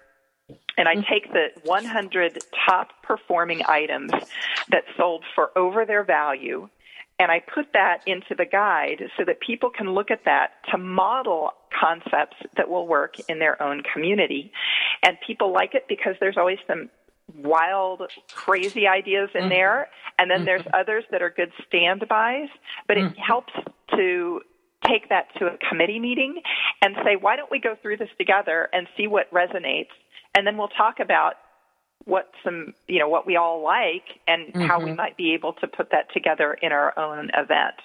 And 0.78 0.88
I 0.88 0.96
mm-hmm. 0.96 1.12
take 1.12 1.32
the 1.32 1.48
100 1.64 2.38
top 2.68 2.90
performing 3.02 3.62
items 3.68 4.12
that 4.70 4.84
sold 4.98 5.24
for 5.34 5.58
over 5.58 5.86
their 5.86 6.04
value 6.04 6.70
and 7.20 7.32
I 7.32 7.40
put 7.40 7.68
that 7.74 8.00
into 8.06 8.36
the 8.38 8.46
guide 8.46 9.04
so 9.18 9.24
that 9.26 9.40
people 9.40 9.70
can 9.70 9.94
look 9.94 10.12
at 10.12 10.26
that 10.26 10.52
to 10.72 10.78
model 10.78 11.52
concepts 11.72 12.36
that 12.58 12.70
will 12.70 12.88
work 12.88 13.16
in 13.30 13.40
their 13.40 13.62
own 13.62 13.84
community. 13.94 14.52
And 15.02 15.18
people 15.26 15.54
like 15.54 15.76
it 15.76 15.86
because 15.88 16.16
there's 16.20 16.38
always 16.38 16.58
some 16.68 16.90
wild, 17.34 18.02
crazy 18.34 18.88
ideas 18.88 19.30
in 19.34 19.42
mm-hmm. 19.42 19.50
there, 19.50 19.90
and 20.20 20.30
then 20.30 20.40
mm-hmm. 20.40 20.46
there's 20.46 20.66
others 20.74 21.04
that 21.12 21.22
are 21.22 21.30
good 21.30 21.52
standbys. 21.68 22.50
But 22.88 22.98
it 22.98 23.06
mm-hmm. 23.06 23.20
helps 23.20 23.54
to 23.96 24.42
take 24.88 25.10
that 25.10 25.28
to 25.40 25.48
a 25.48 25.58
committee 25.70 26.00
meeting 26.00 26.42
and 26.82 26.96
say, 27.04 27.16
why 27.16 27.36
don't 27.36 27.50
we 27.50 27.60
go 27.60 27.76
through 27.82 27.98
this 27.98 28.10
together 28.18 28.70
and 28.74 28.88
see 28.96 29.08
what 29.08 29.32
resonates, 29.32 29.94
and 30.36 30.46
then 30.46 30.58
we'll 30.58 30.68
talk 30.70 31.00
about 31.00 31.36
what 32.04 32.30
some 32.44 32.74
you 32.88 33.00
know 33.00 33.10
what 33.10 33.26
we 33.26 33.36
all 33.36 33.64
like 33.64 34.04
and 34.28 34.56
how 34.68 34.80
we 34.80 34.86
mm-hmm. 34.86 34.96
might 34.96 35.18
be 35.18 35.34
able 35.34 35.54
to 35.54 35.68
put 35.68 35.90
that 35.92 36.12
together 36.14 36.56
in 36.62 36.72
our 36.72 36.98
own 37.00 37.30
event. 37.34 37.76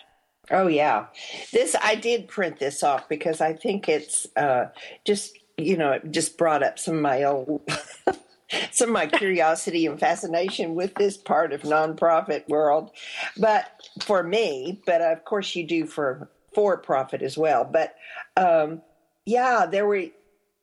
Oh 0.50 0.66
yeah, 0.66 1.06
this 1.52 1.74
I 1.82 1.94
did 1.94 2.28
print 2.28 2.58
this 2.58 2.82
off 2.82 3.08
because 3.08 3.40
I 3.40 3.54
think 3.54 3.88
it's 3.88 4.26
uh, 4.36 4.66
just 5.06 5.38
you 5.56 5.76
know 5.76 5.92
it 5.92 6.10
just 6.10 6.36
brought 6.36 6.62
up 6.62 6.78
some 6.78 6.96
of 6.96 7.02
my 7.02 7.24
old 7.24 7.62
some 8.70 8.90
of 8.90 8.92
my 8.92 9.06
curiosity 9.06 9.86
and 9.86 9.98
fascination 9.98 10.74
with 10.74 10.94
this 10.94 11.16
part 11.16 11.52
of 11.52 11.62
nonprofit 11.62 12.48
world. 12.48 12.90
But 13.36 13.88
for 14.00 14.22
me, 14.22 14.82
but 14.86 15.00
of 15.00 15.24
course 15.24 15.54
you 15.54 15.66
do 15.66 15.86
for 15.86 16.30
for 16.54 16.76
profit 16.76 17.22
as 17.22 17.38
well. 17.38 17.64
But 17.64 17.94
um, 18.36 18.82
yeah, 19.24 19.66
there 19.66 19.86
were 19.86 20.06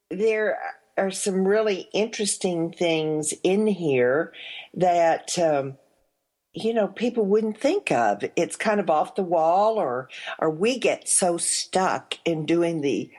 there 0.09 0.57
are 0.97 1.11
some 1.11 1.47
really 1.47 1.87
interesting 1.93 2.71
things 2.71 3.33
in 3.43 3.67
here 3.67 4.33
that. 4.73 5.37
Um, 5.37 5.77
you 6.53 6.73
know 6.73 6.87
people 6.87 7.23
wouldn't 7.23 7.59
think 7.59 7.91
of 7.91 8.23
it's 8.35 8.55
kind 8.55 8.79
of 8.79 8.89
off 8.89 9.13
the 9.13 9.21
wall 9.21 9.77
or 9.77 10.09
or 10.39 10.49
we 10.49 10.79
get 10.79 11.07
so 11.07 11.37
stuck 11.37 12.15
in 12.25 12.47
doing 12.47 12.81
the 12.81 13.11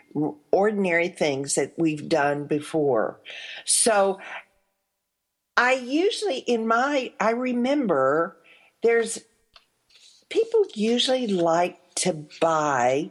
ordinary 0.50 1.06
things 1.06 1.54
that 1.54 1.72
we've 1.78 2.08
done 2.08 2.46
before 2.46 3.20
so 3.64 4.18
I 5.58 5.72
usually, 5.72 6.38
in 6.38 6.68
my, 6.68 7.12
I 7.18 7.30
remember 7.30 8.36
there's 8.84 9.18
people 10.28 10.64
usually 10.72 11.26
like 11.26 11.80
to 11.96 12.26
buy, 12.40 13.10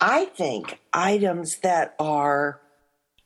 I 0.00 0.24
think, 0.24 0.78
items 0.94 1.56
that 1.58 1.94
are 1.98 2.62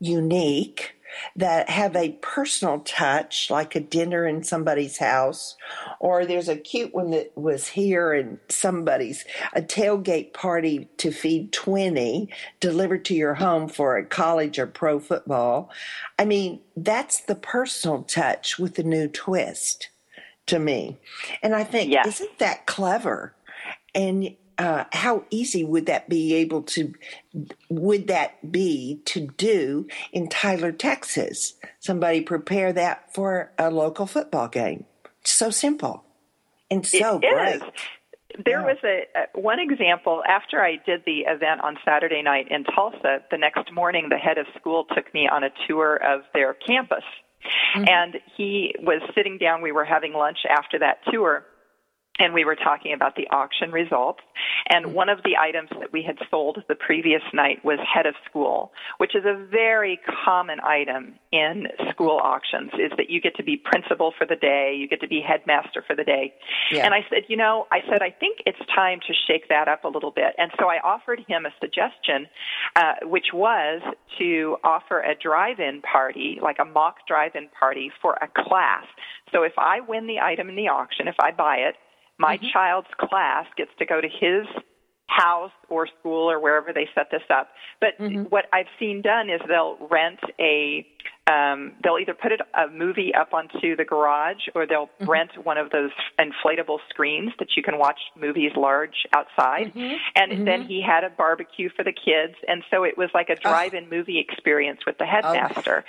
unique 0.01 0.95
that 1.35 1.69
have 1.69 1.95
a 1.95 2.13
personal 2.21 2.79
touch, 2.79 3.49
like 3.49 3.75
a 3.75 3.79
dinner 3.79 4.25
in 4.25 4.43
somebody's 4.43 4.97
house, 4.97 5.55
or 5.99 6.25
there's 6.25 6.49
a 6.49 6.55
cute 6.55 6.93
one 6.93 7.11
that 7.11 7.31
was 7.37 7.67
here 7.67 8.13
in 8.13 8.39
somebody's 8.49 9.25
a 9.53 9.61
tailgate 9.61 10.33
party 10.33 10.89
to 10.97 11.11
feed 11.11 11.51
20 11.51 12.29
delivered 12.59 13.05
to 13.05 13.15
your 13.15 13.35
home 13.35 13.67
for 13.67 13.97
a 13.97 14.05
college 14.05 14.59
or 14.59 14.67
pro 14.67 14.99
football. 14.99 15.69
I 16.17 16.25
mean, 16.25 16.61
that's 16.75 17.21
the 17.21 17.35
personal 17.35 18.03
touch 18.03 18.57
with 18.57 18.75
the 18.75 18.83
new 18.83 19.07
twist 19.07 19.89
to 20.47 20.59
me. 20.59 20.97
And 21.41 21.55
I 21.55 21.63
think, 21.63 21.91
yes. 21.91 22.07
isn't 22.07 22.39
that 22.39 22.65
clever? 22.65 23.35
And 23.95 24.35
uh, 24.57 24.85
how 24.93 25.23
easy 25.29 25.63
would 25.63 25.85
that 25.87 26.09
be 26.09 26.33
able 26.35 26.63
to 26.63 26.93
would 27.69 28.07
that 28.07 28.51
be 28.51 29.01
to 29.05 29.27
do 29.37 29.87
in 30.11 30.29
Tyler, 30.29 30.71
Texas? 30.71 31.53
Somebody 31.79 32.21
prepare 32.21 32.73
that 32.73 33.13
for 33.13 33.51
a 33.57 33.69
local 33.69 34.05
football 34.05 34.47
game. 34.47 34.85
So 35.23 35.49
simple 35.49 36.03
and 36.69 36.85
so 36.85 37.19
it 37.21 37.33
great. 37.33 37.55
Is. 37.55 37.61
There 38.45 38.61
yeah. 38.61 38.65
was 38.65 38.77
a, 38.83 39.03
a 39.15 39.39
one 39.39 39.59
example 39.59 40.23
after 40.27 40.59
I 40.61 40.77
did 40.85 41.03
the 41.05 41.19
event 41.27 41.61
on 41.61 41.77
Saturday 41.85 42.23
night 42.23 42.47
in 42.49 42.63
Tulsa. 42.63 43.19
The 43.29 43.37
next 43.37 43.71
morning, 43.71 44.09
the 44.09 44.17
head 44.17 44.39
of 44.39 44.47
school 44.59 44.85
took 44.95 45.13
me 45.13 45.29
on 45.31 45.43
a 45.43 45.49
tour 45.67 45.95
of 45.97 46.21
their 46.33 46.55
campus 46.55 47.03
Mm-hmm. 47.75 47.85
And 47.87 48.15
he 48.37 48.75
was 48.79 49.01
sitting 49.15 49.37
down, 49.37 49.61
we 49.61 49.71
were 49.71 49.85
having 49.85 50.13
lunch 50.13 50.39
after 50.49 50.79
that 50.79 50.99
tour 51.11 51.45
and 52.19 52.33
we 52.33 52.45
were 52.45 52.55
talking 52.55 52.93
about 52.93 53.15
the 53.15 53.27
auction 53.31 53.71
results. 53.71 54.19
And 54.69 54.93
one 54.93 55.09
of 55.09 55.19
the 55.23 55.35
items 55.39 55.69
that 55.79 55.91
we 55.91 56.03
had 56.03 56.17
sold 56.29 56.63
the 56.67 56.75
previous 56.75 57.23
night 57.33 57.63
was 57.65 57.79
head 57.91 58.05
of 58.05 58.13
school, 58.29 58.71
which 58.97 59.15
is 59.15 59.25
a 59.25 59.45
very 59.49 59.99
common 60.23 60.59
item 60.61 61.15
in 61.31 61.67
school 61.89 62.19
auctions, 62.23 62.71
is 62.73 62.91
that 62.97 63.09
you 63.09 63.19
get 63.19 63.35
to 63.37 63.43
be 63.43 63.57
principal 63.57 64.13
for 64.17 64.25
the 64.27 64.35
day, 64.35 64.75
you 64.77 64.87
get 64.87 65.01
to 65.01 65.07
be 65.07 65.21
headmaster 65.21 65.83
for 65.85 65.95
the 65.95 66.03
day. 66.03 66.33
Yeah. 66.71 66.85
And 66.85 66.93
I 66.93 66.99
said, 67.09 67.23
you 67.27 67.37
know, 67.37 67.65
I 67.71 67.79
said, 67.89 68.01
I 68.01 68.11
think 68.11 68.39
it's 68.45 68.59
time 68.75 68.99
to 69.07 69.13
shake 69.27 69.49
that 69.49 69.67
up 69.67 69.83
a 69.83 69.89
little 69.89 70.11
bit. 70.11 70.35
And 70.37 70.51
so 70.59 70.67
I 70.67 70.77
offered 70.83 71.19
him 71.27 71.45
a 71.45 71.49
suggestion, 71.59 72.27
uh, 72.75 72.93
which 73.03 73.27
was 73.33 73.81
to 74.19 74.57
offer 74.63 75.01
a 75.01 75.15
drive-in 75.15 75.81
party, 75.81 76.39
like 76.41 76.57
a 76.59 76.65
mock 76.65 77.07
drive-in 77.07 77.49
party 77.59 77.91
for 78.01 78.13
a 78.21 78.27
class. 78.27 78.85
So 79.31 79.43
if 79.43 79.53
I 79.57 79.79
win 79.81 80.05
the 80.05 80.19
item 80.19 80.49
in 80.49 80.55
the 80.55 80.67
auction, 80.67 81.07
if 81.07 81.15
I 81.19 81.31
buy 81.31 81.57
it, 81.57 81.75
my 82.23 82.37
mm-hmm. 82.37 82.47
child's 82.53 82.87
class 82.97 83.45
gets 83.57 83.71
to 83.79 83.85
go 83.85 83.99
to 83.99 84.07
his 84.07 84.47
house 85.07 85.51
or 85.69 85.87
school 85.99 86.31
or 86.31 86.39
wherever 86.39 86.71
they 86.73 86.87
set 86.95 87.11
this 87.11 87.21
up. 87.29 87.49
But 87.79 87.99
mm-hmm. 87.99 88.23
what 88.23 88.45
I've 88.53 88.71
seen 88.79 89.01
done 89.01 89.29
is 89.29 89.41
they'll 89.47 89.77
rent 89.91 90.19
a 90.39 90.87
um, 91.29 91.73
they'll 91.81 91.97
either 91.99 92.13
put 92.13 92.33
it, 92.33 92.41
a 92.53 92.69
movie 92.69 93.13
up 93.13 93.33
onto 93.33 93.75
the 93.77 93.85
garage 93.85 94.47
or 94.55 94.65
they'll 94.67 94.87
mm-hmm. 94.99 95.09
rent 95.09 95.31
one 95.43 95.57
of 95.57 95.69
those 95.69 95.91
inflatable 96.19 96.79
screens 96.89 97.31
that 97.39 97.49
you 97.55 97.63
can 97.63 97.77
watch 97.77 97.99
movies 98.19 98.51
large 98.57 99.05
outside. 99.15 99.73
Mm-hmm. 99.73 99.95
And 100.15 100.31
mm-hmm. 100.31 100.45
then 100.45 100.65
he 100.65 100.81
had 100.81 101.03
a 101.03 101.09
barbecue 101.09 101.69
for 101.75 101.83
the 101.83 101.93
kids. 101.93 102.35
And 102.47 102.63
so 102.69 102.83
it 102.83 102.97
was 102.97 103.09
like 103.13 103.29
a 103.29 103.35
drive 103.35 103.73
in 103.73 103.85
oh. 103.85 103.95
movie 103.95 104.19
experience 104.19 104.81
with 104.85 104.97
the 104.97 105.05
headmaster. 105.05 105.85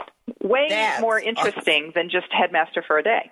Oh. 0.00 0.48
Way 0.48 0.66
That's 0.68 1.00
more 1.00 1.18
interesting 1.20 1.84
awesome. 1.84 1.92
than 1.94 2.10
just 2.10 2.26
headmaster 2.30 2.82
for 2.86 2.98
a 2.98 3.02
day. 3.02 3.30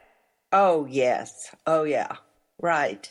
Oh, 0.53 0.87
yes. 0.91 1.55
Oh, 1.67 1.85
yeah. 1.85 2.17
Right. 2.63 3.09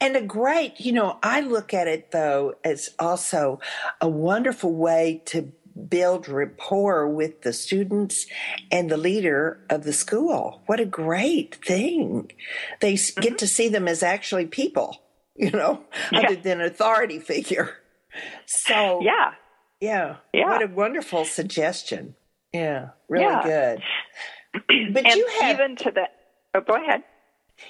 And 0.00 0.16
a 0.16 0.22
great, 0.22 0.80
you 0.80 0.92
know, 0.92 1.18
I 1.22 1.40
look 1.40 1.74
at 1.74 1.88
it 1.88 2.10
though 2.12 2.54
as 2.64 2.90
also 2.98 3.60
a 4.00 4.08
wonderful 4.08 4.72
way 4.72 5.22
to 5.26 5.52
build 5.88 6.28
rapport 6.28 7.08
with 7.08 7.42
the 7.42 7.52
students 7.52 8.26
and 8.70 8.90
the 8.90 8.96
leader 8.96 9.64
of 9.70 9.84
the 9.84 9.92
school. 9.92 10.62
What 10.66 10.80
a 10.80 10.84
great 10.84 11.56
thing. 11.64 12.30
They 12.80 12.94
mm-hmm. 12.94 13.20
get 13.20 13.38
to 13.38 13.46
see 13.48 13.68
them 13.68 13.88
as 13.88 14.02
actually 14.02 14.46
people, 14.46 15.02
you 15.34 15.50
know, 15.50 15.82
yeah. 16.12 16.20
other 16.20 16.36
than 16.36 16.60
authority 16.60 17.18
figure. 17.18 17.76
So, 18.46 19.00
yeah. 19.02 19.32
Yeah. 19.80 20.16
Yeah. 20.32 20.46
What 20.46 20.62
a 20.62 20.68
wonderful 20.68 21.24
suggestion. 21.24 22.14
Yeah. 22.52 22.90
Really 23.08 23.24
yeah. 23.24 23.42
good. 23.42 23.82
But 24.92 25.06
and 25.06 25.16
you 25.16 25.26
have 25.40 25.58
even 25.58 25.76
to 25.76 25.90
the 25.90 26.08
Oh, 26.54 26.60
go 26.60 26.74
ahead. 26.74 27.02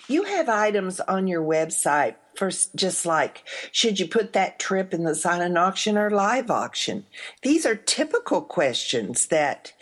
You 0.09 0.25
have 0.25 0.49
items 0.49 1.01
on 1.01 1.27
your 1.27 1.43
website 1.43 2.17
for 2.37 2.51
just 2.75 3.05
like, 3.05 3.45
should 3.73 4.01
you 4.01 4.07
put 4.07 4.33
that 4.33 4.59
trip 4.59 4.95
in 4.95 5.05
the 5.05 5.15
silent 5.15 5.57
auction 5.59 5.99
or 5.99 6.11
live 6.11 6.51
auction? 6.51 7.05
These 7.43 7.67
are 7.67 7.75
typical 7.75 8.41
questions 8.41 9.27
that 9.27 9.73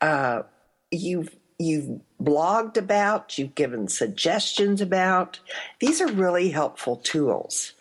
uh, 0.00 0.42
you've 0.90 1.34
you've 1.58 2.00
blogged 2.22 2.76
about, 2.76 3.38
you've 3.38 3.54
given 3.54 3.88
suggestions 3.88 4.80
about. 4.80 5.38
These 5.80 6.00
are 6.00 6.08
really 6.08 6.50
helpful 6.50 6.96
tools. 6.96 7.72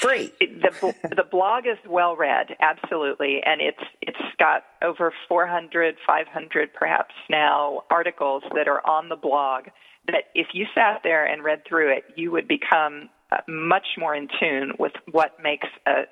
Free. 0.00 0.32
the 0.40 0.94
the 1.02 1.24
blog 1.30 1.66
is 1.66 1.76
well 1.86 2.16
read, 2.16 2.56
absolutely, 2.60 3.42
and 3.44 3.60
it's 3.60 3.82
it's 4.00 4.18
got 4.38 4.62
over 4.82 5.12
400, 5.28 5.96
500 6.06 6.72
perhaps 6.72 7.14
now 7.28 7.82
articles 7.90 8.42
that 8.54 8.68
are 8.68 8.86
on 8.88 9.08
the 9.08 9.16
blog 9.16 9.64
that 10.12 10.24
if 10.34 10.48
you 10.52 10.66
sat 10.74 11.00
there 11.02 11.24
and 11.24 11.42
read 11.42 11.62
through 11.68 11.92
it, 11.92 12.04
you 12.16 12.30
would 12.30 12.48
become 12.48 13.08
uh, 13.32 13.38
much 13.48 13.86
more 13.98 14.14
in 14.14 14.28
tune 14.40 14.72
with 14.78 14.92
what 15.10 15.32
makes 15.42 15.68
a 15.86 16.02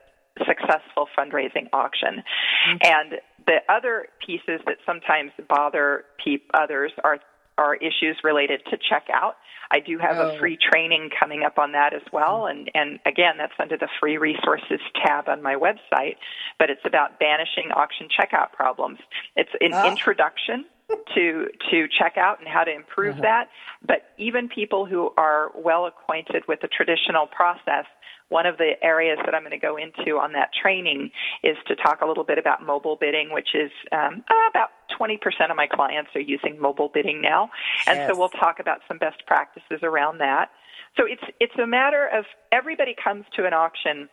successful 0.47 1.09
fundraising 1.19 1.69
auction. 1.73 2.23
Mm-hmm. 2.23 2.77
And 2.85 3.21
the 3.47 3.59
other 3.69 4.07
pieces 4.25 4.61
that 4.67 4.77
sometimes 4.87 5.33
bother 5.49 6.05
pe- 6.25 6.45
others 6.55 6.93
are 7.03 7.19
are 7.57 7.75
issues 7.75 8.17
related 8.23 8.63
to 8.71 8.77
checkout. 8.77 9.33
I 9.73 9.81
do 9.81 9.99
have 9.99 10.17
oh. 10.19 10.31
a 10.31 10.39
free 10.39 10.57
training 10.57 11.11
coming 11.19 11.43
up 11.43 11.59
on 11.59 11.73
that 11.73 11.93
as 11.93 12.03
well, 12.13 12.47
and 12.47 12.71
and 12.75 13.01
again, 13.05 13.35
that's 13.37 13.53
under 13.59 13.77
the 13.77 13.89
free 14.01 14.17
resources 14.17 14.81
tab 15.05 15.29
on 15.29 15.43
my 15.43 15.57
website. 15.57 16.17
But 16.59 16.71
it's 16.71 16.85
about 16.85 17.19
banishing 17.19 17.73
auction 17.75 18.09
checkout 18.09 18.53
problems. 18.53 18.99
It's 19.35 19.51
an 19.61 19.73
oh. 19.75 19.91
introduction 19.91 20.67
to 20.89 21.47
to 21.71 21.87
check 21.99 22.17
out 22.17 22.39
and 22.39 22.49
how 22.49 22.65
to 22.65 22.75
improve 22.75 23.15
uh-huh. 23.15 23.23
that. 23.23 23.49
But 23.87 24.11
even 24.19 24.49
people 24.49 24.87
who 24.87 25.11
are 25.17 25.51
well 25.55 25.87
acquainted 25.87 26.45
with 26.49 26.61
the 26.61 26.69
traditional 26.69 27.27
process, 27.27 27.85
one 28.29 28.47
of 28.47 28.59
the 28.59 28.73
areas 28.83 29.19
that 29.25 29.35
I'm 29.35 29.43
going 29.43 29.51
to 29.53 29.59
go 29.59 29.77
into 29.77 30.19
on 30.19 30.33
that 30.33 30.51
training 30.61 31.11
is 31.43 31.57
to 31.67 31.77
talk 31.77 32.01
a 32.03 32.07
little 32.07 32.25
bit 32.25 32.39
about 32.39 32.65
mobile 32.65 32.97
bidding, 32.97 33.33
which 33.33 33.49
is 33.55 33.71
um, 33.93 34.25
about 34.51 34.71
20% 34.99 35.19
of 35.51 35.57
my 35.57 35.67
clients 35.67 36.11
are 36.15 36.21
using 36.21 36.61
mobile 36.61 36.91
bidding 36.93 37.21
now, 37.21 37.51
and 37.87 38.09
so 38.09 38.19
we'll 38.19 38.29
talk 38.29 38.59
about 38.61 38.81
some 38.89 38.99
best 38.99 39.25
practices 39.27 39.81
around 39.83 40.19
that. 40.19 40.51
So 40.97 41.05
it's 41.07 41.23
it's 41.39 41.57
a 41.63 41.67
matter 41.67 42.09
of 42.09 42.25
everybody 42.51 42.95
comes 43.03 43.25
to 43.37 43.47
an 43.47 43.53
auction 43.53 44.09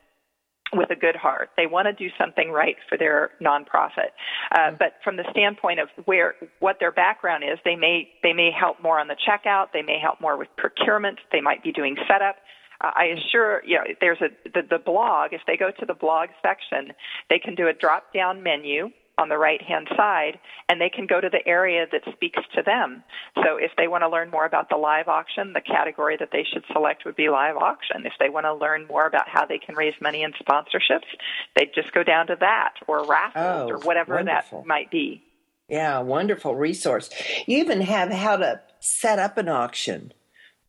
with 0.73 0.89
a 0.89 0.95
good 0.95 1.15
heart. 1.15 1.49
They 1.57 1.67
want 1.67 1.87
to 1.87 1.93
do 1.93 2.09
something 2.19 2.51
right 2.51 2.75
for 2.89 2.97
their 2.97 3.31
nonprofit. 3.41 4.11
Uh, 4.51 4.57
mm-hmm. 4.57 4.75
but 4.79 4.93
from 5.03 5.17
the 5.17 5.25
standpoint 5.31 5.79
of 5.79 5.89
where 6.05 6.35
what 6.59 6.77
their 6.79 6.91
background 6.91 7.43
is, 7.43 7.59
they 7.63 7.75
may 7.75 8.09
they 8.23 8.33
may 8.33 8.51
help 8.51 8.81
more 8.81 8.99
on 8.99 9.07
the 9.07 9.15
checkout. 9.15 9.67
They 9.73 9.81
may 9.81 9.99
help 10.01 10.19
more 10.21 10.37
with 10.37 10.49
procurement. 10.57 11.19
They 11.31 11.41
might 11.41 11.63
be 11.63 11.71
doing 11.71 11.95
setup. 12.07 12.37
Uh, 12.81 12.91
I 12.95 13.05
assure 13.05 13.61
you 13.65 13.77
know 13.77 13.83
there's 14.01 14.21
a 14.21 14.29
the, 14.49 14.61
the 14.69 14.79
blog. 14.79 15.33
If 15.33 15.41
they 15.47 15.57
go 15.57 15.71
to 15.79 15.85
the 15.85 15.93
blog 15.93 16.29
section, 16.41 16.93
they 17.29 17.39
can 17.39 17.55
do 17.55 17.67
a 17.67 17.73
drop 17.73 18.13
down 18.13 18.43
menu 18.43 18.89
on 19.17 19.29
the 19.29 19.37
right 19.37 19.61
hand 19.61 19.87
side 19.95 20.39
and 20.69 20.79
they 20.79 20.89
can 20.89 21.07
go 21.07 21.21
to 21.21 21.29
the 21.29 21.45
area 21.47 21.85
that 21.91 22.01
speaks 22.13 22.41
to 22.55 22.61
them. 22.61 23.03
So 23.35 23.57
if 23.57 23.71
they 23.77 23.87
want 23.87 24.03
to 24.03 24.09
learn 24.09 24.29
more 24.29 24.45
about 24.45 24.69
the 24.69 24.77
live 24.77 25.07
auction, 25.07 25.53
the 25.53 25.61
category 25.61 26.17
that 26.17 26.29
they 26.31 26.43
should 26.43 26.63
select 26.71 27.05
would 27.05 27.15
be 27.15 27.29
live 27.29 27.57
auction. 27.57 28.05
If 28.05 28.13
they 28.19 28.29
want 28.29 28.45
to 28.45 28.53
learn 28.53 28.87
more 28.87 29.05
about 29.05 29.27
how 29.27 29.45
they 29.45 29.57
can 29.57 29.75
raise 29.75 29.93
money 30.01 30.23
in 30.23 30.33
sponsorships, 30.33 31.07
they'd 31.55 31.73
just 31.73 31.93
go 31.93 32.03
down 32.03 32.27
to 32.27 32.37
that 32.39 32.73
or 32.87 33.05
raffles 33.05 33.71
oh, 33.71 33.73
or 33.73 33.79
whatever 33.79 34.15
wonderful. 34.15 34.61
that 34.61 34.67
might 34.67 34.91
be. 34.91 35.23
Yeah, 35.69 35.99
wonderful 35.99 36.55
resource. 36.55 37.09
You 37.47 37.57
even 37.59 37.81
have 37.81 38.11
how 38.11 38.37
to 38.37 38.61
set 38.79 39.17
up 39.17 39.37
an 39.37 39.49
auction. 39.49 40.13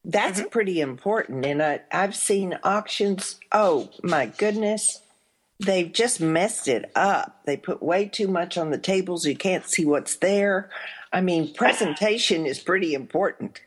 That's 0.04 0.40
mm-hmm. 0.40 0.48
pretty 0.48 0.80
important. 0.80 1.44
And 1.44 1.62
I, 1.62 1.80
I've 1.92 2.14
seen 2.14 2.58
auctions, 2.62 3.38
oh 3.52 3.90
my 4.02 4.26
goodness 4.26 5.02
they've 5.60 5.92
just 5.92 6.20
messed 6.20 6.68
it 6.68 6.90
up. 6.94 7.42
They 7.44 7.56
put 7.56 7.82
way 7.82 8.06
too 8.06 8.28
much 8.28 8.58
on 8.58 8.70
the 8.70 8.78
tables. 8.78 9.26
You 9.26 9.36
can't 9.36 9.66
see 9.66 9.84
what's 9.84 10.16
there. 10.16 10.70
I 11.12 11.20
mean, 11.20 11.52
presentation 11.54 12.46
is 12.46 12.58
pretty 12.58 12.94
important. 12.94 13.60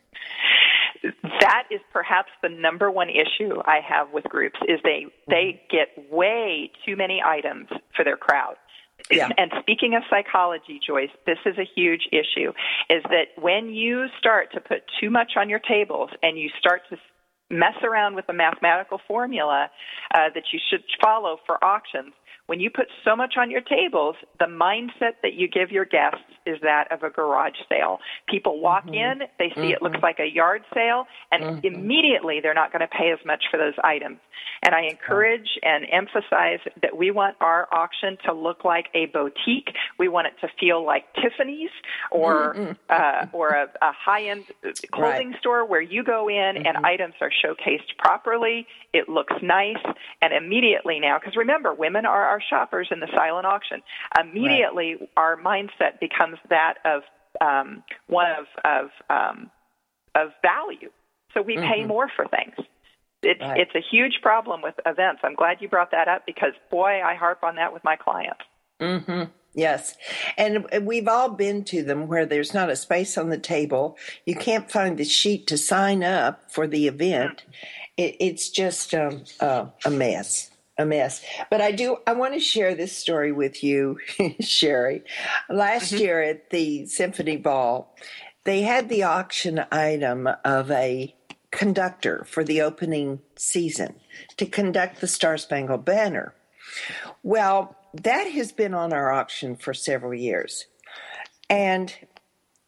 That 1.02 1.64
is 1.70 1.80
perhaps 1.92 2.28
the 2.42 2.50
number 2.50 2.90
one 2.90 3.08
issue 3.08 3.60
I 3.64 3.80
have 3.86 4.12
with 4.12 4.24
groups 4.24 4.58
is 4.68 4.80
they 4.84 5.06
they 5.28 5.34
mm-hmm. 5.34 5.76
get 5.76 6.12
way 6.12 6.70
too 6.84 6.94
many 6.96 7.22
items 7.24 7.68
for 7.96 8.04
their 8.04 8.18
crowd. 8.18 8.56
Yeah. 9.10 9.30
And 9.38 9.50
speaking 9.60 9.94
of 9.94 10.02
psychology, 10.10 10.78
Joyce, 10.86 11.10
this 11.26 11.38
is 11.46 11.56
a 11.58 11.64
huge 11.74 12.08
issue 12.12 12.52
is 12.90 13.02
that 13.04 13.28
when 13.40 13.70
you 13.70 14.06
start 14.18 14.52
to 14.52 14.60
put 14.60 14.82
too 15.00 15.10
much 15.10 15.32
on 15.36 15.48
your 15.48 15.58
tables 15.58 16.10
and 16.22 16.38
you 16.38 16.50
start 16.58 16.82
to 16.90 16.98
mess 17.50 17.74
around 17.82 18.14
with 18.14 18.26
the 18.26 18.32
mathematical 18.32 19.00
formula 19.06 19.70
uh, 20.14 20.18
that 20.34 20.44
you 20.52 20.60
should 20.70 20.82
follow 21.02 21.38
for 21.46 21.62
auctions. 21.64 22.12
When 22.50 22.58
you 22.58 22.68
put 22.68 22.88
so 23.04 23.14
much 23.14 23.34
on 23.38 23.48
your 23.48 23.60
tables, 23.60 24.16
the 24.40 24.46
mindset 24.46 25.12
that 25.22 25.34
you 25.34 25.46
give 25.46 25.70
your 25.70 25.84
guests 25.84 26.18
is 26.46 26.56
that 26.62 26.90
of 26.90 27.04
a 27.04 27.10
garage 27.10 27.54
sale. 27.68 28.00
People 28.28 28.60
walk 28.60 28.86
mm-hmm. 28.86 28.94
in, 28.94 29.28
they 29.38 29.50
see 29.50 29.60
mm-hmm. 29.60 29.70
it 29.70 29.82
looks 29.82 29.94
mm-hmm. 29.94 30.04
like 30.04 30.18
a 30.18 30.26
yard 30.26 30.62
sale, 30.74 31.04
and 31.30 31.44
mm-hmm. 31.44 31.64
immediately 31.64 32.40
they're 32.42 32.52
not 32.52 32.72
going 32.72 32.80
to 32.80 32.88
pay 32.88 33.12
as 33.12 33.24
much 33.24 33.44
for 33.52 33.56
those 33.56 33.74
items. 33.84 34.18
And 34.62 34.74
I 34.74 34.82
encourage 34.82 35.48
and 35.62 35.86
emphasize 35.90 36.58
that 36.82 36.96
we 36.96 37.12
want 37.12 37.36
our 37.40 37.68
auction 37.72 38.18
to 38.26 38.34
look 38.34 38.64
like 38.64 38.86
a 38.94 39.06
boutique. 39.06 39.70
We 39.98 40.08
want 40.08 40.26
it 40.26 40.34
to 40.40 40.48
feel 40.58 40.84
like 40.84 41.04
Tiffany's 41.14 41.70
or 42.10 42.54
mm-hmm. 42.54 42.72
uh, 42.90 43.26
or 43.32 43.50
a, 43.50 43.64
a 43.80 43.92
high-end 43.92 44.44
clothing 44.90 45.30
right. 45.30 45.38
store 45.38 45.64
where 45.64 45.80
you 45.80 46.02
go 46.02 46.28
in 46.28 46.56
and 46.56 46.66
mm-hmm. 46.66 46.84
items 46.84 47.14
are 47.20 47.30
showcased 47.30 47.96
properly. 47.98 48.66
It 48.92 49.08
looks 49.08 49.34
nice, 49.40 49.82
and 50.20 50.32
immediately 50.32 50.98
now, 50.98 51.18
because 51.18 51.36
remember, 51.36 51.72
women 51.72 52.04
are 52.04 52.24
our 52.24 52.39
shoppers 52.48 52.88
in 52.90 53.00
the 53.00 53.08
silent 53.14 53.46
auction. 53.46 53.82
Immediately, 54.18 54.96
right. 55.00 55.08
our 55.16 55.36
mindset 55.36 56.00
becomes 56.00 56.38
that 56.48 56.74
of 56.84 57.02
um, 57.40 57.82
one 58.06 58.26
of 58.30 58.46
of 58.64 58.90
um, 59.08 59.50
of 60.14 60.30
value. 60.42 60.90
So 61.34 61.42
we 61.42 61.56
mm-hmm. 61.56 61.72
pay 61.72 61.84
more 61.84 62.10
for 62.14 62.26
things. 62.26 62.54
It's 63.22 63.40
right. 63.40 63.60
it's 63.60 63.74
a 63.74 63.82
huge 63.90 64.20
problem 64.22 64.62
with 64.62 64.74
events. 64.86 65.20
I'm 65.22 65.34
glad 65.34 65.58
you 65.60 65.68
brought 65.68 65.90
that 65.90 66.08
up 66.08 66.24
because 66.26 66.52
boy, 66.70 67.02
I 67.04 67.14
harp 67.14 67.42
on 67.42 67.56
that 67.56 67.72
with 67.72 67.84
my 67.84 67.96
clients. 67.96 68.40
Mhm. 68.80 69.30
Yes. 69.52 69.96
And 70.38 70.66
we've 70.82 71.08
all 71.08 71.30
been 71.30 71.64
to 71.64 71.82
them 71.82 72.06
where 72.06 72.24
there's 72.24 72.54
not 72.54 72.70
a 72.70 72.76
space 72.76 73.18
on 73.18 73.30
the 73.30 73.38
table. 73.38 73.98
You 74.24 74.36
can't 74.36 74.70
find 74.70 74.96
the 74.96 75.04
sheet 75.04 75.46
to 75.48 75.58
sign 75.58 76.04
up 76.04 76.50
for 76.52 76.68
the 76.68 76.86
event. 76.86 77.44
It, 77.96 78.16
it's 78.20 78.48
just 78.48 78.94
um, 78.94 79.24
uh, 79.40 79.66
a 79.84 79.90
mess. 79.90 80.49
A 80.80 80.86
mess. 80.86 81.22
But 81.50 81.60
I 81.60 81.72
do, 81.72 81.98
I 82.06 82.14
want 82.14 82.32
to 82.32 82.40
share 82.40 82.74
this 82.74 82.96
story 82.96 83.32
with 83.32 83.62
you, 83.62 83.98
Sherry. 84.40 85.02
Last 85.50 85.92
mm-hmm. 85.92 86.02
year 86.02 86.22
at 86.22 86.48
the 86.48 86.86
Symphony 86.86 87.36
Ball, 87.36 87.94
they 88.44 88.62
had 88.62 88.88
the 88.88 89.02
auction 89.02 89.62
item 89.70 90.26
of 90.42 90.70
a 90.70 91.14
conductor 91.50 92.24
for 92.26 92.44
the 92.44 92.62
opening 92.62 93.20
season 93.36 93.96
to 94.38 94.46
conduct 94.46 95.02
the 95.02 95.06
Star 95.06 95.36
Spangled 95.36 95.84
Banner. 95.84 96.34
Well, 97.22 97.76
that 97.92 98.24
has 98.28 98.50
been 98.50 98.72
on 98.72 98.94
our 98.94 99.12
auction 99.12 99.56
for 99.56 99.74
several 99.74 100.14
years. 100.14 100.64
And 101.50 101.92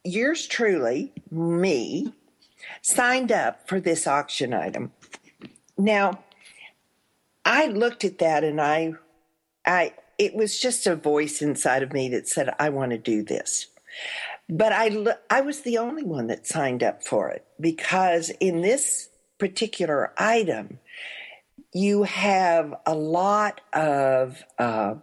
yours 0.03 0.45
truly, 0.45 1.13
me, 1.31 2.13
signed 2.83 3.31
up 3.31 3.67
for 3.67 3.79
this 3.79 4.05
auction 4.05 4.53
item. 4.53 4.91
Now, 5.79 6.19
I 7.45 7.67
looked 7.67 8.03
at 8.03 8.19
that 8.19 8.43
and 8.43 8.61
I, 8.61 8.93
I, 9.65 9.93
it 10.17 10.33
was 10.35 10.59
just 10.59 10.87
a 10.87 10.95
voice 10.95 11.41
inside 11.41 11.83
of 11.83 11.93
me 11.93 12.09
that 12.09 12.27
said, 12.27 12.53
I 12.59 12.69
want 12.69 12.91
to 12.91 12.97
do 12.97 13.23
this. 13.23 13.67
But 14.49 14.73
I, 14.73 15.15
I 15.29 15.41
was 15.41 15.61
the 15.61 15.77
only 15.77 16.03
one 16.03 16.27
that 16.27 16.47
signed 16.47 16.83
up 16.83 17.03
for 17.03 17.29
it 17.29 17.45
because 17.59 18.29
in 18.39 18.61
this 18.61 19.09
particular 19.37 20.13
item, 20.17 20.79
you 21.73 22.03
have 22.03 22.73
a 22.85 22.93
lot 22.93 23.61
of, 23.73 24.43
uh, 24.59 24.95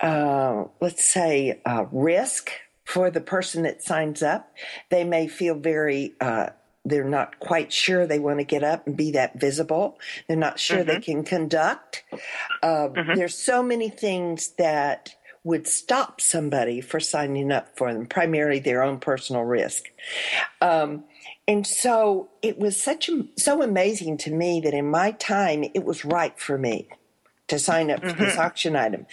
uh, 0.00 0.64
let's 0.80 1.04
say, 1.04 1.60
uh, 1.64 1.86
risk 1.90 2.50
for 2.84 3.10
the 3.10 3.20
person 3.20 3.62
that 3.62 3.82
signs 3.82 4.22
up. 4.22 4.52
They 4.90 5.04
may 5.04 5.28
feel 5.28 5.54
very, 5.54 6.14
uh, 6.20 6.50
they're 6.84 7.04
not 7.04 7.38
quite 7.38 7.72
sure 7.72 8.06
they 8.06 8.18
want 8.18 8.38
to 8.38 8.44
get 8.44 8.64
up 8.64 8.86
and 8.86 8.96
be 8.96 9.12
that 9.12 9.38
visible. 9.38 9.98
They're 10.26 10.36
not 10.36 10.58
sure 10.58 10.78
mm-hmm. 10.78 10.88
they 10.88 11.00
can 11.00 11.24
conduct. 11.24 12.04
Uh, 12.62 12.88
mm-hmm. 12.88 13.14
There's 13.14 13.38
so 13.38 13.62
many 13.62 13.88
things 13.88 14.50
that 14.58 15.14
would 15.44 15.66
stop 15.66 16.20
somebody 16.20 16.80
for 16.80 17.00
signing 17.00 17.50
up 17.50 17.76
for 17.76 17.92
them, 17.92 18.06
primarily 18.06 18.58
their 18.58 18.82
own 18.82 18.98
personal 18.98 19.42
risk. 19.42 19.84
Um, 20.60 21.04
and 21.48 21.66
so 21.66 22.30
it 22.42 22.58
was 22.58 22.80
such 22.80 23.08
a, 23.08 23.26
so 23.36 23.62
amazing 23.62 24.18
to 24.18 24.30
me 24.30 24.60
that 24.60 24.74
in 24.74 24.90
my 24.90 25.12
time 25.12 25.64
it 25.74 25.84
was 25.84 26.04
right 26.04 26.38
for 26.38 26.56
me 26.58 26.88
to 27.48 27.58
sign 27.58 27.90
up 27.90 28.00
mm-hmm. 28.00 28.10
for 28.10 28.24
this 28.24 28.32
mm-hmm. 28.34 28.42
auction 28.42 28.76
item. 28.76 29.06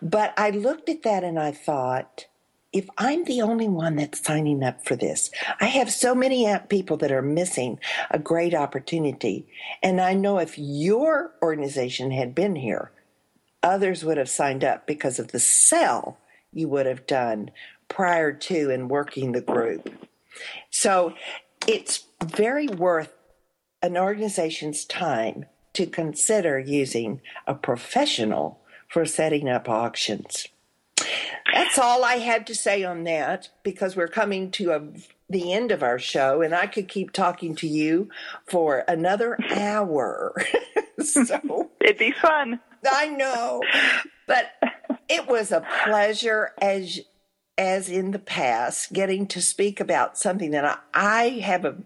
But 0.00 0.34
I 0.36 0.50
looked 0.50 0.88
at 0.88 1.02
that 1.02 1.24
and 1.24 1.38
I 1.38 1.50
thought, 1.50 2.26
if 2.72 2.88
I'm 2.96 3.24
the 3.24 3.42
only 3.42 3.68
one 3.68 3.96
that's 3.96 4.24
signing 4.24 4.62
up 4.62 4.84
for 4.84 4.96
this, 4.96 5.30
I 5.60 5.66
have 5.66 5.90
so 5.90 6.14
many 6.14 6.48
people 6.68 6.96
that 6.98 7.12
are 7.12 7.22
missing 7.22 7.78
a 8.10 8.18
great 8.18 8.54
opportunity. 8.54 9.46
And 9.82 10.00
I 10.00 10.14
know 10.14 10.38
if 10.38 10.58
your 10.58 11.32
organization 11.42 12.10
had 12.10 12.34
been 12.34 12.56
here, 12.56 12.90
others 13.62 14.04
would 14.04 14.16
have 14.16 14.30
signed 14.30 14.64
up 14.64 14.86
because 14.86 15.18
of 15.18 15.28
the 15.28 15.40
sell 15.40 16.18
you 16.52 16.68
would 16.68 16.86
have 16.86 17.06
done 17.06 17.50
prior 17.88 18.32
to 18.32 18.70
and 18.70 18.90
working 18.90 19.32
the 19.32 19.40
group. 19.40 19.90
So 20.70 21.14
it's 21.66 22.04
very 22.24 22.68
worth 22.68 23.12
an 23.82 23.96
organization's 23.96 24.84
time 24.84 25.46
to 25.74 25.86
consider 25.86 26.58
using 26.58 27.20
a 27.46 27.54
professional 27.54 28.60
for 28.88 29.04
setting 29.04 29.48
up 29.48 29.68
auctions. 29.68 30.48
That's 31.52 31.78
all 31.78 32.04
I 32.04 32.16
had 32.16 32.46
to 32.48 32.54
say 32.54 32.84
on 32.84 33.04
that 33.04 33.48
because 33.62 33.96
we're 33.96 34.08
coming 34.08 34.50
to 34.52 34.72
a, 34.72 34.82
the 35.28 35.52
end 35.52 35.70
of 35.70 35.82
our 35.82 35.98
show 35.98 36.42
and 36.42 36.54
I 36.54 36.66
could 36.66 36.88
keep 36.88 37.12
talking 37.12 37.54
to 37.56 37.66
you 37.66 38.08
for 38.46 38.84
another 38.88 39.38
hour. 39.50 40.34
so 41.02 41.70
it'd 41.80 41.98
be 41.98 42.12
fun. 42.12 42.60
I 42.90 43.06
know. 43.08 43.62
But 44.26 44.52
it 45.08 45.26
was 45.26 45.52
a 45.52 45.66
pleasure 45.84 46.50
as 46.60 47.00
as 47.58 47.90
in 47.90 48.12
the 48.12 48.18
past 48.18 48.92
getting 48.94 49.26
to 49.26 49.42
speak 49.42 49.78
about 49.78 50.16
something 50.16 50.52
that 50.52 50.64
I, 50.64 50.78
I 50.94 51.28
have 51.40 51.66
a, 51.66 51.76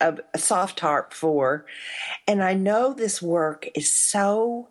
a, 0.00 0.18
a 0.34 0.38
soft 0.38 0.80
heart 0.80 1.14
for 1.14 1.66
and 2.26 2.42
I 2.42 2.54
know 2.54 2.92
this 2.92 3.22
work 3.22 3.68
is 3.76 3.90
so 3.90 4.68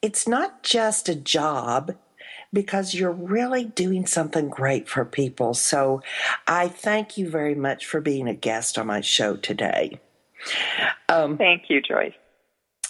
it's 0.00 0.28
not 0.28 0.62
just 0.62 1.08
a 1.08 1.14
job 1.14 1.96
because 2.54 2.94
you're 2.94 3.12
really 3.12 3.64
doing 3.64 4.06
something 4.06 4.48
great 4.48 4.88
for 4.88 5.04
people. 5.04 5.52
So 5.52 6.02
I 6.46 6.68
thank 6.68 7.18
you 7.18 7.28
very 7.28 7.54
much 7.54 7.84
for 7.84 8.00
being 8.00 8.28
a 8.28 8.34
guest 8.34 8.78
on 8.78 8.86
my 8.86 9.00
show 9.00 9.36
today. 9.36 10.00
Um, 11.08 11.36
thank 11.36 11.64
you, 11.68 11.82
Joyce. 11.82 12.14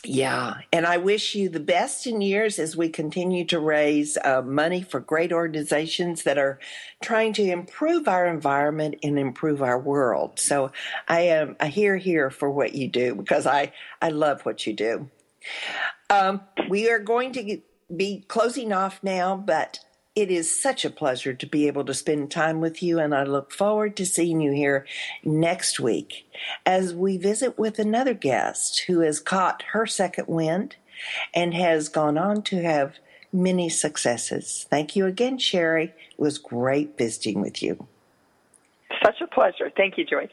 Yeah, 0.06 0.58
and 0.70 0.84
I 0.84 0.98
wish 0.98 1.34
you 1.34 1.48
the 1.48 1.60
best 1.60 2.06
in 2.06 2.20
years 2.20 2.58
as 2.58 2.76
we 2.76 2.90
continue 2.90 3.46
to 3.46 3.58
raise 3.58 4.18
uh, 4.22 4.42
money 4.42 4.82
for 4.82 5.00
great 5.00 5.32
organizations 5.32 6.24
that 6.24 6.36
are 6.36 6.58
trying 7.02 7.32
to 7.34 7.42
improve 7.42 8.06
our 8.06 8.26
environment 8.26 8.96
and 9.02 9.18
improve 9.18 9.62
our 9.62 9.78
world. 9.78 10.38
So 10.38 10.72
I 11.08 11.20
am 11.20 11.56
a 11.58 11.68
here 11.68 11.96
here 11.96 12.28
for 12.28 12.50
what 12.50 12.74
you 12.74 12.86
do 12.86 13.14
because 13.14 13.46
I 13.46 13.72
I 14.02 14.10
love 14.10 14.42
what 14.42 14.66
you 14.66 14.74
do. 14.74 15.08
Um, 16.10 16.42
we 16.68 16.90
are 16.90 16.98
going 16.98 17.32
to 17.32 17.60
be 17.94 18.24
closing 18.28 18.72
off 18.72 19.00
now, 19.02 19.36
but 19.36 19.80
it 20.14 20.30
is 20.30 20.60
such 20.62 20.84
a 20.84 20.90
pleasure 20.90 21.34
to 21.34 21.46
be 21.46 21.66
able 21.66 21.84
to 21.84 21.94
spend 21.94 22.30
time 22.30 22.60
with 22.60 22.82
you, 22.82 23.00
and 23.00 23.14
I 23.14 23.24
look 23.24 23.50
forward 23.50 23.96
to 23.96 24.06
seeing 24.06 24.40
you 24.40 24.52
here 24.52 24.86
next 25.24 25.80
week 25.80 26.30
as 26.64 26.94
we 26.94 27.16
visit 27.16 27.58
with 27.58 27.78
another 27.78 28.14
guest 28.14 28.84
who 28.86 29.00
has 29.00 29.18
caught 29.18 29.64
her 29.72 29.86
second 29.86 30.28
wind 30.28 30.76
and 31.34 31.52
has 31.54 31.88
gone 31.88 32.16
on 32.16 32.42
to 32.42 32.62
have 32.62 32.98
many 33.32 33.68
successes. 33.68 34.66
Thank 34.70 34.94
you 34.94 35.06
again, 35.06 35.38
Sherry. 35.38 35.92
It 36.12 36.18
was 36.18 36.38
great 36.38 36.96
visiting 36.96 37.40
with 37.40 37.60
you. 37.62 37.88
Such 39.04 39.20
a 39.20 39.26
pleasure. 39.26 39.70
Thank 39.76 39.98
you, 39.98 40.04
Joyce. 40.04 40.30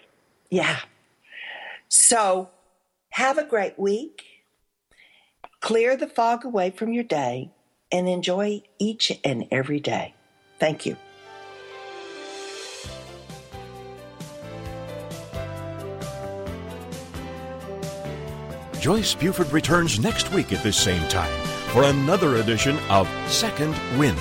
Yeah. 0.51 0.79
So, 1.89 2.49
have 3.09 3.39
a 3.39 3.43
great 3.43 3.79
week. 3.79 4.23
Clear 5.61 5.95
the 5.95 6.07
fog 6.07 6.43
away 6.43 6.71
from 6.71 6.91
your 6.91 7.03
day 7.03 7.51
and 7.91 8.09
enjoy 8.09 8.63
each 8.79 9.11
and 9.23 9.47
every 9.51 9.79
day. 9.79 10.15
Thank 10.59 10.87
you. 10.87 10.97
Joyce 18.79 19.13
Buford 19.13 19.51
returns 19.53 19.99
next 19.99 20.33
week 20.33 20.51
at 20.51 20.63
this 20.63 20.75
same 20.75 21.07
time 21.09 21.31
for 21.67 21.83
another 21.83 22.37
edition 22.37 22.79
of 22.89 23.07
Second 23.27 23.75
Wind. 23.99 24.17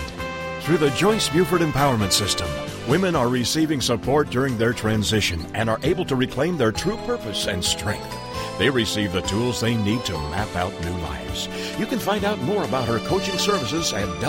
Through 0.60 0.76
the 0.76 0.90
Joyce 0.90 1.30
Buford 1.30 1.62
Empowerment 1.62 2.12
System, 2.12 2.48
women 2.86 3.16
are 3.16 3.28
receiving 3.28 3.80
support 3.80 4.28
during 4.28 4.58
their 4.58 4.74
transition 4.74 5.46
and 5.54 5.70
are 5.70 5.80
able 5.82 6.04
to 6.04 6.16
reclaim 6.16 6.58
their 6.58 6.70
true 6.70 6.98
purpose 6.98 7.46
and 7.46 7.64
strength. 7.64 8.19
They 8.60 8.68
receive 8.68 9.14
the 9.14 9.22
tools 9.22 9.58
they 9.58 9.74
need 9.74 10.04
to 10.04 10.12
map 10.12 10.54
out 10.54 10.78
new 10.84 10.92
lives. 10.98 11.48
You 11.78 11.86
can 11.86 11.98
find 11.98 12.26
out 12.26 12.38
more 12.42 12.62
about 12.62 12.86
her 12.88 12.98
coaching 12.98 13.38
services 13.38 13.94
at 13.94 14.20